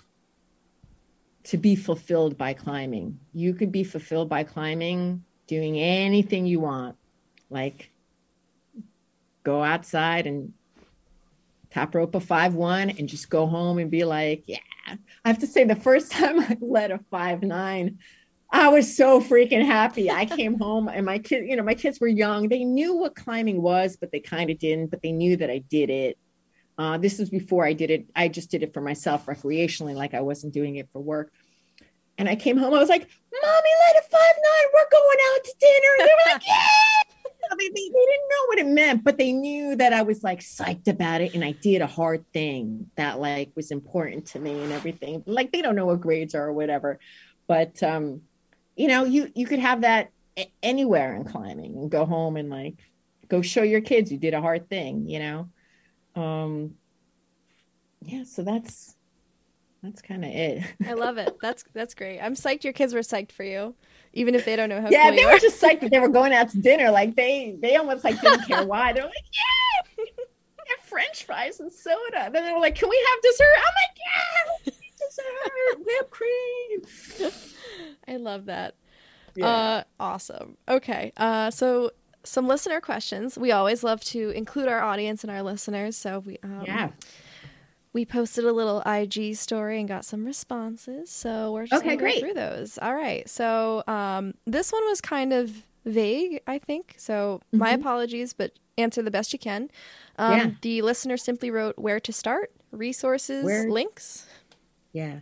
to 1.47 1.57
be 1.57 1.75
fulfilled 1.75 2.37
by 2.37 2.53
climbing. 2.53 3.19
You 3.33 3.53
could 3.53 3.71
be 3.71 3.83
fulfilled 3.83 4.27
by 4.27 4.43
climbing 4.43 5.23
doing 5.47 5.79
anything 5.79 6.45
you 6.45 6.59
want. 6.59 6.97
Like 7.49 7.91
go 9.43 9.63
outside 9.63 10.27
and 10.27 10.51
top 11.71 11.95
rope 11.95 12.15
a 12.15 12.19
five 12.19 12.53
one 12.53 12.89
and 12.89 13.07
just 13.07 13.29
go 13.29 13.47
home 13.47 13.77
and 13.77 13.89
be 13.89 14.03
like, 14.03 14.43
yeah. 14.45 14.59
I 14.87 15.29
have 15.29 15.39
to 15.39 15.47
say 15.47 15.63
the 15.63 15.75
first 15.75 16.11
time 16.13 16.39
I 16.39 16.57
led 16.59 16.91
a 16.91 16.99
five 17.09 17.41
nine, 17.43 17.99
I 18.51 18.67
was 18.67 18.95
so 18.95 19.21
freaking 19.21 19.65
happy. 19.65 20.11
I 20.11 20.25
came 20.25 20.59
home 20.59 20.89
and 20.89 21.05
my 21.05 21.19
kids, 21.19 21.47
you 21.47 21.55
know, 21.55 21.63
my 21.63 21.75
kids 21.75 22.01
were 22.01 22.07
young. 22.07 22.49
They 22.49 22.65
knew 22.65 22.93
what 22.93 23.15
climbing 23.15 23.61
was, 23.61 23.95
but 23.95 24.11
they 24.11 24.19
kind 24.19 24.49
of 24.49 24.59
didn't, 24.59 24.91
but 24.91 25.01
they 25.01 25.13
knew 25.13 25.37
that 25.37 25.49
I 25.49 25.59
did 25.59 25.89
it. 25.89 26.17
Uh, 26.77 26.97
this 26.97 27.17
was 27.17 27.29
before 27.29 27.65
I 27.65 27.73
did 27.73 27.89
it. 27.89 28.09
I 28.15 28.27
just 28.27 28.51
did 28.51 28.63
it 28.63 28.73
for 28.73 28.81
myself 28.81 29.25
recreationally, 29.25 29.95
like 29.95 30.13
I 30.13 30.21
wasn't 30.21 30.53
doing 30.53 30.75
it 30.75 30.89
for 30.93 31.01
work. 31.01 31.31
And 32.17 32.27
I 32.27 32.35
came 32.35 32.57
home, 32.57 32.73
I 32.73 32.79
was 32.79 32.89
like, 32.89 33.01
Mommy, 33.01 33.69
let 33.85 34.03
a 34.03 34.07
five 34.07 34.35
nine, 34.43 34.65
we're 34.73 34.89
going 34.91 35.17
out 35.33 35.43
to 35.43 35.53
dinner. 35.59 35.89
And 35.99 36.07
they 36.07 36.13
were 36.13 36.31
like, 36.33 36.47
Yeah. 36.47 36.53
They, 37.57 37.69
they, 37.69 37.73
they, 37.73 37.87
didn't 37.87 38.29
know 38.29 38.45
what 38.47 38.59
it 38.59 38.67
meant, 38.67 39.03
but 39.05 39.17
they 39.17 39.31
knew 39.31 39.77
that 39.77 39.93
I 39.93 40.01
was 40.01 40.21
like 40.21 40.41
psyched 40.41 40.89
about 40.89 41.21
it 41.21 41.33
and 41.33 41.45
I 41.45 41.53
did 41.53 41.81
a 41.81 41.87
hard 41.87 42.25
thing 42.33 42.91
that 42.97 43.21
like 43.21 43.51
was 43.55 43.71
important 43.71 44.25
to 44.27 44.39
me 44.39 44.61
and 44.61 44.73
everything. 44.73 45.23
Like 45.25 45.53
they 45.53 45.61
don't 45.61 45.77
know 45.77 45.85
what 45.85 46.01
grades 46.01 46.35
are 46.35 46.47
or 46.47 46.51
whatever. 46.51 46.99
But 47.47 47.81
um, 47.81 48.23
you 48.75 48.89
know, 48.89 49.05
you 49.05 49.31
you 49.33 49.47
could 49.47 49.59
have 49.59 49.81
that 49.81 50.11
anywhere 50.61 51.15
in 51.15 51.23
climbing 51.23 51.77
and 51.77 51.89
go 51.89 52.05
home 52.05 52.35
and 52.35 52.49
like 52.49 52.75
go 53.27 53.41
show 53.41 53.63
your 53.63 53.81
kids 53.81 54.11
you 54.11 54.17
did 54.17 54.33
a 54.33 54.41
hard 54.41 54.69
thing, 54.69 55.07
you 55.07 55.19
know. 55.19 55.49
Um 56.17 56.75
yeah, 58.01 58.23
so 58.23 58.43
that's 58.43 58.95
that's 59.83 60.01
kind 60.01 60.25
of 60.25 60.31
it. 60.31 60.63
I 60.85 60.93
love 60.93 61.17
it. 61.17 61.37
That's 61.41 61.63
that's 61.73 61.93
great. 61.93 62.19
I'm 62.19 62.33
psyched 62.33 62.63
your 62.63 62.73
kids 62.73 62.93
were 62.93 63.01
psyched 63.01 63.31
for 63.31 63.43
you, 63.43 63.75
even 64.11 64.33
if 64.33 64.43
they 64.43 64.55
don't 64.55 64.69
know 64.69 64.81
how. 64.81 64.89
Yeah, 64.89 65.09
cool 65.09 65.17
they 65.17 65.25
were 65.25 65.37
just 65.37 65.61
psyched 65.61 65.81
that 65.81 65.91
they 65.91 65.99
were 65.99 66.09
going 66.09 66.33
out 66.33 66.49
to 66.49 66.57
dinner. 66.57 66.89
Like 66.89 67.15
they 67.15 67.55
they 67.61 67.75
almost 67.75 68.03
like 68.03 68.19
didn't 68.19 68.47
care 68.47 68.65
why. 68.65 68.91
They're 68.93 69.05
like, 69.05 69.13
yeah, 69.33 70.05
have 70.67 70.79
French 70.79 71.25
fries 71.25 71.59
and 71.59 71.71
soda. 71.71 72.29
Then 72.31 72.45
they 72.45 72.53
were 72.53 72.59
like, 72.59 72.75
can 72.75 72.89
we 72.89 73.07
have 73.11 73.21
dessert? 73.21 73.55
I'm 73.57 73.73
like, 73.85 73.97
yeah, 74.65 74.73
dessert, 74.97 75.85
whipped 75.85 76.11
cream. 76.11 77.31
I 78.07 78.17
love 78.17 78.45
that. 78.45 78.75
Yeah. 79.35 79.47
Uh, 79.47 79.83
awesome. 79.99 80.57
Okay. 80.67 81.13
Uh, 81.17 81.51
so 81.51 81.91
some 82.27 82.47
listener 82.47 82.81
questions. 82.81 83.37
We 83.37 83.51
always 83.51 83.83
love 83.83 84.01
to 84.05 84.29
include 84.31 84.67
our 84.67 84.81
audience 84.81 85.23
and 85.23 85.31
our 85.31 85.43
listeners. 85.43 85.95
So 85.95 86.19
we 86.19 86.37
um, 86.43 86.63
yeah 86.65 86.89
we 87.97 88.05
posted 88.05 88.45
a 88.45 88.51
little 88.51 88.81
IG 88.81 89.35
story 89.35 89.79
and 89.79 89.87
got 89.87 90.05
some 90.05 90.23
responses. 90.23 91.09
So 91.09 91.51
we're 91.51 91.65
just 91.65 91.81
okay, 91.81 91.95
gonna 91.95 92.13
go 92.13 92.19
through 92.19 92.33
those. 92.35 92.77
All 92.79 92.93
right. 92.93 93.27
So 93.27 93.83
um, 93.87 94.35
this 94.45 94.71
one 94.71 94.85
was 94.85 95.01
kind 95.01 95.33
of 95.33 95.63
vague, 95.83 96.41
I 96.45 96.59
think. 96.59 96.93
So 96.97 97.41
mm-hmm. 97.47 97.57
my 97.57 97.71
apologies, 97.71 98.33
but 98.33 98.51
answer 98.77 99.01
the 99.01 99.09
best 99.09 99.33
you 99.33 99.39
can. 99.39 99.71
Um, 100.19 100.37
yeah. 100.37 100.51
The 100.61 100.81
listener 100.83 101.17
simply 101.17 101.49
wrote 101.49 101.79
where 101.79 101.99
to 102.01 102.13
start, 102.13 102.51
resources, 102.71 103.43
where? 103.43 103.67
links. 103.67 104.27
Yeah. 104.93 105.21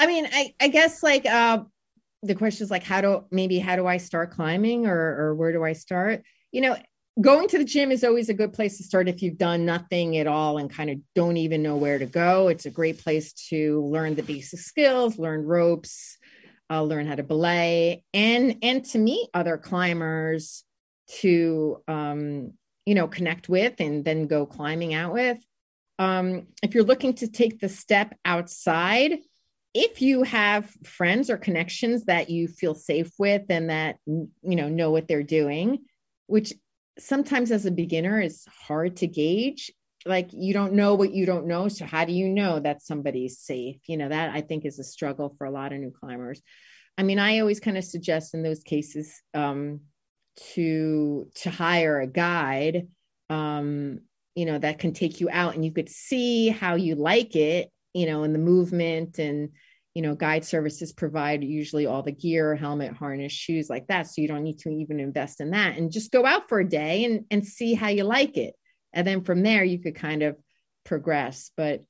I 0.00 0.08
mean, 0.08 0.26
I, 0.32 0.54
I 0.60 0.66
guess 0.66 1.04
like 1.04 1.24
uh, 1.24 1.62
the 2.22 2.34
question 2.34 2.64
is 2.64 2.70
like, 2.70 2.84
how 2.84 3.00
do 3.00 3.24
maybe 3.30 3.58
how 3.58 3.76
do 3.76 3.86
I 3.86 3.98
start 3.98 4.32
climbing 4.32 4.86
or, 4.86 4.96
or 4.96 5.34
where 5.34 5.52
do 5.52 5.64
I 5.64 5.72
start? 5.72 6.22
You 6.52 6.62
know, 6.62 6.76
going 7.20 7.48
to 7.48 7.58
the 7.58 7.64
gym 7.64 7.90
is 7.90 8.04
always 8.04 8.28
a 8.28 8.34
good 8.34 8.52
place 8.52 8.76
to 8.78 8.84
start 8.84 9.08
if 9.08 9.22
you've 9.22 9.38
done 9.38 9.64
nothing 9.64 10.16
at 10.18 10.26
all 10.26 10.58
and 10.58 10.70
kind 10.70 10.90
of 10.90 10.98
don't 11.14 11.36
even 11.36 11.62
know 11.62 11.76
where 11.76 11.98
to 11.98 12.06
go. 12.06 12.48
It's 12.48 12.66
a 12.66 12.70
great 12.70 12.98
place 12.98 13.32
to 13.48 13.84
learn 13.84 14.14
the 14.14 14.22
basic 14.22 14.60
skills, 14.60 15.18
learn 15.18 15.44
ropes, 15.44 16.18
uh, 16.70 16.82
learn 16.82 17.06
how 17.06 17.14
to 17.14 17.22
belay, 17.22 18.04
and 18.12 18.56
and 18.62 18.84
to 18.86 18.98
meet 18.98 19.28
other 19.34 19.56
climbers 19.56 20.64
to 21.20 21.82
um, 21.88 22.52
you 22.84 22.94
know 22.94 23.08
connect 23.08 23.48
with 23.48 23.80
and 23.80 24.04
then 24.04 24.26
go 24.26 24.46
climbing 24.46 24.94
out 24.94 25.12
with. 25.12 25.38
Um, 25.98 26.46
if 26.62 26.74
you're 26.74 26.84
looking 26.84 27.14
to 27.14 27.28
take 27.28 27.58
the 27.58 27.68
step 27.68 28.14
outside, 28.24 29.18
if 29.74 30.02
you 30.02 30.22
have 30.22 30.70
friends 30.84 31.30
or 31.30 31.36
connections 31.36 32.04
that 32.04 32.30
you 32.30 32.48
feel 32.48 32.74
safe 32.74 33.10
with 33.18 33.42
and 33.50 33.70
that 33.70 33.96
you 34.06 34.28
know 34.42 34.68
know 34.68 34.90
what 34.90 35.08
they're 35.08 35.22
doing, 35.22 35.84
which 36.26 36.52
sometimes 36.98 37.50
as 37.50 37.66
a 37.66 37.70
beginner 37.70 38.20
is 38.20 38.44
hard 38.66 38.96
to 38.96 39.06
gauge 39.06 39.70
like 40.06 40.30
you 40.32 40.54
don't 40.54 40.72
know 40.72 40.94
what 40.94 41.12
you 41.12 41.26
don't 41.26 41.46
know. 41.46 41.68
So 41.68 41.84
how 41.84 42.04
do 42.04 42.12
you 42.12 42.28
know 42.28 42.60
that 42.60 42.82
somebody's 42.82 43.38
safe? 43.38 43.80
You 43.86 43.96
know 43.96 44.08
that 44.08 44.34
i 44.34 44.40
think 44.40 44.64
is 44.64 44.78
a 44.78 44.84
struggle 44.84 45.34
for 45.36 45.46
a 45.46 45.50
lot 45.50 45.72
of 45.72 45.80
new 45.80 45.90
climbers. 45.90 46.42
I 46.96 47.02
mean 47.02 47.18
i 47.18 47.38
always 47.38 47.60
kind 47.60 47.78
of 47.78 47.84
suggest 47.84 48.34
in 48.34 48.42
those 48.42 48.62
cases 48.62 49.22
um, 49.34 49.80
to 50.54 51.28
to 51.36 51.50
hire 51.50 52.00
a 52.00 52.06
guide 52.06 52.88
um, 53.30 54.00
you 54.34 54.46
know 54.46 54.58
that 54.58 54.78
can 54.78 54.92
take 54.92 55.20
you 55.20 55.28
out 55.30 55.54
and 55.54 55.64
you 55.64 55.72
could 55.72 55.88
see 55.88 56.48
how 56.48 56.74
you 56.76 56.94
like 56.94 57.36
it 57.36 57.70
you 57.94 58.06
know 58.06 58.22
in 58.22 58.32
the 58.32 58.38
movement 58.38 59.18
and 59.18 59.50
you 59.94 60.02
know 60.02 60.14
guide 60.14 60.44
services 60.44 60.92
provide 60.92 61.42
usually 61.42 61.86
all 61.86 62.02
the 62.02 62.12
gear 62.12 62.54
helmet 62.54 62.92
harness 62.92 63.32
shoes 63.32 63.68
like 63.68 63.86
that. 63.88 64.06
So 64.06 64.22
you 64.22 64.28
don't 64.28 64.44
need 64.44 64.58
to 64.60 64.70
even 64.70 65.00
invest 65.00 65.40
in 65.40 65.50
that 65.50 65.76
and 65.76 65.90
just 65.90 66.12
go 66.12 66.24
out 66.24 66.48
for 66.48 66.60
a 66.60 66.68
day 66.68 67.04
and 67.04 67.24
and 67.30 67.44
see 67.44 67.74
how 67.74 67.88
you 67.88 68.04
like 68.04 68.36
it. 68.36 68.54
And 68.92 69.06
then 69.06 69.22
from 69.22 69.42
there 69.42 69.64
you 69.64 69.78
could 69.78 69.94
kind 69.94 70.22
of 70.22 70.36
progress. 70.84 71.50
But 71.56 71.84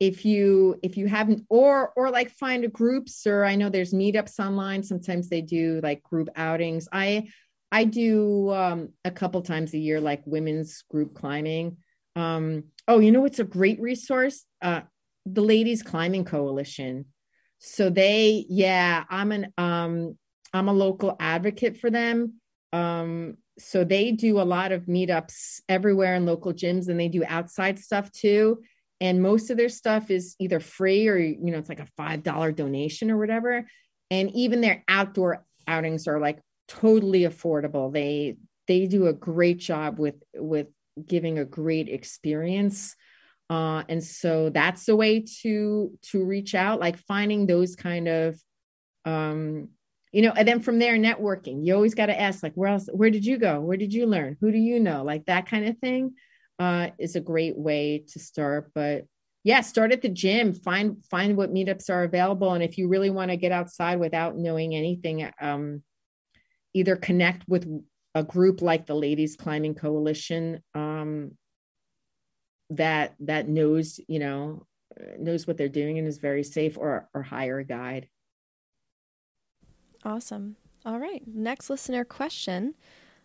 if 0.00 0.24
you 0.24 0.78
if 0.82 0.96
you 0.96 1.06
haven't 1.06 1.46
or 1.48 1.92
or 1.96 2.10
like 2.10 2.30
find 2.30 2.70
groups 2.72 3.26
or 3.26 3.44
i 3.44 3.54
know 3.54 3.68
there's 3.68 3.94
meetups 3.94 4.38
online. 4.38 4.82
Sometimes 4.82 5.28
they 5.28 5.40
do 5.40 5.80
like 5.82 6.02
group 6.02 6.28
outings. 6.36 6.88
I 6.92 7.28
i 7.70 7.84
do 7.84 8.50
um 8.50 8.90
a 9.04 9.10
couple 9.10 9.40
times 9.42 9.72
a 9.72 9.78
year 9.78 10.00
like 10.00 10.22
women's 10.26 10.82
group 10.90 11.14
climbing. 11.14 11.78
Um 12.16 12.64
oh 12.88 12.98
you 12.98 13.12
know 13.12 13.20
what's 13.20 13.38
a 13.38 13.44
great 13.44 13.80
resource? 13.80 14.44
Uh 14.60 14.82
the 15.26 15.42
ladies 15.42 15.82
climbing 15.82 16.24
coalition. 16.24 17.06
So 17.58 17.88
they 17.88 18.44
yeah 18.48 19.04
i'm 19.08 19.32
an 19.32 19.52
um 19.56 20.18
i'm 20.52 20.68
a 20.68 20.72
local 20.72 21.16
advocate 21.18 21.78
for 21.78 21.90
them. 21.90 22.40
Um 22.72 23.36
so 23.58 23.84
they 23.84 24.12
do 24.12 24.40
a 24.40 24.42
lot 24.42 24.72
of 24.72 24.86
meetups 24.86 25.60
everywhere 25.68 26.16
in 26.16 26.26
local 26.26 26.52
gyms 26.52 26.88
and 26.88 26.98
they 26.98 27.08
do 27.08 27.24
outside 27.26 27.78
stuff 27.78 28.10
too. 28.10 28.60
And 29.00 29.22
most 29.22 29.50
of 29.50 29.56
their 29.56 29.68
stuff 29.68 30.10
is 30.10 30.34
either 30.38 30.60
free 30.60 31.08
or 31.08 31.16
you 31.16 31.50
know 31.50 31.58
it's 31.58 31.68
like 31.68 31.80
a 31.80 31.88
five 31.96 32.22
dollar 32.22 32.52
donation 32.52 33.10
or 33.10 33.18
whatever. 33.18 33.66
And 34.10 34.30
even 34.32 34.60
their 34.60 34.84
outdoor 34.88 35.44
outings 35.66 36.06
are 36.06 36.20
like 36.20 36.40
totally 36.68 37.20
affordable. 37.22 37.92
They 37.92 38.36
they 38.66 38.86
do 38.86 39.06
a 39.06 39.12
great 39.12 39.58
job 39.58 39.98
with 39.98 40.16
with 40.34 40.68
giving 41.06 41.38
a 41.38 41.44
great 41.44 41.88
experience 41.88 42.94
uh, 43.54 43.84
and 43.88 44.02
so 44.02 44.50
that's 44.50 44.84
the 44.84 44.96
way 44.96 45.24
to 45.42 45.96
to 46.02 46.24
reach 46.24 46.56
out 46.56 46.80
like 46.80 46.98
finding 46.98 47.46
those 47.46 47.76
kind 47.76 48.08
of 48.08 48.36
um 49.04 49.68
you 50.10 50.22
know 50.22 50.32
and 50.32 50.48
then 50.48 50.58
from 50.58 50.80
there 50.80 50.96
networking. 50.96 51.64
You 51.64 51.76
always 51.76 51.94
got 51.94 52.06
to 52.06 52.20
ask 52.20 52.42
like 52.42 52.54
where 52.54 52.70
else 52.70 52.88
where 52.92 53.10
did 53.10 53.24
you 53.24 53.38
go? 53.38 53.60
Where 53.60 53.76
did 53.76 53.92
you 53.92 54.06
learn? 54.06 54.36
Who 54.40 54.50
do 54.50 54.58
you 54.58 54.80
know? 54.80 55.04
Like 55.04 55.26
that 55.26 55.46
kind 55.46 55.68
of 55.68 55.78
thing 55.78 56.14
uh 56.58 56.88
is 56.98 57.14
a 57.14 57.20
great 57.20 57.56
way 57.56 58.04
to 58.08 58.18
start. 58.18 58.72
But 58.74 59.04
yeah 59.44 59.60
start 59.60 59.92
at 59.92 60.02
the 60.02 60.08
gym. 60.08 60.52
Find 60.52 61.04
find 61.04 61.36
what 61.36 61.54
meetups 61.54 61.90
are 61.90 62.02
available. 62.02 62.54
And 62.54 62.64
if 62.64 62.76
you 62.76 62.88
really 62.88 63.10
want 63.10 63.30
to 63.30 63.36
get 63.36 63.52
outside 63.52 64.00
without 64.00 64.36
knowing 64.36 64.74
anything 64.74 65.30
um 65.40 65.82
either 66.72 66.96
connect 66.96 67.48
with 67.48 67.68
a 68.16 68.24
group 68.24 68.62
like 68.62 68.86
the 68.86 68.94
ladies 68.94 69.36
climbing 69.36 69.76
coalition 69.76 70.60
um 70.74 71.36
that 72.70 73.14
that 73.20 73.48
knows 73.48 74.00
you 74.08 74.18
know 74.18 74.66
uh, 74.98 75.04
knows 75.18 75.46
what 75.46 75.56
they're 75.56 75.68
doing 75.68 75.98
and 75.98 76.06
is 76.06 76.18
very 76.18 76.44
safe 76.44 76.76
or 76.78 77.08
or 77.14 77.22
hire 77.22 77.58
a 77.58 77.64
guide. 77.64 78.08
Awesome. 80.04 80.56
All 80.84 80.98
right. 80.98 81.22
Next 81.26 81.70
listener 81.70 82.04
question. 82.04 82.74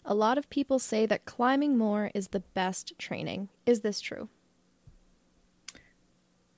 A 0.06 0.14
lot 0.14 0.38
of 0.38 0.50
people 0.50 0.80
say 0.80 1.06
that 1.06 1.26
climbing 1.26 1.78
more 1.78 2.10
is 2.16 2.30
the 2.30 2.40
best 2.40 2.94
training. 2.98 3.50
Is 3.66 3.82
this 3.82 4.02
true? 4.02 4.30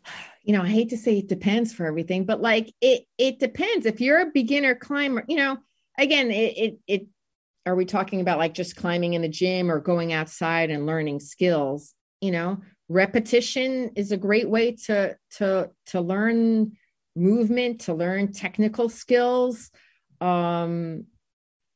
You 0.44 0.54
know 0.54 0.64
i 0.64 0.68
hate 0.68 0.90
to 0.90 0.98
say 0.98 1.20
it 1.20 1.28
depends 1.28 1.72
for 1.72 1.86
everything 1.86 2.26
but 2.26 2.42
like 2.42 2.74
it 2.82 3.04
it 3.20 3.38
depends. 3.38 3.86
If 3.86 4.02
you're 4.02 4.22
a 4.22 4.32
beginner 4.34 4.74
climber 4.74 5.24
you 5.28 5.36
know 5.38 5.60
again 6.00 6.32
it 6.32 6.58
it, 6.58 6.80
it 6.88 7.08
are 7.68 7.76
we 7.76 7.86
talking 7.86 8.22
about 8.22 8.40
like 8.40 8.56
just 8.56 8.76
climbing 8.76 9.14
in 9.14 9.22
the 9.22 9.30
gym 9.30 9.72
or 9.72 9.80
going 9.80 10.14
outside 10.14 10.72
and 10.72 10.88
learning 10.88 11.20
skills 11.20 11.94
you 12.22 12.32
know 12.32 12.62
repetition 12.90 13.92
is 13.96 14.12
a 14.12 14.18
great 14.18 14.50
way 14.50 14.76
to 14.76 15.16
to 15.32 15.70
to 15.88 16.02
learn 16.02 16.72
movement 17.16 17.82
to 17.82 17.94
learn 17.94 18.32
technical 18.32 18.88
skills 18.88 19.70
um 20.22 21.06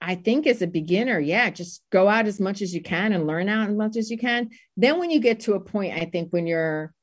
I 0.01 0.13
think 0.13 0.45
as 0.45 0.61
a 0.61 0.67
beginner, 0.67 1.19
yeah, 1.19 1.49
just 1.49 1.81
go 1.91 2.07
out 2.07 2.27
as 2.27 2.39
much 2.39 2.61
as 2.61 2.75
you 2.75 2.81
can 2.83 3.11
and 3.11 3.25
learn 3.25 3.49
out 3.49 3.69
as 3.69 3.75
much 3.75 3.97
as 3.97 4.11
you 4.11 4.19
can. 4.19 4.49
Then 4.77 4.99
when 4.99 5.09
you 5.09 5.19
get 5.19 5.39
to 5.41 5.53
a 5.53 5.59
point, 5.59 5.97
I 5.97 6.05
think 6.05 6.31
when 6.31 6.45
you're 6.45 6.93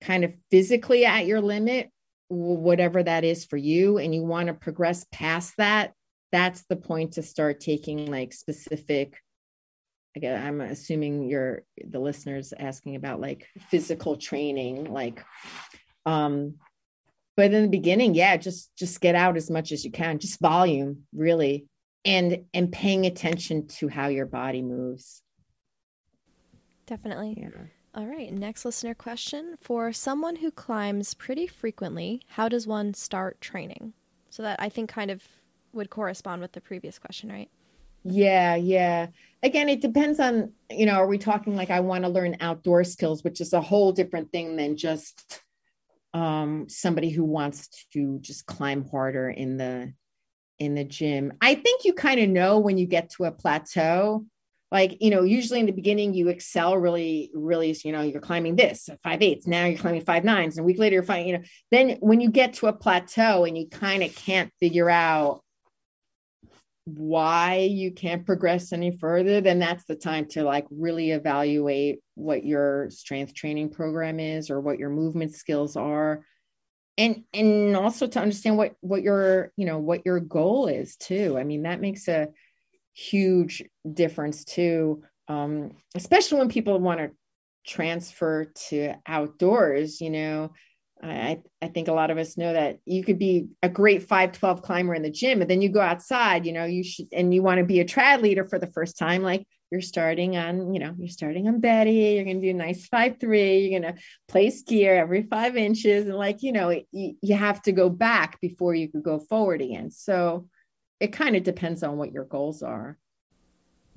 kind 0.00 0.22
of 0.22 0.32
physically 0.48 1.04
at 1.04 1.26
your 1.26 1.40
limit, 1.40 1.90
whatever 2.28 3.02
that 3.02 3.24
is 3.24 3.44
for 3.44 3.56
you, 3.56 3.98
and 3.98 4.14
you 4.14 4.22
want 4.22 4.46
to 4.46 4.54
progress 4.54 5.04
past 5.10 5.54
that, 5.56 5.94
that's 6.30 6.64
the 6.68 6.76
point 6.76 7.14
to 7.14 7.22
start 7.22 7.58
taking 7.58 8.10
like 8.10 8.32
specific 8.32 9.16
again 10.16 10.44
i'm 10.44 10.60
assuming 10.60 11.28
you're 11.28 11.62
the 11.88 11.98
listeners 11.98 12.52
asking 12.58 12.96
about 12.96 13.20
like 13.20 13.46
physical 13.70 14.16
training 14.16 14.92
like 14.92 15.24
um 16.06 16.54
but 17.36 17.52
in 17.52 17.62
the 17.62 17.68
beginning 17.68 18.14
yeah 18.14 18.36
just 18.36 18.74
just 18.76 19.00
get 19.00 19.14
out 19.14 19.36
as 19.36 19.50
much 19.50 19.72
as 19.72 19.84
you 19.84 19.90
can 19.90 20.18
just 20.18 20.40
volume 20.40 21.02
really 21.14 21.66
and 22.06 22.44
and 22.54 22.72
paying 22.72 23.04
attention 23.04 23.66
to 23.66 23.88
how 23.88 24.06
your 24.06 24.26
body 24.26 24.62
moves. 24.62 25.22
Definitely. 26.86 27.36
Yeah. 27.36 27.48
all 27.94 28.06
right 28.06 28.32
next 28.32 28.64
listener 28.64 28.94
question. 28.94 29.56
For 29.60 29.92
someone 29.92 30.36
who 30.36 30.50
climbs 30.50 31.12
pretty 31.14 31.46
frequently 31.46 32.22
how 32.28 32.48
does 32.48 32.66
one 32.66 32.94
start 32.94 33.40
training? 33.40 33.92
So 34.30 34.42
that 34.42 34.60
i 34.62 34.68
think 34.68 34.88
kind 34.88 35.10
of 35.10 35.22
would 35.72 35.90
correspond 35.90 36.40
with 36.40 36.52
the 36.52 36.60
previous 36.60 36.98
question 36.98 37.30
right? 37.30 37.50
Yeah 38.04 38.54
yeah 38.54 39.08
again 39.46 39.68
it 39.68 39.80
depends 39.80 40.20
on 40.20 40.52
you 40.70 40.86
know 40.86 40.94
are 40.94 41.06
we 41.06 41.18
talking 41.18 41.56
like 41.56 41.70
i 41.70 41.80
want 41.80 42.04
to 42.04 42.10
learn 42.10 42.36
outdoor 42.40 42.84
skills 42.84 43.24
which 43.24 43.40
is 43.40 43.52
a 43.52 43.60
whole 43.60 43.92
different 43.92 44.30
thing 44.32 44.56
than 44.56 44.76
just 44.76 45.42
um, 46.16 46.66
somebody 46.68 47.10
who 47.10 47.24
wants 47.24 47.68
to 47.92 48.18
just 48.20 48.46
climb 48.46 48.88
harder 48.88 49.28
in 49.28 49.58
the 49.58 49.92
in 50.58 50.74
the 50.74 50.84
gym. 50.84 51.34
I 51.42 51.54
think 51.54 51.84
you 51.84 51.92
kind 51.92 52.18
of 52.20 52.30
know 52.30 52.58
when 52.58 52.78
you 52.78 52.86
get 52.86 53.10
to 53.10 53.24
a 53.24 53.32
plateau. 53.32 54.24
Like, 54.72 55.00
you 55.00 55.10
know, 55.10 55.22
usually 55.22 55.60
in 55.60 55.66
the 55.66 55.72
beginning 55.72 56.14
you 56.14 56.28
excel 56.28 56.76
really, 56.76 57.30
really, 57.34 57.76
you 57.84 57.92
know, 57.92 58.00
you're 58.00 58.20
climbing 58.20 58.56
this 58.56 58.88
five 59.04 59.22
eights. 59.22 59.46
Now 59.46 59.66
you're 59.66 59.78
climbing 59.78 60.04
five 60.04 60.24
nines. 60.24 60.56
And 60.56 60.64
a 60.64 60.66
week 60.66 60.78
later 60.78 60.94
you're 60.94 61.02
fine 61.02 61.26
you 61.26 61.38
know, 61.38 61.44
then 61.70 61.98
when 62.00 62.20
you 62.20 62.30
get 62.30 62.54
to 62.54 62.66
a 62.66 62.72
plateau 62.72 63.44
and 63.44 63.56
you 63.56 63.68
kind 63.68 64.02
of 64.02 64.14
can't 64.14 64.50
figure 64.58 64.90
out 64.90 65.42
why 66.86 67.56
you 67.56 67.90
can't 67.90 68.24
progress 68.24 68.72
any 68.72 68.96
further, 68.96 69.40
then 69.40 69.58
that's 69.58 69.84
the 69.86 69.96
time 69.96 70.26
to 70.26 70.44
like 70.44 70.66
really 70.70 71.10
evaluate 71.10 71.98
what 72.14 72.44
your 72.44 72.88
strength 72.90 73.34
training 73.34 73.70
program 73.70 74.20
is 74.20 74.50
or 74.50 74.60
what 74.60 74.78
your 74.78 74.90
movement 74.90 75.34
skills 75.34 75.76
are. 75.76 76.24
And 76.96 77.24
and 77.34 77.76
also 77.76 78.06
to 78.06 78.20
understand 78.20 78.56
what 78.56 78.76
what 78.80 79.02
your, 79.02 79.52
you 79.56 79.66
know, 79.66 79.78
what 79.78 80.06
your 80.06 80.20
goal 80.20 80.68
is 80.68 80.96
too. 80.96 81.36
I 81.36 81.42
mean, 81.42 81.64
that 81.64 81.80
makes 81.80 82.06
a 82.06 82.28
huge 82.94 83.64
difference 83.92 84.44
too. 84.44 85.02
Um, 85.26 85.72
especially 85.96 86.38
when 86.38 86.48
people 86.48 86.78
want 86.78 87.00
to 87.00 87.10
transfer 87.66 88.52
to 88.68 88.94
outdoors, 89.08 90.00
you 90.00 90.10
know, 90.10 90.52
I, 91.02 91.42
I 91.60 91.68
think 91.68 91.88
a 91.88 91.92
lot 91.92 92.10
of 92.10 92.18
us 92.18 92.36
know 92.36 92.52
that 92.52 92.78
you 92.86 93.04
could 93.04 93.18
be 93.18 93.48
a 93.62 93.68
great 93.68 94.02
512 94.02 94.62
climber 94.62 94.94
in 94.94 95.02
the 95.02 95.10
gym, 95.10 95.38
but 95.38 95.48
then 95.48 95.60
you 95.60 95.68
go 95.68 95.80
outside, 95.80 96.46
you 96.46 96.52
know, 96.52 96.64
you 96.64 96.82
should, 96.82 97.06
and 97.12 97.34
you 97.34 97.42
want 97.42 97.58
to 97.58 97.64
be 97.64 97.80
a 97.80 97.84
trad 97.84 98.22
leader 98.22 98.44
for 98.44 98.58
the 98.58 98.66
first 98.68 98.98
time. 98.98 99.22
Like 99.22 99.46
you're 99.70 99.82
starting 99.82 100.36
on, 100.36 100.72
you 100.72 100.80
know, 100.80 100.94
you're 100.98 101.08
starting 101.08 101.48
on 101.48 101.60
Betty, 101.60 102.14
you're 102.14 102.24
going 102.24 102.40
to 102.40 102.46
do 102.46 102.50
a 102.50 102.54
nice 102.54 102.86
five, 102.86 103.20
three, 103.20 103.58
you're 103.58 103.80
going 103.80 103.94
to 103.94 104.00
place 104.26 104.62
gear 104.62 104.96
every 104.96 105.22
five 105.24 105.56
inches. 105.56 106.06
And 106.06 106.16
like, 106.16 106.42
you 106.42 106.52
know, 106.52 106.70
you, 106.70 107.16
you 107.20 107.34
have 107.34 107.60
to 107.62 107.72
go 107.72 107.90
back 107.90 108.40
before 108.40 108.74
you 108.74 108.88
could 108.88 109.02
go 109.02 109.18
forward 109.18 109.60
again. 109.60 109.90
So 109.90 110.48
it 110.98 111.12
kind 111.12 111.36
of 111.36 111.42
depends 111.42 111.82
on 111.82 111.98
what 111.98 112.12
your 112.12 112.24
goals 112.24 112.62
are. 112.62 112.96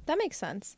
That 0.05 0.17
makes 0.17 0.37
sense. 0.37 0.75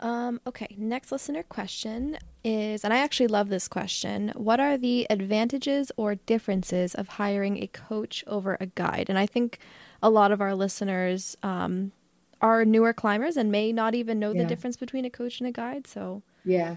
Um, 0.00 0.40
okay, 0.46 0.74
next 0.78 1.12
listener 1.12 1.42
question 1.42 2.16
is, 2.42 2.84
and 2.84 2.92
I 2.92 2.98
actually 2.98 3.26
love 3.26 3.50
this 3.50 3.68
question 3.68 4.32
What 4.34 4.58
are 4.58 4.78
the 4.78 5.06
advantages 5.10 5.92
or 5.96 6.14
differences 6.14 6.94
of 6.94 7.08
hiring 7.08 7.62
a 7.62 7.66
coach 7.66 8.24
over 8.26 8.56
a 8.60 8.66
guide? 8.66 9.06
And 9.08 9.18
I 9.18 9.26
think 9.26 9.58
a 10.02 10.10
lot 10.10 10.32
of 10.32 10.40
our 10.40 10.54
listeners 10.54 11.36
um, 11.42 11.92
are 12.40 12.64
newer 12.64 12.94
climbers 12.94 13.36
and 13.36 13.52
may 13.52 13.72
not 13.72 13.94
even 13.94 14.18
know 14.18 14.32
yeah. 14.32 14.42
the 14.42 14.48
difference 14.48 14.78
between 14.78 15.04
a 15.04 15.10
coach 15.10 15.38
and 15.40 15.48
a 15.48 15.52
guide. 15.52 15.86
So, 15.86 16.22
yeah. 16.44 16.76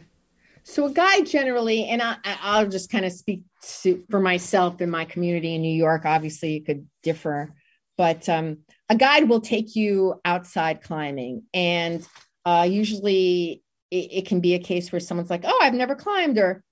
So, 0.65 0.85
a 0.85 0.91
guide 0.91 1.25
generally, 1.25 1.85
and 1.87 2.01
I, 2.01 2.17
I'll 2.23 2.67
just 2.67 2.89
kind 2.89 3.05
of 3.05 3.13
speak 3.13 3.43
to, 3.81 4.03
for 4.09 4.19
myself 4.19 4.81
in 4.81 4.89
my 4.89 5.05
community 5.05 5.55
in 5.55 5.61
New 5.61 5.75
York. 5.75 6.03
Obviously, 6.05 6.57
it 6.57 6.65
could 6.65 6.87
differ, 7.03 7.53
but 7.97 8.27
um, 8.27 8.59
a 8.89 8.95
guide 8.95 9.29
will 9.29 9.41
take 9.41 9.75
you 9.75 10.19
outside 10.25 10.81
climbing 10.81 11.43
and 11.53 12.05
uh, 12.45 12.67
usually 12.69 13.63
it, 13.91 13.95
it, 14.11 14.25
can 14.25 14.39
be 14.39 14.53
a 14.53 14.59
case 14.59 14.91
where 14.91 14.99
someone's 14.99 15.29
like, 15.29 15.43
oh, 15.45 15.59
I've 15.61 15.73
never 15.73 15.95
climbed, 15.95 16.37
or 16.37 16.63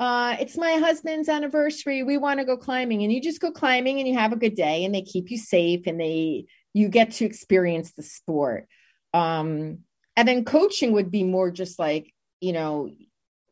uh, 0.00 0.34
it's 0.40 0.56
my 0.56 0.72
husband's 0.72 1.28
anniversary. 1.28 2.02
We 2.02 2.16
want 2.16 2.40
to 2.40 2.46
go 2.46 2.56
climbing. 2.56 3.02
And 3.02 3.12
you 3.12 3.20
just 3.20 3.40
go 3.40 3.52
climbing 3.52 3.98
and 3.98 4.08
you 4.08 4.14
have 4.14 4.32
a 4.32 4.36
good 4.36 4.54
day 4.54 4.84
and 4.84 4.94
they 4.94 5.02
keep 5.02 5.30
you 5.30 5.36
safe 5.36 5.86
and 5.86 6.00
they, 6.00 6.46
you 6.72 6.88
get 6.88 7.12
to 7.12 7.26
experience 7.26 7.92
the 7.92 8.02
sport. 8.02 8.66
Um, 9.12 9.80
and 10.16 10.26
then 10.26 10.46
coaching 10.46 10.92
would 10.92 11.10
be 11.10 11.22
more 11.22 11.50
just 11.50 11.78
like, 11.78 12.14
you 12.40 12.54
know, 12.54 12.90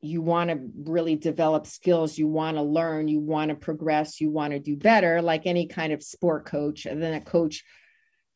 you 0.00 0.22
want 0.22 0.48
to 0.48 0.58
really 0.84 1.16
develop 1.16 1.66
skills, 1.66 2.16
you 2.16 2.26
want 2.26 2.56
to 2.56 2.62
learn, 2.62 3.08
you 3.08 3.20
want 3.20 3.50
to 3.50 3.54
progress, 3.54 4.20
you 4.20 4.30
want 4.30 4.52
to 4.52 4.58
do 4.58 4.76
better, 4.76 5.20
like 5.20 5.44
any 5.44 5.66
kind 5.66 5.92
of 5.92 6.02
sport 6.02 6.46
coach. 6.46 6.86
And 6.86 7.02
then 7.02 7.12
a 7.12 7.20
coach 7.20 7.62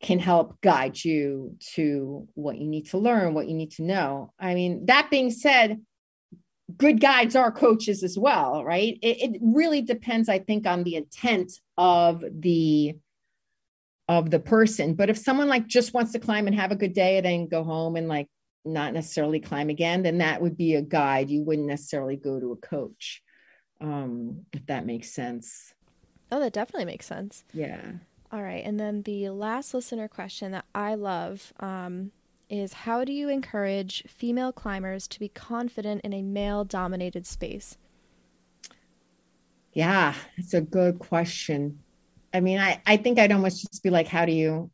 can 0.03 0.19
help 0.19 0.61
guide 0.61 1.03
you 1.03 1.55
to 1.75 2.27
what 2.35 2.57
you 2.57 2.67
need 2.67 2.87
to 2.89 2.97
learn, 2.97 3.33
what 3.33 3.47
you 3.47 3.55
need 3.55 3.71
to 3.71 3.83
know. 3.83 4.33
I 4.37 4.53
mean, 4.53 4.85
that 4.85 5.09
being 5.09 5.31
said, 5.31 5.81
good 6.77 6.99
guides 6.99 7.35
are 7.35 7.51
coaches 7.51 8.03
as 8.03 8.17
well, 8.17 8.63
right? 8.63 8.99
It, 9.01 9.35
it 9.35 9.41
really 9.41 9.81
depends, 9.81 10.29
I 10.29 10.39
think, 10.39 10.67
on 10.67 10.83
the 10.83 10.95
intent 10.97 11.53
of 11.77 12.23
the 12.31 12.95
of 14.09 14.29
the 14.29 14.39
person. 14.39 14.95
But 14.95 15.09
if 15.09 15.17
someone 15.17 15.47
like 15.47 15.65
just 15.65 15.93
wants 15.93 16.11
to 16.11 16.19
climb 16.19 16.45
and 16.47 16.55
have 16.55 16.73
a 16.73 16.75
good 16.75 16.93
day 16.93 17.17
and 17.17 17.25
then 17.25 17.47
go 17.47 17.63
home 17.63 17.95
and 17.95 18.09
like 18.09 18.27
not 18.65 18.93
necessarily 18.93 19.39
climb 19.39 19.69
again, 19.69 20.03
then 20.03 20.17
that 20.17 20.41
would 20.41 20.57
be 20.57 20.75
a 20.75 20.81
guide. 20.81 21.29
You 21.29 21.43
wouldn't 21.43 21.67
necessarily 21.67 22.17
go 22.17 22.39
to 22.39 22.51
a 22.51 22.57
coach, 22.57 23.23
um, 23.79 24.45
if 24.51 24.65
that 24.65 24.85
makes 24.85 25.11
sense. 25.11 25.73
Oh, 26.31 26.39
that 26.41 26.53
definitely 26.53 26.85
makes 26.85 27.05
sense. 27.05 27.45
Yeah. 27.53 27.93
All 28.33 28.41
right. 28.41 28.65
And 28.65 28.79
then 28.79 29.03
the 29.03 29.29
last 29.29 29.75
listener 29.75 30.07
question 30.07 30.53
that 30.53 30.65
I 30.73 30.95
love 30.95 31.53
um, 31.59 32.11
is 32.49 32.73
How 32.73 33.05
do 33.05 33.13
you 33.13 33.29
encourage 33.29 34.03
female 34.07 34.51
climbers 34.51 35.07
to 35.09 35.19
be 35.19 35.29
confident 35.29 36.01
in 36.01 36.13
a 36.13 36.23
male 36.23 36.63
dominated 36.63 37.27
space? 37.27 37.77
Yeah, 39.71 40.15
it's 40.35 40.55
a 40.55 40.61
good 40.61 40.97
question. 40.97 41.79
I 42.33 42.39
mean, 42.39 42.57
I, 42.57 42.81
I 42.87 42.97
think 42.97 43.19
I'd 43.19 43.31
almost 43.31 43.67
just 43.69 43.83
be 43.83 43.91
like, 43.91 44.07
how 44.07 44.25
do 44.25 44.31
you, 44.31 44.71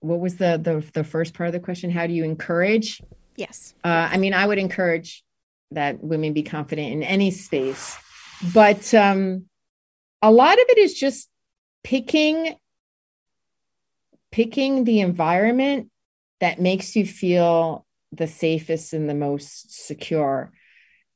what 0.00 0.20
was 0.20 0.36
the, 0.36 0.58
the, 0.62 0.82
the 0.94 1.04
first 1.04 1.34
part 1.34 1.48
of 1.48 1.52
the 1.52 1.60
question? 1.60 1.90
How 1.90 2.06
do 2.06 2.14
you 2.14 2.24
encourage? 2.24 3.02
Yes. 3.36 3.74
Uh, 3.84 4.08
I 4.10 4.16
mean, 4.16 4.32
I 4.32 4.46
would 4.46 4.58
encourage 4.58 5.22
that 5.72 6.02
women 6.02 6.32
be 6.32 6.42
confident 6.42 6.90
in 6.90 7.02
any 7.02 7.30
space, 7.30 7.98
but 8.54 8.94
um, 8.94 9.44
a 10.22 10.30
lot 10.30 10.54
of 10.54 10.64
it 10.70 10.78
is 10.78 10.94
just 10.94 11.28
picking 11.86 12.56
picking 14.32 14.82
the 14.82 14.98
environment 14.98 15.88
that 16.40 16.60
makes 16.60 16.96
you 16.96 17.06
feel 17.06 17.86
the 18.10 18.26
safest 18.26 18.92
and 18.92 19.08
the 19.08 19.14
most 19.14 19.86
secure. 19.86 20.50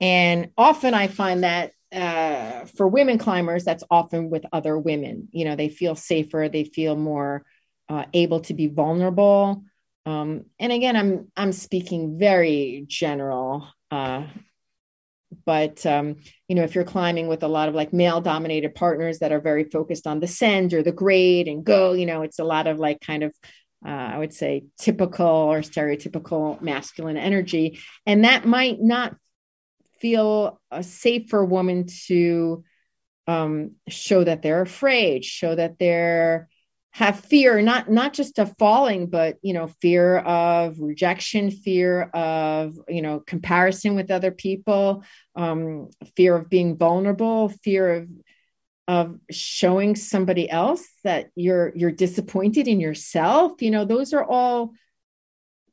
And 0.01 0.51
often 0.57 0.95
i 0.95 1.09
find 1.09 1.43
that 1.43 1.73
uh, 1.93 2.67
for 2.67 2.87
women 2.87 3.19
climbers 3.19 3.65
that's 3.65 3.83
often 3.91 4.31
with 4.31 4.45
other 4.53 4.79
women. 4.79 5.29
You 5.33 5.45
know 5.47 5.57
they 5.57 5.69
feel 5.69 5.97
safer 5.97 6.49
they 6.49 6.63
feel 6.63 6.95
more 6.95 7.45
uh, 7.89 8.05
able 8.15 8.41
to 8.43 8.55
be 8.55 8.69
vulnerable. 8.69 9.65
Um, 10.07 10.45
and 10.61 10.73
again 10.73 10.95
i'm 10.95 11.33
i'm 11.37 11.53
speaking 11.53 12.17
very 12.17 12.85
general 12.87 13.67
uh, 13.91 14.29
but 15.45 15.85
um, 15.87 16.17
you 16.49 16.55
know 16.55 16.63
if 16.63 16.75
you're 16.75 16.85
climbing 16.85 17.29
with 17.29 17.43
a 17.43 17.49
lot 17.49 17.69
of 17.69 17.75
like 17.75 17.93
male 17.93 18.21
dominated 18.21 18.75
partners 18.75 19.19
that 19.19 19.33
are 19.33 19.41
very 19.41 19.65
focused 19.65 20.07
on 20.07 20.21
the 20.21 20.27
send 20.27 20.73
or 20.75 20.83
the 20.83 20.93
grade 20.93 21.49
and 21.49 21.65
go 21.65 21.93
you 21.93 22.07
know 22.07 22.23
it's 22.23 22.39
a 22.39 22.45
lot 22.45 22.67
of 22.67 22.79
like 22.79 23.01
kind 23.01 23.23
of 23.23 23.35
uh, 23.87 23.89
i 23.89 24.19
would 24.19 24.33
say 24.33 24.65
typical 24.79 25.27
or 25.27 25.61
stereotypical 25.61 26.61
masculine 26.61 27.17
energy. 27.17 27.79
And 28.07 28.25
that 28.25 28.47
might 28.47 28.81
not 28.81 29.17
feel 30.01 30.61
safe 30.81 31.29
for 31.29 31.41
a 31.41 31.47
woman 31.47 31.87
to 32.07 32.65
um, 33.27 33.73
show 33.89 34.25
that 34.25 34.43
they're 34.43 34.63
afraid 34.63 35.25
show 35.25 35.55
that 35.55 35.79
they're 35.79 36.49
have 36.93 37.21
fear 37.21 37.63
not 37.63 37.89
not 37.89 38.13
just 38.13 38.39
of 38.39 38.53
falling 38.59 39.07
but 39.07 39.37
you 39.43 39.55
know 39.55 39.69
fear 39.81 40.19
of 40.19 40.81
rejection 40.81 41.51
fear 41.51 42.03
of 42.15 42.75
you 42.89 43.01
know 43.01 43.21
comparison 43.21 43.95
with 43.95 44.11
other 44.11 44.33
people 44.33 45.05
um, 45.37 45.89
fear 46.17 46.35
of 46.35 46.51
being 46.51 46.77
vulnerable 46.77 47.49
fear 47.63 47.95
of 47.95 48.09
of 48.91 49.21
showing 49.31 49.95
somebody 49.95 50.51
else 50.51 50.85
that 51.05 51.31
you're 51.37 51.73
you're 51.77 51.93
disappointed 51.93 52.67
in 52.67 52.81
yourself. 52.81 53.63
You 53.63 53.71
know 53.71 53.85
those 53.85 54.13
are 54.13 54.25
all 54.25 54.73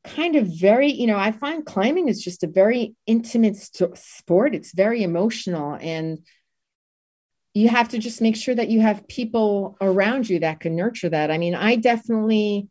kind 0.04 0.36
of 0.36 0.46
very 0.46 0.92
you 0.92 1.08
know 1.08 1.18
i 1.18 1.32
find 1.32 1.66
climbing 1.66 2.06
is 2.08 2.22
just 2.22 2.44
a 2.44 2.46
very 2.46 2.94
intimate 3.06 3.56
st- 3.56 3.98
sport. 3.98 4.54
It's 4.54 4.72
very 4.72 5.02
emotional. 5.02 5.76
And 5.80 6.20
you 7.54 7.68
have 7.68 7.88
to 7.88 7.98
just 7.98 8.20
make 8.20 8.36
sure 8.36 8.54
that 8.54 8.68
you 8.68 8.80
have 8.80 9.08
people 9.08 9.76
around 9.80 10.28
you 10.28 10.40
that 10.40 10.60
can 10.60 10.76
nurture 10.76 11.08
that. 11.08 11.30
I 11.30 11.38
mean 11.38 11.54
i 11.54 11.76
definitely 11.76 12.68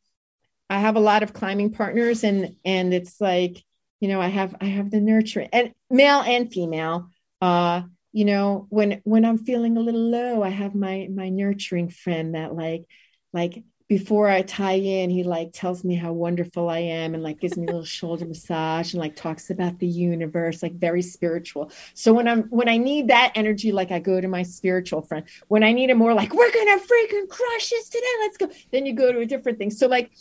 i 0.70 0.80
have 0.80 0.96
a 0.96 1.02
lot 1.02 1.24
of 1.24 1.34
climbing 1.34 1.72
partners 1.72 2.24
and 2.24 2.56
and 2.66 2.94
it's 2.94 3.20
like 3.22 3.64
you 4.00 4.08
know 4.08 4.22
i 4.22 4.28
have 4.28 4.56
i 4.62 4.66
have 4.66 4.92
the 4.92 5.00
nurturing 5.00 5.50
and 5.54 5.74
male 5.90 6.22
and 6.22 6.52
female. 6.52 7.10
Uh 7.42 7.84
you 8.14 8.26
know 8.26 8.66
when 8.70 9.02
when 9.04 9.26
i'm 9.26 9.38
feeling 9.38 9.78
a 9.78 9.82
little 9.82 10.10
low 10.10 10.42
i 10.42 10.50
have 10.50 10.74
my 10.74 11.08
my 11.14 11.30
nurturing 11.30 11.90
friend 11.90 12.34
that 12.36 12.56
like 12.56 12.86
like 13.34 13.64
before 13.88 14.28
I 14.28 14.42
tie 14.42 14.74
in, 14.74 15.10
he 15.10 15.24
like 15.24 15.54
tells 15.54 15.86
me 15.86 15.96
how 15.96 16.12
wonderful 16.12 16.70
I 16.70 16.80
am 16.80 17.14
and 17.14 17.24
like 17.24 17.40
gives 17.40 17.58
me 17.58 17.64
a 17.64 17.68
little 17.68 17.86
shoulder 17.86 18.26
massage 18.26 18.94
and 18.94 19.00
like 19.00 19.16
talks 19.16 19.50
about 19.50 19.80
the 19.80 19.88
universe, 19.88 20.62
like 20.62 20.74
very 20.74 21.02
spiritual. 21.02 21.72
So 21.94 22.14
when 22.14 22.28
I'm 22.28 22.44
when 22.44 22.68
I 22.68 22.76
need 22.76 23.08
that 23.08 23.32
energy, 23.36 23.72
like 23.72 23.92
I 23.92 24.00
go 24.00 24.20
to 24.20 24.28
my 24.28 24.44
spiritual 24.44 25.04
friend. 25.04 25.26
When 25.48 25.64
I 25.64 25.72
need 25.72 25.90
a 25.90 25.96
more 25.96 26.14
like, 26.14 26.34
we're 26.34 26.52
gonna 26.52 26.80
freaking 26.80 27.30
crush 27.30 27.70
this 27.70 27.88
today, 27.88 28.06
let's 28.20 28.38
go, 28.38 28.50
then 28.72 28.86
you 28.86 28.94
go 28.94 29.14
to 29.14 29.20
a 29.20 29.26
different 29.26 29.58
thing. 29.58 29.72
So 29.72 29.88
like 29.88 30.12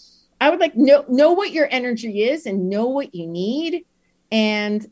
I 0.40 0.48
would 0.50 0.60
like 0.60 0.76
know 0.76 1.04
know 1.08 1.32
what 1.32 1.50
your 1.50 1.66
energy 1.68 2.22
is 2.22 2.46
and 2.46 2.68
know 2.68 2.86
what 2.86 3.16
you 3.16 3.26
need. 3.26 3.84
And 4.30 4.86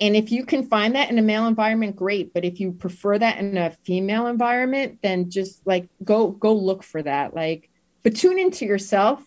and 0.00 0.16
if 0.16 0.30
you 0.30 0.44
can 0.44 0.66
find 0.66 0.96
that 0.96 1.08
in 1.10 1.18
a 1.18 1.22
male 1.22 1.46
environment 1.46 1.94
great 1.94 2.34
but 2.34 2.44
if 2.44 2.58
you 2.58 2.72
prefer 2.72 3.16
that 3.16 3.38
in 3.38 3.56
a 3.56 3.70
female 3.84 4.26
environment 4.26 4.98
then 5.00 5.30
just 5.30 5.64
like 5.64 5.88
go 6.02 6.28
go 6.30 6.52
look 6.54 6.82
for 6.82 7.00
that 7.02 7.34
like 7.34 7.70
but 8.02 8.16
tune 8.16 8.38
into 8.38 8.64
yourself. 8.64 9.24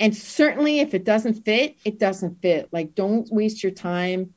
And 0.00 0.16
certainly 0.16 0.80
if 0.80 0.94
it 0.94 1.04
doesn't 1.04 1.44
fit 1.44 1.76
it 1.84 1.98
doesn't 1.98 2.40
fit. 2.40 2.68
Like 2.72 2.94
don't 2.94 3.28
waste 3.32 3.62
your 3.62 3.72
time. 3.72 4.34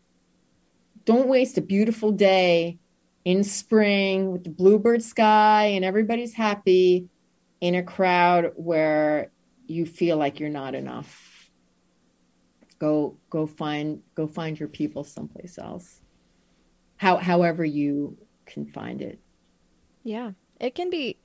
Don't 1.06 1.28
waste 1.28 1.58
a 1.58 1.62
beautiful 1.62 2.12
day 2.12 2.80
in 3.26 3.44
spring 3.44 4.32
with 4.32 4.44
the 4.44 4.50
bluebird 4.50 5.04
sky 5.04 5.66
and 5.66 5.86
everybody's 5.86 6.34
happy 6.34 7.08
in 7.60 7.76
a 7.76 7.84
crowd 7.84 8.52
where 8.56 9.32
you 9.68 9.86
feel 9.86 10.18
like 10.18 10.40
you're 10.40 10.50
not 10.50 10.76
enough. 10.76 11.50
Go 12.80 13.18
go 13.30 13.46
find 13.46 14.02
go 14.16 14.26
find 14.26 14.60
your 14.60 14.70
people 14.70 15.04
someplace 15.04 15.60
else. 15.60 16.02
How 16.98 17.18
however 17.18 17.64
you 17.64 18.18
can 18.46 18.66
find 18.66 19.02
it. 19.02 19.20
Yeah. 20.04 20.32
It 20.60 20.76
can 20.76 20.90
be 20.90 21.18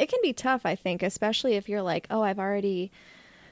it 0.00 0.08
can 0.08 0.20
be 0.22 0.32
tough 0.32 0.62
i 0.64 0.74
think 0.74 1.02
especially 1.02 1.54
if 1.54 1.68
you're 1.68 1.82
like 1.82 2.06
oh 2.10 2.22
i've 2.22 2.38
already 2.38 2.90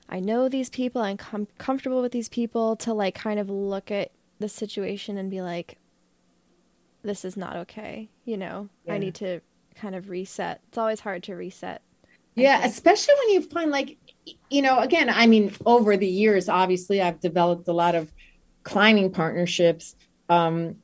i 0.09 0.18
know 0.18 0.49
these 0.49 0.70
people 0.70 1.03
i'm 1.03 1.16
com- 1.16 1.49
comfortable 1.59 2.03
with 2.03 2.12
these 2.12 2.28
people 2.28 2.76
to 2.76 2.92
like 2.92 3.14
kind 3.14 3.38
of 3.38 3.49
look 3.49 3.90
at 3.90 4.11
the 4.38 4.49
situation 4.49 5.18
and 5.18 5.30
be 5.30 5.42
like 5.42 5.78
this 7.03 7.24
is 7.24 7.36
not 7.36 7.57
okay 7.57 8.09
you 8.24 8.36
know 8.36 8.68
yeah. 8.86 8.94
i 8.94 8.99
need 8.99 9.14
to 9.14 9.40
kind 9.74 9.94
of 9.94 10.09
reset 10.09 10.61
it's 10.68 10.78
always 10.78 11.01
hard 11.01 11.22
to 11.22 11.34
reset 11.34 11.82
yeah 12.34 12.64
especially 12.64 13.14
when 13.20 13.34
you 13.34 13.42
find 13.42 13.70
like 13.70 13.96
you 14.51 14.62
know, 14.62 14.78
again, 14.78 15.09
I 15.11 15.26
mean, 15.26 15.53
over 15.64 15.96
the 15.96 16.07
years, 16.07 16.49
obviously, 16.49 17.01
I've 17.01 17.20
developed 17.20 17.68
a 17.68 17.72
lot 17.72 17.94
of 17.94 18.12
climbing 18.62 19.11
partnerships. 19.11 19.94
Um, 20.28 20.76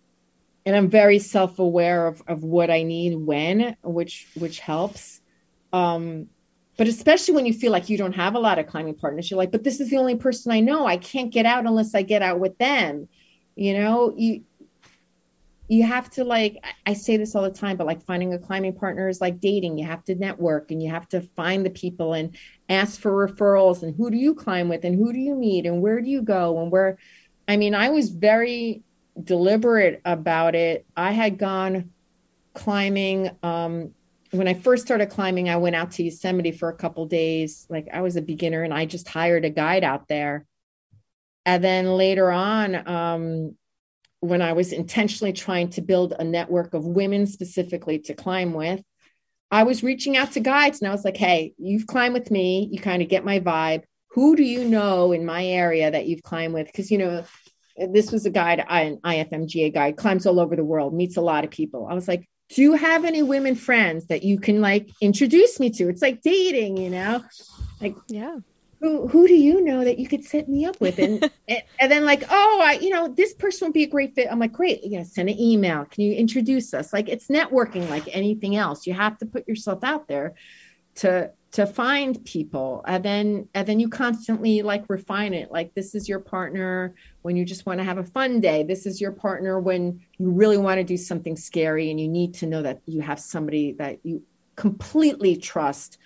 and 0.67 0.75
I'm 0.75 0.89
very 0.89 1.19
self-aware 1.19 2.07
of, 2.07 2.23
of 2.27 2.43
what 2.43 2.71
I 2.71 2.83
need 2.85 3.17
when, 3.17 3.77
which 3.83 4.29
which 4.35 4.61
helps. 4.61 5.21
Um, 5.75 6.29
but 6.77 6.87
especially 6.87 7.35
when 7.35 7.47
you 7.47 7.53
feel 7.53 7.73
like 7.73 7.89
you 7.89 7.99
don't 7.99 8.15
have 8.15 8.37
a 8.37 8.39
lot 8.39 8.61
of 8.61 8.69
climbing 8.69 8.95
partners, 8.95 9.29
you're 9.31 9.39
like, 9.39 9.51
but 9.51 9.65
this 9.65 9.81
is 9.81 9.91
the 9.91 9.97
only 9.97 10.15
person 10.15 10.53
I 10.53 10.61
know. 10.61 10.87
I 10.87 10.97
can't 10.97 11.33
get 11.33 11.47
out 11.47 11.67
unless 11.67 11.95
I 11.95 12.03
get 12.03 12.23
out 12.23 12.39
with 12.39 12.57
them. 12.59 13.09
You 13.57 13.75
know, 13.75 14.15
you 14.17 14.45
you 15.67 15.83
have 15.83 16.11
to 16.11 16.25
like 16.25 16.63
i 16.85 16.93
say 16.93 17.17
this 17.17 17.35
all 17.35 17.43
the 17.43 17.51
time 17.51 17.75
but 17.75 17.87
like 17.87 18.03
finding 18.03 18.35
a 18.35 18.39
climbing 18.39 18.75
partner 18.75 19.09
is 19.09 19.23
like 19.23 19.41
dating 19.41 19.79
you 19.79 19.87
have 19.87 20.05
to 20.05 20.15
network 20.15 20.71
and 20.71 20.83
you 20.83 20.91
have 20.91 21.09
to 21.09 21.23
find 21.23 21.65
the 21.65 21.71
people 21.71 22.13
and 22.13 22.37
ask 22.69 23.01
for 23.01 23.27
referrals 23.27 23.83
and 23.83 23.97
who 23.97 24.11
do 24.11 24.19
you 24.19 24.35
climb 24.35 24.69
with 24.69 24.85
and 24.85 24.95
who 24.95 25.11
do 25.11 25.19
you 25.19 25.35
meet 25.35 25.65
and 25.65 25.81
where 25.81 26.03
do 26.03 26.11
you 26.11 26.21
go 26.21 26.61
and 26.61 26.71
where 26.71 26.99
i 27.49 27.57
mean 27.57 27.75
i 27.75 27.89
was 27.89 28.11
very 28.11 28.83
deliberate 29.23 30.03
about 30.05 30.55
it 30.55 30.85
i 30.99 31.13
had 31.13 31.39
gone 31.39 31.91
climbing 32.53 33.31
um, 33.43 33.95
when 34.37 34.49
i 34.49 34.55
first 34.55 34.85
started 34.85 35.11
climbing 35.11 35.49
i 35.49 35.57
went 35.57 35.77
out 35.77 35.91
to 35.91 36.03
yosemite 36.03 36.53
for 36.53 36.69
a 36.69 36.77
couple 36.77 37.07
days 37.07 37.67
like 37.71 37.87
i 37.93 38.01
was 38.01 38.17
a 38.17 38.23
beginner 38.23 38.63
and 38.63 38.75
i 38.75 38.85
just 38.85 39.09
hired 39.09 39.45
a 39.45 39.51
guide 39.51 39.85
out 39.85 40.09
there 40.09 40.45
and 41.47 41.63
then 41.63 41.87
later 41.97 42.31
on 42.31 42.89
um, 42.89 43.57
when 44.25 44.41
I 44.41 44.55
was 44.55 44.73
intentionally 44.73 45.33
trying 45.33 45.69
to 45.71 45.83
build 45.83 46.15
a 46.19 46.25
network 46.25 46.73
of 46.73 46.87
women 46.87 47.27
specifically 47.27 47.99
to 48.01 48.15
climb 48.15 48.55
with, 48.55 48.83
I 49.51 49.65
was 49.65 49.83
reaching 49.83 50.17
out 50.17 50.33
to 50.33 50.41
guides 50.41 50.81
and 50.81 50.89
I 50.89 50.93
was 50.93 51.05
like, 51.05 51.17
hey, 51.17 51.53
you've 51.59 51.87
climbed 51.87 52.15
with 52.15 52.31
me. 52.31 52.69
You 52.73 52.81
kind 52.81 53.03
of 53.03 53.09
get 53.09 53.25
my 53.25 53.41
vibe. 53.41 53.83
Who 54.13 54.35
do 54.35 54.43
you 54.43 54.65
know 54.65 55.13
in 55.13 55.27
my 55.27 55.45
area 55.45 55.91
that 55.91 56.07
you've 56.07 56.23
climbed 56.23 56.55
with? 56.55 56.67
Because, 56.67 56.91
you 56.91 56.99
know, 56.99 57.25
this 57.77 58.11
was 58.11 58.25
a 58.25 58.31
guide, 58.31 58.65
an 58.67 58.99
IFMGA 59.05 59.75
guide, 59.75 59.97
climbs 59.97 60.27
all 60.27 60.41
over 60.41 60.57
the 60.57 60.65
world, 60.65 60.95
meets 60.95 61.17
a 61.17 61.21
lot 61.21 61.45
of 61.45 61.51
people. 61.51 61.87
I 61.87 61.95
was 61.95 62.09
like, 62.09 62.27
do 62.55 62.63
you 62.63 62.75
have 62.75 63.05
any 63.05 63.23
women 63.23 63.57
friends 63.57 64.07
that 64.07 64.23
you 64.23 64.39
can 64.39 64.61
like 64.61 64.89
introduce 65.01 65.59
me 65.59 65.71
to? 65.71 65.89
It's 65.89 66.03
like 66.03 66.23
dating, 66.23 66.77
you 66.77 66.89
know? 66.89 67.25
Like, 67.81 67.97
yeah. 68.07 68.37
who 68.81 69.09
who 69.09 69.27
do 69.27 69.35
you 69.35 69.61
know 69.61 69.83
that 69.83 69.99
you 69.99 70.07
could 70.07 70.25
set 70.25 70.49
me 70.49 70.65
up 70.65 70.81
with? 70.81 71.01
And, 71.01 71.29
and, 71.49 71.63
and 71.81 71.91
then 71.91 72.05
like 72.05 72.23
oh 72.31 72.61
I 72.63 72.75
you 72.75 72.91
know 72.91 73.09
this 73.09 73.35
person 73.35 73.67
would 73.67 73.75
be 73.75 73.83
a 73.83 73.89
great 73.89 74.15
fit. 74.15 74.29
I'm 74.31 74.39
like 74.39 74.53
great. 74.53 74.85
You 74.85 74.99
know 74.99 75.05
send 75.05 75.29
an 75.29 75.39
email. 75.39 75.85
Can 75.87 76.05
you 76.05 76.15
introduce 76.15 76.73
us? 76.73 76.93
Like 76.93 77.09
it's 77.09 77.27
networking 77.27 77.91
like 77.91 78.05
anything 78.15 78.55
else. 78.55 78.87
You 78.87 78.95
have 78.95 79.19
to 79.19 79.27
put 79.27 79.49
yourself 79.49 79.83
out 79.83 80.07
there 80.07 80.35
to 80.97 81.31
to 81.55 81.67
find 81.67 82.25
people. 82.25 82.83
And 82.85 83.05
then 83.05 83.49
and 83.55 83.65
then 83.65 83.79
you 83.79 83.89
constantly 83.89 84.63
like 84.63 84.85
refine 84.89 85.33
it. 85.35 85.53
Like 85.53 85.73
this 85.75 85.95
is 85.95 86.09
your 86.09 86.19
partner 86.19 86.95
when 87.23 87.37
you 87.37 87.45
just 87.45 87.65
want 87.65 87.79
to 87.79 87.85
have 87.85 87.99
a 87.99 88.03
fun 88.03 88.41
day. 88.41 88.65
This 88.65 88.87
is 88.87 89.01
your 89.01 89.13
partner 89.13 89.61
when 89.61 90.01
you 90.19 90.33
really 90.33 90.59
want 90.59 90.79
to 90.79 90.85
do 90.85 90.97
something 90.97 91.37
scary 91.37 91.93
and 91.93 92.01
you 92.01 92.09
need 92.09 92.35
to 92.35 92.47
know 92.47 92.61
that 92.63 92.81
you 92.87 93.03
have 93.03 93.21
somebody 93.21 93.71
that 93.75 94.01
you 94.03 94.23
completely 94.57 95.37
trust 95.37 95.99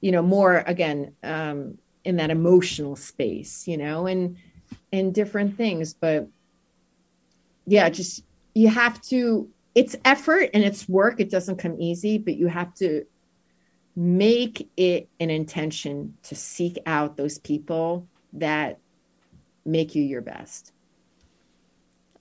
you 0.00 0.12
know 0.12 0.20
more 0.20 0.62
again 0.66 1.14
um 1.22 1.78
in 2.04 2.16
that 2.16 2.28
emotional 2.28 2.94
space 2.94 3.66
you 3.66 3.78
know 3.78 4.06
and 4.06 4.38
and 4.92 5.14
different 5.14 5.58
things. 5.58 5.92
But 5.92 6.26
yeah 7.66 7.90
just 7.90 8.24
you 8.54 8.68
have 8.68 8.98
to 9.02 9.50
it's 9.74 9.94
effort 10.06 10.48
and 10.54 10.64
it's 10.64 10.88
work. 10.88 11.20
It 11.20 11.28
doesn't 11.28 11.58
come 11.58 11.78
easy 11.78 12.16
but 12.16 12.36
you 12.36 12.46
have 12.46 12.72
to 12.76 13.04
make 13.96 14.70
it 14.76 15.08
an 15.18 15.30
intention 15.30 16.14
to 16.22 16.34
seek 16.34 16.78
out 16.86 17.16
those 17.16 17.38
people 17.38 18.06
that 18.34 18.78
make 19.64 19.94
you 19.94 20.02
your 20.02 20.20
best 20.20 20.72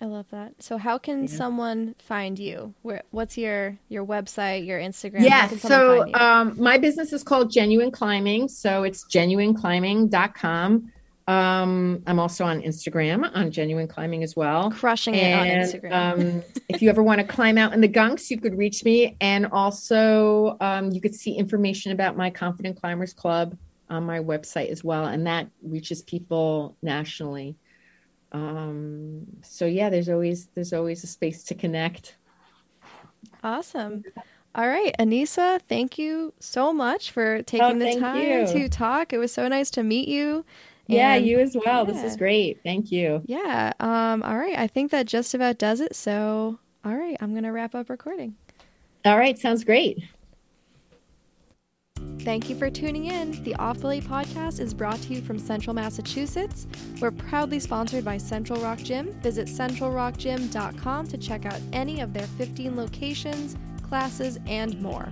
I 0.02 0.06
love 0.06 0.26
that. 0.32 0.62
So 0.62 0.78
how 0.78 0.98
can 0.98 1.22
yeah. 1.22 1.28
someone 1.28 1.96
find 2.00 2.38
you? 2.38 2.74
Where 2.82 3.04
what's 3.12 3.38
your 3.38 3.78
your 3.88 4.06
website, 4.06 4.66
your 4.66 4.80
Instagram? 4.80 5.22
Yeah, 5.22 5.48
so 5.48 6.14
um, 6.14 6.56
my 6.62 6.78
business 6.78 7.14
is 7.14 7.24
called 7.24 7.52
Genuine 7.52 7.92
Climbing. 7.92 8.48
So 8.48 8.84
it's 8.84 9.06
genuineclimbing.com. 9.06 10.92
Um, 11.28 12.04
I'm 12.06 12.20
also 12.20 12.46
on 12.46 12.62
Instagram 12.62 13.30
on 13.36 13.50
Genuine 13.50 13.88
Climbing 13.88 14.24
as 14.24 14.36
well. 14.36 14.70
Crushing 14.72 15.16
and, 15.16 15.50
it 15.50 15.76
on 15.84 15.92
Instagram. 15.92 15.94
um, 15.94 16.44
if 16.70 16.82
you 16.82 16.90
ever 16.90 17.02
want 17.02 17.20
to 17.20 17.26
climb 17.26 17.58
out 17.58 17.74
in 17.74 17.82
the 17.82 17.90
gunks, 17.90 18.30
you 18.30 18.40
could 18.40 18.58
reach 18.58 18.84
me. 18.84 19.18
And 19.22 19.48
also 19.48 20.58
um, 20.62 20.92
you 20.92 21.02
could 21.02 21.16
see 21.16 21.34
information 21.34 21.92
about 21.92 22.16
my 22.16 22.30
Confident 22.30 22.80
Climbers 22.80 23.14
Club 23.14 23.58
on 23.90 24.04
my 24.04 24.20
website 24.20 24.70
as 24.70 24.84
well. 24.84 25.06
And 25.06 25.26
that 25.26 25.50
reaches 25.64 26.04
people 26.04 26.78
nationally 26.82 27.56
um 28.36 29.26
so 29.42 29.66
yeah 29.66 29.90
there's 29.90 30.10
always 30.10 30.48
there's 30.56 30.74
always 30.74 31.04
a 31.04 31.08
space 31.08 31.44
to 31.44 31.56
connect 31.56 32.18
awesome 33.44 34.04
all 34.56 34.68
right 34.68 34.94
anisa 35.00 35.62
thank 35.70 35.98
you 35.98 36.34
so 36.40 36.74
much 36.74 37.12
for 37.12 37.42
taking 37.44 37.82
oh, 37.82 37.86
the 37.94 38.00
time 38.00 38.22
you. 38.22 38.48
to 38.48 38.68
talk 38.68 39.14
it 39.14 39.18
was 39.18 39.32
so 39.32 39.48
nice 39.48 39.70
to 39.70 39.84
meet 39.84 40.08
you 40.08 40.44
yeah 40.88 41.16
you 41.16 41.40
as 41.40 41.56
well 41.66 41.86
yeah. 41.86 41.92
this 41.92 42.04
is 42.04 42.16
great 42.16 42.60
thank 42.64 42.92
you 42.92 43.22
yeah 43.26 43.72
um 43.80 44.22
all 44.24 44.38
right 44.38 44.58
i 44.58 44.68
think 44.68 44.92
that 44.92 45.06
just 45.06 45.34
about 45.34 45.58
does 45.58 45.80
it 45.80 45.96
so 45.96 46.60
all 46.84 46.96
right 46.96 47.18
i'm 47.22 47.34
gonna 47.34 47.52
wrap 47.52 47.74
up 47.76 47.90
recording 47.90 48.36
all 49.04 49.18
right 49.18 49.38
sounds 49.40 49.64
great 49.64 50.04
Thank 52.26 52.50
you 52.50 52.56
for 52.56 52.72
tuning 52.72 53.06
in. 53.06 53.44
The 53.44 53.54
Off 53.58 53.82
Belay 53.82 54.02
podcast 54.02 54.60
is 54.60 54.74
brought 54.74 55.00
to 55.04 55.14
you 55.14 55.22
from 55.22 55.38
Central 55.38 55.76
Massachusetts. 55.76 56.66
We're 57.00 57.12
proudly 57.12 57.60
sponsored 57.60 58.04
by 58.04 58.18
Central 58.18 58.60
Rock 58.62 58.80
Gym. 58.80 59.14
Visit 59.22 59.48
centralrockgym.com 59.48 61.08
to 61.08 61.18
check 61.20 61.46
out 61.46 61.60
any 61.72 62.02
of 62.02 62.14
their 62.14 62.26
15 62.26 62.76
locations, 62.76 63.56
classes, 63.84 64.40
and 64.48 64.82
more. 64.82 65.08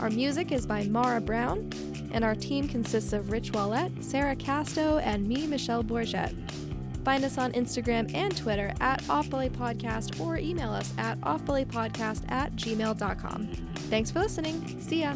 Our 0.00 0.10
music 0.10 0.50
is 0.50 0.64
by 0.64 0.84
Mara 0.84 1.20
Brown, 1.20 1.70
and 2.12 2.24
our 2.24 2.34
team 2.34 2.66
consists 2.66 3.12
of 3.12 3.30
Rich 3.30 3.52
Wallette, 3.52 4.02
Sarah 4.02 4.34
Casto, 4.34 4.98
and 4.98 5.28
me, 5.28 5.46
Michelle 5.46 5.84
Bourget. 5.84 6.34
Find 7.04 7.24
us 7.24 7.36
on 7.38 7.52
Instagram 7.52 8.14
and 8.14 8.34
Twitter 8.36 8.72
at 8.80 9.08
Off 9.10 9.28
Belay 9.28 9.50
Podcast 9.50 10.20
or 10.20 10.38
email 10.38 10.70
us 10.70 10.92
at 10.98 11.20
offbelaypodcast 11.20 12.30
at 12.30 12.54
gmail.com. 12.56 13.46
Thanks 13.74 14.10
for 14.10 14.20
listening. 14.20 14.80
See 14.80 15.02
ya. 15.02 15.14